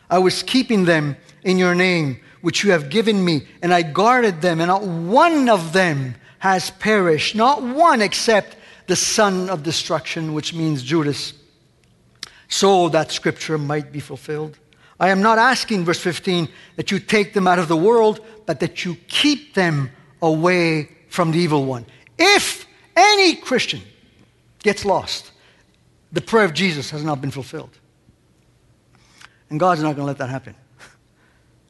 I 0.09 0.19
was 0.19 0.43
keeping 0.43 0.85
them 0.85 1.17
in 1.43 1.59
your 1.59 1.75
name, 1.75 2.21
which 2.41 2.65
you 2.65 2.71
have 2.71 2.89
given 2.89 3.23
me, 3.23 3.47
and 3.63 3.73
I 3.73 3.83
guarded 3.83 4.41
them, 4.41 4.61
and 4.61 4.69
not 4.69 4.83
one 4.83 5.49
of 5.51 5.73
them 5.75 6.15
has 6.39 6.71
perished, 6.71 7.35
not 7.35 7.63
one 7.63 8.01
except 8.01 8.57
the 8.87 8.97
son 8.97 9.51
of 9.51 9.63
destruction, 9.63 10.33
which 10.33 10.55
means 10.55 10.83
Judas, 10.83 11.35
so 12.49 12.89
that 12.91 13.13
scripture 13.13 13.59
might 13.59 13.93
be 13.93 14.01
fulfilled. 14.01 14.59
I 14.99 15.09
am 15.09 15.21
not 15.21 15.39
asking, 15.39 15.85
verse 15.85 16.01
15, 16.01 16.49
that 16.77 16.91
you 16.91 16.99
take 16.99 17.35
them 17.35 17.47
out 17.47 17.59
of 17.59 17.69
the 17.69 17.77
world, 17.77 18.25
but 18.47 18.61
that 18.61 18.85
you 18.87 18.95
keep 19.09 19.53
them 19.53 19.91
away 20.23 20.89
from 21.09 21.33
the 21.33 21.39
evil 21.39 21.65
one. 21.65 21.85
If 22.19 22.64
any 22.97 23.37
Christian 23.37 23.81
gets 24.63 24.85
lost, 24.85 25.33
the 26.13 26.21
prayer 26.21 26.45
of 26.45 26.55
Jesus 26.55 26.91
has 26.91 27.05
not 27.05 27.21
been 27.21 27.31
fulfilled. 27.31 27.77
And 29.51 29.61
God's 29.61 29.83
not 29.83 29.97
going 29.97 30.03
to 30.03 30.07
let 30.07 30.19
that 30.19 30.31
happen. 30.31 30.55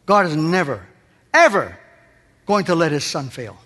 God 0.06 0.26
is 0.26 0.36
never, 0.36 0.86
ever 1.32 1.78
going 2.46 2.66
to 2.66 2.74
let 2.74 2.92
his 2.92 3.04
son 3.04 3.28
fail. 3.28 3.56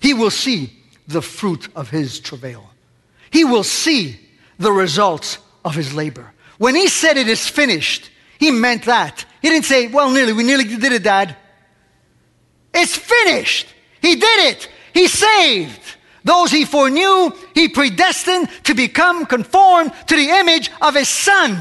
He 0.00 0.14
will 0.14 0.30
see 0.30 0.72
the 1.06 1.22
fruit 1.22 1.68
of 1.74 1.90
his 1.90 2.20
travail, 2.20 2.70
he 3.30 3.44
will 3.44 3.64
see 3.64 4.20
the 4.58 4.72
results 4.72 5.38
of 5.64 5.74
his 5.74 5.94
labor. 5.94 6.32
When 6.58 6.74
he 6.74 6.88
said 6.88 7.16
it 7.16 7.28
is 7.28 7.48
finished, 7.48 8.10
he 8.38 8.50
meant 8.50 8.84
that. 8.84 9.24
He 9.40 9.48
didn't 9.48 9.64
say, 9.64 9.86
well, 9.86 10.10
nearly, 10.10 10.34
we 10.34 10.42
nearly 10.42 10.64
did 10.64 10.92
it, 10.92 11.02
Dad. 11.02 11.34
It's 12.74 12.96
finished. 12.96 13.66
He 14.02 14.16
did 14.16 14.54
it. 14.54 14.68
He 14.92 15.08
saved. 15.08 15.96
Those 16.24 16.50
he 16.50 16.64
foreknew, 16.64 17.30
he 17.54 17.68
predestined 17.68 18.48
to 18.64 18.74
become 18.74 19.26
conformed 19.26 19.92
to 20.06 20.16
the 20.16 20.28
image 20.28 20.70
of 20.80 20.94
his 20.94 21.08
son. 21.08 21.58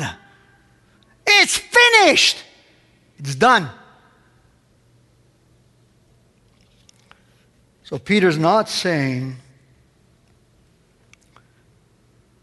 It's 1.26 1.57
finished. 1.57 2.43
It's 3.18 3.36
done. 3.36 3.70
So 7.84 7.97
Peter's 7.97 8.38
not 8.38 8.70
saying, 8.70 9.36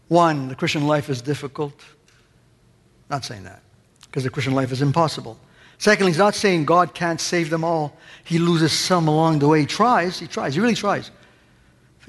one, 0.07 0.47
the 0.49 0.55
Christian 0.55 0.87
life 0.87 1.09
is 1.09 1.21
difficult. 1.21 1.83
Not 3.09 3.23
saying 3.23 3.43
that, 3.43 3.61
because 4.01 4.23
the 4.23 4.29
Christian 4.29 4.53
life 4.53 4.71
is 4.71 4.81
impossible. 4.81 5.39
Secondly, 5.77 6.11
he's 6.11 6.17
not 6.17 6.35
saying 6.35 6.65
God 6.65 6.93
can't 6.93 7.21
save 7.21 7.49
them 7.49 7.63
all. 7.63 7.95
He 8.23 8.39
loses 8.39 8.71
some 8.71 9.07
along 9.07 9.39
the 9.39 9.47
way. 9.47 9.61
He 9.61 9.65
tries. 9.65 10.19
He 10.19 10.27
tries. 10.27 10.55
He 10.55 10.59
really 10.59 10.75
tries. 10.75 11.11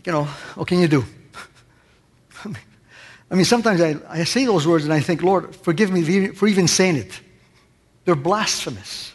You 0.04 0.12
know, 0.12 0.24
what 0.54 0.68
can 0.68 0.78
you 0.78 0.88
do? 0.88 1.04
I 3.30 3.34
mean, 3.34 3.44
sometimes 3.44 3.80
I, 3.80 3.96
I 4.08 4.24
say 4.24 4.44
those 4.44 4.66
words 4.66 4.84
and 4.84 4.92
I 4.92 5.00
think, 5.00 5.22
Lord, 5.22 5.54
forgive 5.56 5.90
me 5.90 6.28
for 6.28 6.46
even 6.46 6.68
saying 6.68 6.96
it. 6.96 7.20
They're 8.04 8.14
blasphemous. 8.14 9.12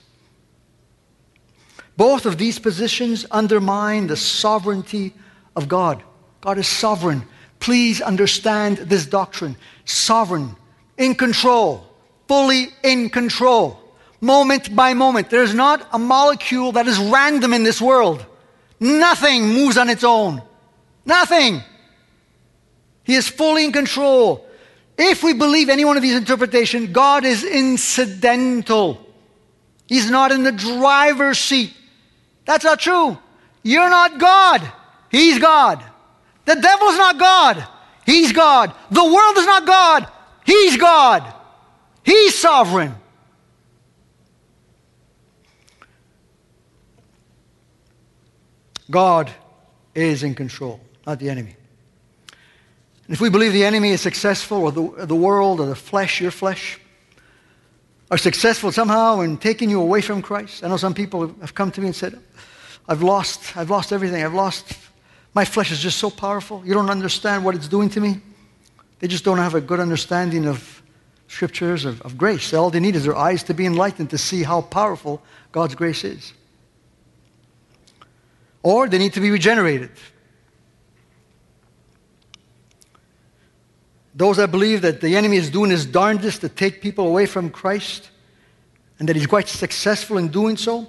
Both 1.98 2.26
of 2.26 2.38
these 2.38 2.60
positions 2.60 3.26
undermine 3.32 4.08
the 4.08 4.18
sovereignty 4.18 5.14
of 5.56 5.68
God. 5.68 6.04
God 6.42 6.58
is 6.58 6.68
sovereign. 6.68 7.24
Please 7.60 8.02
understand 8.02 8.78
this 8.78 9.06
doctrine. 9.06 9.56
Sovereign 9.86 10.56
in 10.98 11.16
control, 11.16 11.88
fully 12.28 12.68
in 12.84 13.10
control, 13.10 13.80
moment 14.22 14.76
by 14.76 14.94
moment. 14.94 15.30
There's 15.30 15.54
not 15.54 15.88
a 15.92 16.00
molecule 16.00 16.74
that 16.74 16.88
is 16.88 16.98
random 17.00 17.54
in 17.54 17.64
this 17.64 17.82
world. 17.82 18.26
Nothing 18.80 19.48
moves 19.48 19.78
on 19.78 19.90
its 19.90 20.04
own. 20.04 20.42
Nothing. 21.06 21.62
He 23.04 23.16
is 23.16 23.28
fully 23.28 23.66
in 23.66 23.72
control. 23.72 24.46
If 24.98 25.24
we 25.24 25.34
believe 25.34 25.70
any 25.70 25.86
one 25.86 25.98
of 25.98 26.04
these 26.04 26.16
interpretations, 26.16 26.90
God 26.90 27.26
is 27.26 27.44
incidental. 27.44 29.06
He's 29.88 30.10
not 30.10 30.32
in 30.32 30.44
the 30.44 30.52
driver's 30.52 31.40
seat. 31.40 31.74
That's 32.46 32.64
not 32.64 32.80
true. 32.80 33.18
You're 33.64 33.90
not 33.90 34.20
God. 34.20 34.62
He's 35.10 35.40
God. 35.40 35.84
The 36.46 36.56
devil's 36.56 36.98
not 36.98 37.18
God. 37.18 37.68
He's 38.06 38.32
God. 38.32 38.74
The 38.92 39.04
world 39.04 39.38
is 39.38 39.46
not 39.46 39.66
God. 39.66 40.08
He's 40.46 40.78
God. 40.78 41.34
He's 42.04 42.38
sovereign. 42.38 42.96
God 48.90 49.32
is 49.96 50.24
in 50.24 50.36
control, 50.36 50.80
not 51.06 51.20
the 51.20 51.30
enemy. 51.30 51.56
And 53.06 53.14
if 53.14 53.20
we 53.20 53.30
believe 53.30 53.54
the 53.54 53.66
enemy 53.66 53.90
is 53.90 54.02
successful, 54.02 54.64
or 54.64 54.72
the, 54.72 55.06
the 55.06 55.16
world, 55.16 55.60
or 55.60 55.66
the 55.66 55.76
flesh, 55.76 56.22
your 56.22 56.32
flesh, 56.32 56.80
are 58.10 58.18
successful 58.18 58.72
somehow 58.72 59.22
in 59.22 59.38
taking 59.38 59.70
you 59.70 59.82
away 59.82 60.02
from 60.02 60.22
Christ. 60.22 60.64
I 60.64 60.68
know 60.68 60.78
some 60.78 60.94
people 60.94 61.34
have 61.42 61.56
come 61.56 61.72
to 61.72 61.82
me 61.82 61.88
and 61.88 61.96
said, 61.96 62.20
I've 62.88 63.02
lost, 63.02 63.58
I've 63.58 63.70
lost 63.70 63.92
everything. 63.92 64.24
I've 64.24 64.34
lost, 64.34 64.78
my 65.34 65.46
flesh 65.46 65.72
is 65.72 65.80
just 65.80 65.98
so 65.98 66.10
powerful. 66.10 66.62
You 66.66 66.74
don't 66.74 66.90
understand 66.90 67.44
what 67.44 67.56
it's 67.56 67.68
doing 67.68 67.90
to 67.90 68.00
me. 68.00 68.22
They 69.00 69.08
just 69.08 69.26
don't 69.26 69.40
have 69.40 69.56
a 69.56 69.62
good 69.62 69.80
understanding 69.80 70.46
of 70.46 70.82
scriptures, 71.28 71.86
of, 71.86 72.02
of 72.04 72.18
grace. 72.18 72.54
All 72.54 72.70
they 72.70 72.80
need 72.80 72.96
is 72.96 73.04
their 73.04 73.16
eyes 73.16 73.44
to 73.44 73.54
be 73.54 73.66
enlightened 73.66 74.12
to 74.12 74.18
see 74.18 74.44
how 74.44 74.62
powerful 74.62 75.22
God's 75.52 75.76
grace 75.76 76.04
is. 76.04 76.34
Or 78.62 78.88
they 78.88 78.98
need 78.98 79.14
to 79.14 79.20
be 79.20 79.32
regenerated. 79.32 79.92
Those 84.16 84.38
that 84.38 84.52
believe 84.52 84.82
that 84.82 85.02
the 85.02 85.16
enemy 85.16 85.38
is 85.38 85.50
doing 85.50 85.72
his 85.72 85.86
darndest 85.86 86.42
to 86.42 86.50
take 86.50 86.82
people 86.82 87.08
away 87.08 87.26
from 87.26 87.50
Christ 87.50 88.10
and 89.00 89.10
that 89.10 89.16
he's 89.16 89.28
quite 89.28 89.48
successful 89.48 90.18
in 90.18 90.28
doing 90.28 90.56
so 90.56 90.88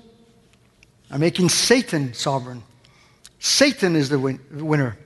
are 1.10 1.18
making 1.18 1.48
Satan 1.48 2.12
sovereign. 2.12 2.62
Satan 3.38 3.96
is 3.96 4.08
the 4.08 4.18
win- 4.18 4.40
winner. 4.50 4.98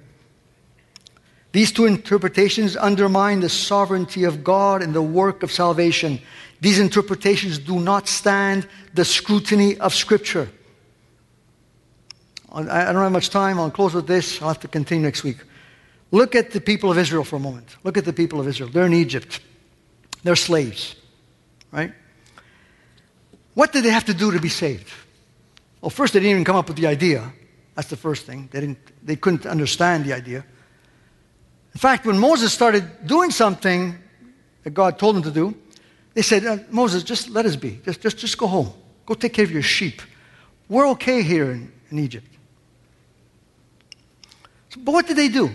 These 1.52 1.72
two 1.72 1.86
interpretations 1.86 2.76
undermine 2.76 3.40
the 3.40 3.48
sovereignty 3.48 4.24
of 4.24 4.44
God 4.44 4.82
and 4.82 4.94
the 4.94 5.02
work 5.02 5.42
of 5.42 5.50
salvation. 5.50 6.20
These 6.60 6.78
interpretations 6.78 7.58
do 7.58 7.80
not 7.80 8.08
stand 8.08 8.66
the 8.94 9.04
scrutiny 9.04 9.78
of 9.78 9.94
Scripture. 9.94 10.50
I 12.52 12.62
don't 12.62 13.02
have 13.02 13.12
much 13.12 13.30
time. 13.30 13.60
I'll 13.60 13.70
close 13.70 13.94
with 13.94 14.06
this. 14.06 14.40
I'll 14.40 14.48
have 14.48 14.60
to 14.60 14.68
continue 14.68 15.04
next 15.04 15.22
week. 15.22 15.38
Look 16.10 16.34
at 16.34 16.50
the 16.52 16.60
people 16.60 16.90
of 16.90 16.98
Israel 16.98 17.24
for 17.24 17.36
a 17.36 17.40
moment. 17.40 17.76
Look 17.84 17.96
at 17.96 18.04
the 18.04 18.12
people 18.12 18.40
of 18.40 18.48
Israel. 18.48 18.70
They're 18.70 18.86
in 18.86 18.94
Egypt, 18.94 19.40
they're 20.22 20.36
slaves, 20.36 20.96
right? 21.70 21.92
What 23.54 23.72
did 23.72 23.84
they 23.84 23.90
have 23.90 24.04
to 24.04 24.14
do 24.14 24.30
to 24.30 24.40
be 24.40 24.48
saved? 24.48 24.88
Well, 25.80 25.90
first, 25.90 26.12
they 26.12 26.20
didn't 26.20 26.30
even 26.30 26.44
come 26.44 26.56
up 26.56 26.68
with 26.68 26.76
the 26.76 26.86
idea. 26.86 27.32
That's 27.74 27.88
the 27.88 27.96
first 27.96 28.24
thing. 28.24 28.48
They, 28.52 28.60
didn't, 28.60 28.78
they 29.04 29.16
couldn't 29.16 29.46
understand 29.46 30.04
the 30.04 30.12
idea. 30.12 30.44
In 31.74 31.80
fact, 31.80 32.06
when 32.06 32.18
Moses 32.18 32.52
started 32.52 33.06
doing 33.06 33.30
something 33.30 33.96
that 34.64 34.70
God 34.70 34.98
told 34.98 35.16
him 35.16 35.22
to 35.22 35.30
do, 35.30 35.54
they 36.14 36.22
said, 36.22 36.44
uh, 36.44 36.58
Moses, 36.70 37.04
just 37.04 37.28
let 37.30 37.46
us 37.46 37.56
be. 37.56 37.80
Just, 37.84 38.00
just, 38.00 38.18
just 38.18 38.38
go 38.38 38.46
home. 38.46 38.72
Go 39.06 39.14
take 39.14 39.32
care 39.32 39.44
of 39.44 39.50
your 39.50 39.62
sheep. 39.62 40.02
We're 40.68 40.88
okay 40.90 41.22
here 41.22 41.50
in, 41.50 41.72
in 41.90 41.98
Egypt. 42.00 42.26
So, 44.70 44.80
but 44.80 44.92
what 44.92 45.06
did 45.06 45.16
they 45.16 45.28
do? 45.28 45.50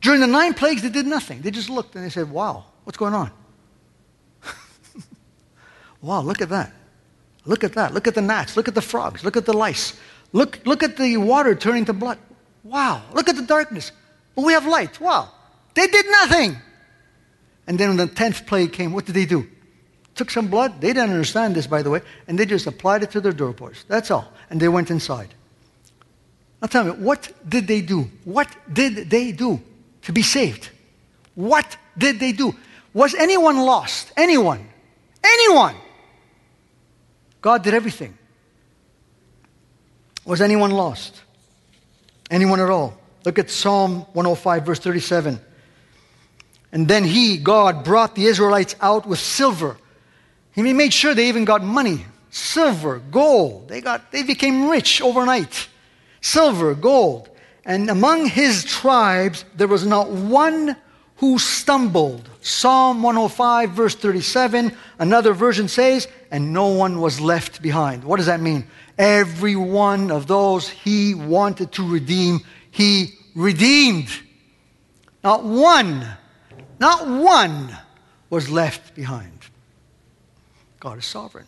During 0.00 0.20
the 0.20 0.26
nine 0.26 0.54
plagues, 0.54 0.82
they 0.82 0.88
did 0.88 1.06
nothing. 1.06 1.40
They 1.42 1.50
just 1.50 1.70
looked 1.70 1.94
and 1.96 2.04
they 2.04 2.10
said, 2.10 2.30
Wow, 2.30 2.64
what's 2.84 2.98
going 2.98 3.14
on? 3.14 3.30
wow, 6.00 6.20
look 6.20 6.40
at 6.40 6.48
that. 6.50 6.72
Look 7.44 7.64
at 7.64 7.74
that. 7.74 7.94
Look 7.94 8.06
at 8.06 8.14
the 8.14 8.22
gnats. 8.22 8.56
Look 8.56 8.68
at 8.68 8.74
the 8.74 8.82
frogs. 8.82 9.24
Look 9.24 9.36
at 9.36 9.46
the 9.46 9.52
lice. 9.52 9.98
Look, 10.32 10.60
look 10.64 10.82
at 10.82 10.96
the 10.96 11.16
water 11.16 11.54
turning 11.54 11.84
to 11.86 11.92
blood. 11.92 12.18
Wow. 12.64 13.02
Look 13.12 13.28
at 13.28 13.36
the 13.36 13.42
darkness. 13.42 13.92
But 14.34 14.44
we 14.44 14.52
have 14.52 14.66
light. 14.66 15.00
Wow. 15.00 15.30
They 15.74 15.86
did 15.86 16.06
nothing. 16.06 16.56
And 17.66 17.78
then 17.78 17.88
when 17.88 17.96
the 17.96 18.06
tenth 18.06 18.46
plague 18.46 18.72
came, 18.72 18.92
what 18.92 19.06
did 19.06 19.14
they 19.14 19.26
do? 19.26 19.46
Took 20.14 20.30
some 20.30 20.48
blood. 20.48 20.80
They 20.80 20.88
didn't 20.88 21.10
understand 21.10 21.54
this, 21.54 21.66
by 21.66 21.82
the 21.82 21.90
way, 21.90 22.00
and 22.26 22.38
they 22.38 22.46
just 22.46 22.66
applied 22.66 23.02
it 23.02 23.10
to 23.12 23.20
their 23.20 23.32
doorposts. 23.32 23.84
That's 23.86 24.10
all. 24.10 24.32
And 24.50 24.60
they 24.60 24.68
went 24.68 24.90
inside. 24.90 25.34
Now 26.60 26.68
tell 26.68 26.84
me, 26.84 26.90
what 26.92 27.30
did 27.48 27.66
they 27.66 27.82
do? 27.82 28.10
What 28.24 28.48
did 28.72 29.10
they 29.10 29.32
do? 29.32 29.60
To 30.06 30.12
be 30.12 30.22
saved. 30.22 30.70
What 31.34 31.76
did 31.98 32.18
they 32.18 32.32
do? 32.32 32.54
Was 32.94 33.14
anyone 33.14 33.58
lost? 33.58 34.12
Anyone? 34.16 34.66
Anyone? 35.22 35.74
God 37.40 37.62
did 37.62 37.74
everything. 37.74 38.16
Was 40.24 40.40
anyone 40.40 40.70
lost? 40.70 41.20
Anyone 42.30 42.60
at 42.60 42.70
all? 42.70 42.98
Look 43.24 43.38
at 43.38 43.50
Psalm 43.50 44.06
105, 44.12 44.64
verse 44.64 44.78
37. 44.78 45.40
And 46.72 46.88
then 46.88 47.04
he, 47.04 47.36
God, 47.36 47.84
brought 47.84 48.14
the 48.14 48.26
Israelites 48.26 48.74
out 48.80 49.06
with 49.06 49.18
silver. 49.18 49.76
He 50.52 50.62
made 50.72 50.92
sure 50.92 51.14
they 51.14 51.28
even 51.28 51.44
got 51.44 51.62
money 51.62 52.04
silver, 52.30 52.98
gold. 53.10 53.68
They, 53.68 53.80
got, 53.80 54.12
they 54.12 54.22
became 54.22 54.68
rich 54.68 55.00
overnight. 55.00 55.68
Silver, 56.20 56.74
gold. 56.74 57.30
And 57.66 57.90
among 57.90 58.26
his 58.26 58.64
tribes, 58.64 59.44
there 59.56 59.66
was 59.66 59.84
not 59.84 60.08
one 60.08 60.76
who 61.16 61.38
stumbled. 61.38 62.30
Psalm 62.40 63.02
105, 63.02 63.70
verse 63.70 63.96
37, 63.96 64.72
another 65.00 65.32
version 65.32 65.66
says, 65.66 66.06
and 66.30 66.52
no 66.52 66.68
one 66.68 67.00
was 67.00 67.20
left 67.20 67.60
behind. 67.60 68.04
What 68.04 68.18
does 68.18 68.26
that 68.26 68.40
mean? 68.40 68.66
Every 68.98 69.56
one 69.56 70.12
of 70.12 70.28
those 70.28 70.68
he 70.68 71.14
wanted 71.14 71.72
to 71.72 71.88
redeem, 71.88 72.40
he 72.70 73.14
redeemed. 73.34 74.10
Not 75.24 75.42
one, 75.42 76.06
not 76.78 77.08
one 77.08 77.76
was 78.30 78.48
left 78.48 78.94
behind. 78.94 79.32
God 80.78 80.98
is 80.98 81.06
sovereign. 81.06 81.46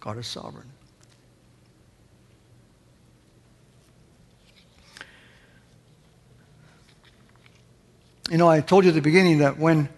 God 0.00 0.18
is 0.18 0.26
sovereign. 0.26 0.66
You 8.30 8.38
know, 8.38 8.48
I 8.48 8.60
told 8.60 8.84
you 8.84 8.90
at 8.90 8.94
the 8.94 9.00
beginning 9.00 9.38
that 9.38 9.58
when 9.58 9.88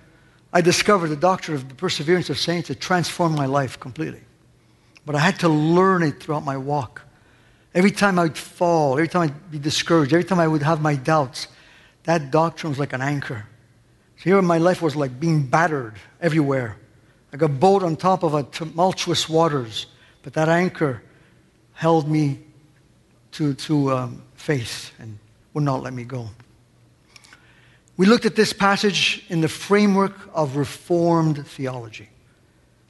I 0.53 0.61
discovered 0.61 1.09
the 1.09 1.17
doctrine 1.17 1.57
of 1.57 1.69
the 1.69 1.75
perseverance 1.75 2.31
of 2.31 2.39
saints, 2.39 2.71
it 2.71 2.81
transformed 2.81 3.37
my 3.37 3.47
life 3.47 3.81
completely. 3.81 4.23
But 5.07 5.15
I 5.15 5.21
had 5.21 5.41
to 5.41 5.49
learn 5.49 6.03
it 6.03 6.23
throughout 6.23 6.45
my 6.45 6.57
walk. 6.57 7.03
Every 7.75 7.91
time 7.91 8.19
I'd 8.19 8.37
fall, 8.37 8.95
every 8.95 9.09
time 9.09 9.23
I'd 9.23 9.51
be 9.51 9.59
discouraged, 9.59 10.13
every 10.13 10.25
time 10.25 10.41
I 10.41 10.49
would 10.49 10.63
have 10.63 10.81
my 10.83 10.95
doubts, 10.95 11.49
that 12.05 12.31
doctrine 12.31 12.71
was 12.71 12.79
like 12.79 12.93
an 12.93 13.03
anchor. 13.03 13.47
So 14.19 14.25
here 14.25 14.43
my 14.43 14.59
life 14.59 14.83
was 14.83 14.97
like 14.97 15.19
being 15.21 15.47
battered 15.47 15.95
everywhere, 16.21 16.77
like 17.33 17.43
a 17.43 17.49
boat 17.49 17.83
on 17.83 17.97
top 17.97 18.23
of 18.23 18.35
a 18.35 18.43
tumultuous 18.43 19.29
waters. 19.29 19.87
But 20.23 20.35
that 20.35 20.49
anchor 20.49 21.03
held 21.73 22.11
me 22.11 22.41
to, 23.33 23.55
to 23.55 23.93
um, 23.93 24.23
faith 24.35 24.93
and 24.99 25.19
would 25.55 25.65
not 25.65 25.83
let 25.83 25.93
me 25.93 26.05
go. 26.05 26.29
We 27.99 28.07
looked 28.07 28.27
at 28.27 28.37
this 28.37 28.53
passage 28.53 29.27
in 29.29 29.41
the 29.41 29.49
framework 29.49 30.15
of 30.33 30.55
Reformed 30.55 31.45
theology. 31.45 32.09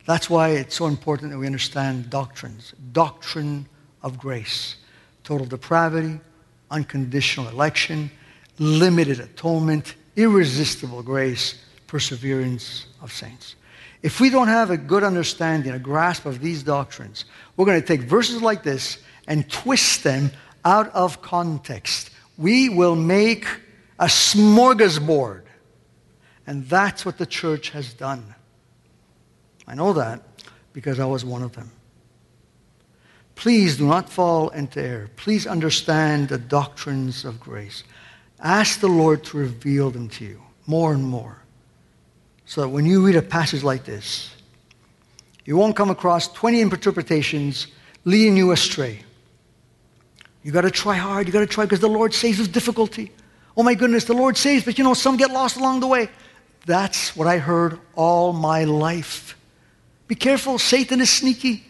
That's 0.05 0.29
why 0.29 0.51
it's 0.51 0.75
so 0.75 0.85
important 0.85 1.33
that 1.33 1.39
we 1.39 1.47
understand 1.47 2.11
doctrines. 2.11 2.75
Doctrine 2.93 3.67
of 4.03 4.19
grace, 4.19 4.77
total 5.25 5.47
depravity, 5.47 6.21
unconditional 6.71 7.49
election, 7.49 8.11
limited 8.59 9.19
atonement, 9.19 9.95
irresistible 10.15 11.03
grace, 11.03 11.55
perseverance 11.87 12.85
of 13.01 13.11
saints. 13.11 13.57
If 14.03 14.21
we 14.21 14.29
don't 14.29 14.49
have 14.49 14.71
a 14.71 14.77
good 14.77 15.05
understanding, 15.05 15.73
a 15.73 15.79
grasp 15.79 16.27
of 16.27 16.41
these 16.41 16.63
doctrines, 16.63 17.25
we're 17.57 17.65
going 17.65 17.81
to 17.81 17.87
take 17.87 18.03
verses 18.03 18.43
like 18.43 18.63
this 18.63 18.99
and 19.27 19.51
twist 19.51 20.05
them 20.05 20.33
out 20.67 20.95
of 20.95 21.23
context. 21.23 22.11
We 22.37 22.69
will 22.69 22.95
make 22.95 23.47
a 23.99 24.07
smorgasbord. 24.07 25.43
And 26.47 26.67
that's 26.67 27.05
what 27.05 27.19
the 27.19 27.27
church 27.27 27.71
has 27.71 27.93
done. 27.93 28.35
I 29.67 29.75
know 29.75 29.93
that 29.93 30.23
because 30.73 30.99
I 30.99 31.05
was 31.05 31.25
one 31.25 31.43
of 31.43 31.53
them. 31.53 31.71
Please 33.35 33.77
do 33.77 33.87
not 33.87 34.09
fall 34.09 34.49
into 34.49 34.83
error. 34.83 35.11
Please 35.17 35.47
understand 35.47 36.29
the 36.29 36.39
doctrines 36.39 37.25
of 37.25 37.39
grace. 37.39 37.85
Ask 38.41 38.81
the 38.81 38.89
Lord 38.89 39.25
to 39.25 39.37
reveal 39.37 39.91
them 39.91 40.09
to 40.11 40.25
you 40.25 40.43
more 40.67 40.93
and 40.93 41.05
more. 41.05 41.43
So 42.47 42.63
that 42.63 42.69
when 42.69 42.87
you 42.87 43.05
read 43.05 43.17
a 43.17 43.23
passage 43.23 43.63
like 43.63 43.85
this, 43.85 44.35
you 45.45 45.57
won't 45.57 45.77
come 45.77 45.91
across 45.91 46.29
20 46.33 46.61
interpretations 46.61 47.69
leading 48.05 48.37
you 48.37 48.53
astray. 48.53 49.01
You 50.43 50.53
got 50.53 50.63
to 50.63 50.71
try 50.71 50.95
hard. 50.95 51.27
You 51.27 51.33
got 51.33 51.41
to 51.41 51.47
try 51.47 51.65
because 51.65 51.81
the 51.81 51.89
Lord 51.89 52.15
saves 52.15 52.39
with 52.39 52.53
difficulty. 52.53 53.13
Oh 53.59 53.65
my 53.65 53.75
goodness, 53.75 54.05
the 54.05 54.15
Lord 54.15 54.37
saves, 54.37 54.65
but 54.65 54.79
you 54.79 54.85
know, 54.85 54.95
some 54.95 55.17
get 55.17 55.33
lost 55.33 55.57
along 55.57 55.81
the 55.81 55.89
way. 55.89 56.09
That's 56.65 57.17
what 57.17 57.27
I 57.27 57.39
heard 57.39 57.81
all 57.97 58.33
my 58.33 58.63
life. 58.63 59.37
Be 60.07 60.15
careful, 60.15 60.61
Satan 60.61 61.01
is 61.01 61.11
sneaky. 61.11 61.65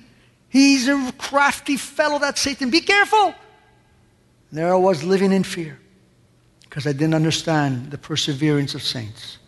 He's 0.50 0.86
a 0.86 1.12
crafty 1.16 1.78
fellow, 1.78 2.18
that 2.18 2.36
Satan. 2.36 2.68
Be 2.68 2.82
careful. 2.82 3.28
And 3.28 4.58
there 4.58 4.70
I 4.70 4.76
was 4.76 5.02
living 5.02 5.32
in 5.32 5.44
fear 5.44 5.80
because 6.60 6.86
I 6.86 6.92
didn't 6.92 7.14
understand 7.14 7.90
the 7.90 7.96
perseverance 7.96 8.74
of 8.74 8.82
saints. 8.82 9.38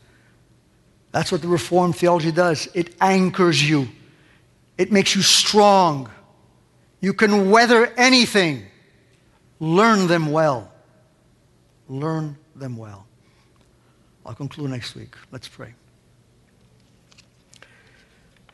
That's 1.12 1.30
what 1.30 1.42
the 1.42 1.48
Reformed 1.48 1.96
theology 1.96 2.32
does 2.32 2.68
it 2.72 2.94
anchors 3.02 3.68
you, 3.68 3.86
it 4.78 4.90
makes 4.90 5.14
you 5.14 5.20
strong. 5.20 6.10
You 7.02 7.12
can 7.12 7.50
weather 7.50 7.92
anything. 7.98 8.64
Learn 9.58 10.06
them 10.06 10.32
well. 10.32 10.69
Learn 11.90 12.38
them 12.54 12.76
well. 12.76 13.04
I'll 14.24 14.32
conclude 14.32 14.70
next 14.70 14.94
week. 14.94 15.16
Let's 15.32 15.48
pray. 15.48 15.74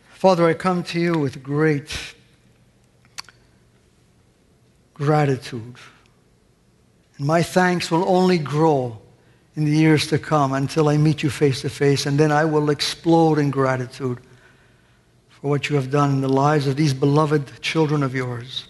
Father, 0.09 0.49
I 0.49 0.55
come 0.55 0.83
to 0.85 0.99
you 0.99 1.19
with 1.19 1.43
great 1.43 2.15
gratitude. 4.95 5.77
And 7.19 7.27
my 7.27 7.43
thanks 7.43 7.91
will 7.91 8.09
only 8.09 8.39
grow 8.39 8.99
in 9.55 9.67
the 9.67 9.71
years 9.71 10.07
to 10.07 10.19
come 10.19 10.55
until 10.55 10.89
I 10.89 10.97
meet 10.97 11.23
you 11.23 11.29
face 11.29 11.61
to 11.61 11.69
face, 11.69 12.07
and 12.07 12.19
then 12.19 12.33
I 12.33 12.47
will 12.47 12.71
explode 12.71 13.39
in 13.39 13.51
gratitude 13.51 14.19
for 15.29 15.51
what 15.51 15.69
you 15.69 15.77
have 15.77 15.91
done 15.91 16.11
in 16.11 16.21
the 16.23 16.29
lives 16.31 16.67
of 16.67 16.77
these 16.77 16.95
beloved 16.95 17.61
children 17.61 18.03
of 18.03 18.15
yours. 18.15 18.67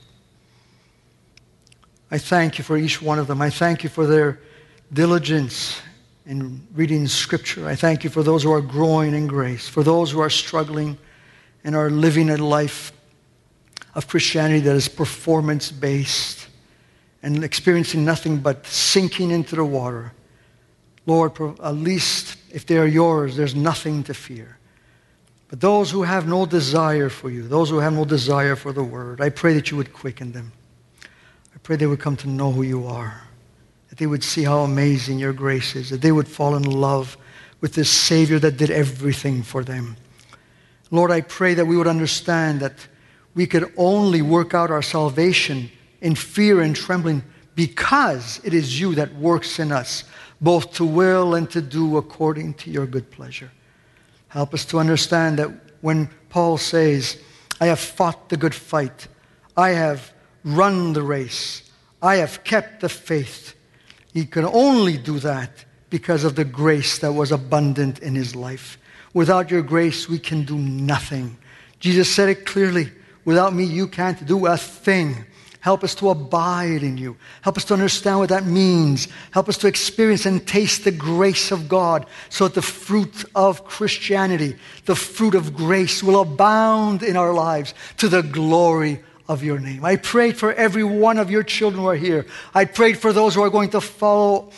I 2.10 2.18
thank 2.18 2.58
you 2.58 2.64
for 2.64 2.76
each 2.76 3.00
one 3.00 3.20
of 3.20 3.28
them. 3.28 3.40
I 3.40 3.50
thank 3.50 3.84
you 3.84 3.88
for 3.88 4.06
their 4.06 4.40
diligence 4.92 5.80
in 6.26 6.66
reading 6.74 7.06
Scripture. 7.06 7.66
I 7.66 7.74
thank 7.74 8.04
you 8.04 8.10
for 8.10 8.22
those 8.22 8.42
who 8.42 8.52
are 8.52 8.60
growing 8.60 9.14
in 9.14 9.26
grace, 9.26 9.68
for 9.68 9.82
those 9.82 10.10
who 10.10 10.20
are 10.20 10.30
struggling 10.30 10.98
and 11.64 11.74
are 11.74 11.90
living 11.90 12.30
a 12.30 12.36
life 12.36 12.92
of 13.94 14.08
Christianity 14.08 14.60
that 14.60 14.76
is 14.76 14.88
performance 14.88 15.70
based 15.70 16.48
and 17.22 17.42
experiencing 17.42 18.04
nothing 18.04 18.38
but 18.38 18.66
sinking 18.66 19.30
into 19.30 19.56
the 19.56 19.64
water. 19.64 20.12
Lord, 21.06 21.32
at 21.62 21.74
least 21.74 22.36
if 22.50 22.66
they 22.66 22.78
are 22.78 22.86
yours, 22.86 23.36
there's 23.36 23.54
nothing 23.54 24.02
to 24.04 24.14
fear. 24.14 24.58
But 25.48 25.60
those 25.60 25.90
who 25.90 26.02
have 26.02 26.26
no 26.26 26.44
desire 26.44 27.08
for 27.08 27.30
you, 27.30 27.46
those 27.46 27.70
who 27.70 27.78
have 27.78 27.92
no 27.92 28.04
desire 28.04 28.56
for 28.56 28.72
the 28.72 28.82
word, 28.82 29.20
I 29.20 29.28
pray 29.28 29.54
that 29.54 29.70
you 29.70 29.76
would 29.76 29.92
quicken 29.92 30.32
them. 30.32 30.52
I 31.02 31.58
pray 31.62 31.76
they 31.76 31.86
would 31.86 32.00
come 32.00 32.16
to 32.16 32.28
know 32.28 32.50
who 32.50 32.62
you 32.62 32.86
are, 32.86 33.22
that 33.96 34.02
they 34.02 34.06
would 34.06 34.22
see 34.22 34.44
how 34.44 34.58
amazing 34.58 35.18
your 35.18 35.32
grace 35.32 35.74
is, 35.74 35.88
that 35.88 36.02
they 36.02 36.12
would 36.12 36.28
fall 36.28 36.54
in 36.54 36.64
love 36.64 37.16
with 37.62 37.72
this 37.72 37.88
Savior 37.88 38.38
that 38.38 38.58
did 38.58 38.70
everything 38.70 39.42
for 39.42 39.64
them. 39.64 39.96
Lord, 40.90 41.10
I 41.10 41.22
pray 41.22 41.54
that 41.54 41.64
we 41.64 41.78
would 41.78 41.86
understand 41.86 42.60
that 42.60 42.86
we 43.34 43.46
could 43.46 43.72
only 43.78 44.20
work 44.20 44.52
out 44.52 44.70
our 44.70 44.82
salvation 44.82 45.70
in 46.02 46.14
fear 46.14 46.60
and 46.60 46.76
trembling 46.76 47.22
because 47.54 48.38
it 48.44 48.52
is 48.52 48.78
you 48.78 48.94
that 48.96 49.14
works 49.14 49.58
in 49.58 49.72
us 49.72 50.04
both 50.42 50.74
to 50.74 50.84
will 50.84 51.34
and 51.34 51.50
to 51.50 51.62
do 51.62 51.96
according 51.96 52.52
to 52.54 52.70
your 52.70 52.84
good 52.86 53.10
pleasure. 53.10 53.50
Help 54.28 54.52
us 54.52 54.66
to 54.66 54.78
understand 54.78 55.38
that 55.38 55.50
when 55.80 56.10
Paul 56.28 56.58
says, 56.58 57.18
I 57.62 57.66
have 57.66 57.80
fought 57.80 58.28
the 58.28 58.36
good 58.36 58.54
fight, 58.54 59.08
I 59.56 59.70
have 59.70 60.12
run 60.44 60.92
the 60.92 61.02
race, 61.02 61.62
I 62.02 62.16
have 62.16 62.44
kept 62.44 62.82
the 62.82 62.90
faith, 62.90 63.54
he 64.16 64.24
can 64.24 64.46
only 64.46 64.96
do 64.96 65.18
that 65.18 65.66
because 65.90 66.24
of 66.24 66.36
the 66.36 66.44
grace 66.44 67.00
that 67.00 67.12
was 67.12 67.32
abundant 67.32 67.98
in 67.98 68.14
his 68.14 68.34
life. 68.34 68.78
Without 69.12 69.50
your 69.50 69.60
grace, 69.60 70.08
we 70.08 70.18
can 70.18 70.42
do 70.42 70.56
nothing. 70.56 71.36
Jesus 71.80 72.08
said 72.08 72.30
it 72.30 72.46
clearly 72.46 72.90
without 73.26 73.52
me, 73.52 73.64
you 73.64 73.86
can't 73.86 74.24
do 74.24 74.46
a 74.46 74.56
thing. 74.56 75.26
Help 75.60 75.84
us 75.84 75.94
to 75.96 76.08
abide 76.08 76.82
in 76.82 76.96
you. 76.96 77.14
Help 77.42 77.58
us 77.58 77.66
to 77.66 77.74
understand 77.74 78.18
what 78.18 78.30
that 78.30 78.46
means. 78.46 79.08
Help 79.32 79.50
us 79.50 79.58
to 79.58 79.66
experience 79.66 80.24
and 80.24 80.46
taste 80.46 80.84
the 80.84 80.92
grace 80.92 81.50
of 81.50 81.68
God 81.68 82.06
so 82.30 82.44
that 82.48 82.54
the 82.54 82.62
fruit 82.62 83.26
of 83.34 83.66
Christianity, 83.66 84.56
the 84.86 84.96
fruit 84.96 85.34
of 85.34 85.54
grace, 85.54 86.02
will 86.02 86.22
abound 86.22 87.02
in 87.02 87.18
our 87.18 87.34
lives 87.34 87.74
to 87.98 88.08
the 88.08 88.22
glory 88.22 89.02
of 89.28 89.42
your 89.42 89.58
name. 89.58 89.84
I 89.84 89.96
prayed 89.96 90.36
for 90.36 90.52
every 90.52 90.84
one 90.84 91.18
of 91.18 91.30
your 91.30 91.42
children 91.42 91.82
who 91.82 91.88
are 91.88 91.96
here. 91.96 92.26
I 92.54 92.64
prayed 92.64 92.98
for 92.98 93.12
those 93.12 93.34
who 93.34 93.42
are 93.42 93.50
going 93.50 93.70
to 93.70 93.80
follow 93.80 94.50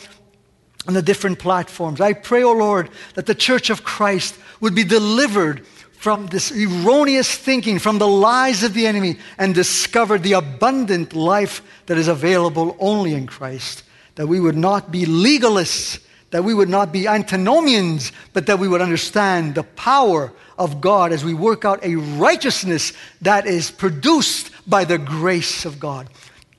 on 0.87 0.93
the 0.93 1.01
different 1.01 1.39
platforms. 1.39 2.01
I 2.01 2.13
pray, 2.13 2.43
O 2.43 2.49
oh 2.49 2.53
Lord, 2.53 2.89
that 3.15 3.25
the 3.25 3.35
church 3.35 3.69
of 3.69 3.83
Christ 3.83 4.37
would 4.59 4.75
be 4.75 4.83
delivered 4.83 5.65
from 5.99 6.27
this 6.27 6.51
erroneous 6.51 7.33
thinking, 7.35 7.77
from 7.77 7.99
the 7.99 8.07
lies 8.07 8.63
of 8.63 8.73
the 8.73 8.87
enemy, 8.87 9.17
and 9.37 9.53
discover 9.53 10.17
the 10.17 10.33
abundant 10.33 11.13
life 11.13 11.61
that 11.87 11.97
is 11.97 12.07
available 12.07 12.77
only 12.79 13.13
in 13.13 13.27
Christ. 13.27 13.83
That 14.15 14.27
we 14.27 14.39
would 14.39 14.55
not 14.55 14.91
be 14.91 15.05
legalists, 15.05 16.01
that 16.31 16.43
we 16.43 16.53
would 16.53 16.69
not 16.69 16.93
be 16.93 17.07
antinomians, 17.07 18.13
but 18.31 18.45
that 18.45 18.59
we 18.59 18.67
would 18.67 18.81
understand 18.81 19.55
the 19.55 19.63
power 19.63 20.31
of 20.57 20.79
God 20.79 21.11
as 21.11 21.25
we 21.25 21.33
work 21.33 21.65
out 21.65 21.83
a 21.83 21.95
righteousness 21.95 22.93
that 23.21 23.45
is 23.45 23.69
produced 23.69 24.51
by 24.69 24.85
the 24.85 24.97
grace 24.97 25.65
of 25.65 25.79
God. 25.79 26.09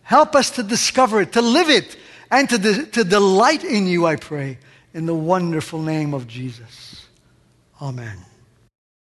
Help 0.02 0.34
us 0.34 0.50
to 0.50 0.62
discover 0.62 1.20
it, 1.20 1.32
to 1.32 1.42
live 1.42 1.68
it, 1.68 1.96
and 2.30 2.48
to, 2.50 2.58
de- 2.58 2.86
to 2.86 3.04
delight 3.04 3.64
in 3.64 3.86
you, 3.86 4.06
I 4.06 4.16
pray, 4.16 4.58
in 4.92 5.06
the 5.06 5.14
wonderful 5.14 5.80
name 5.80 6.14
of 6.14 6.26
Jesus. 6.26 7.06
Amen. 7.80 8.18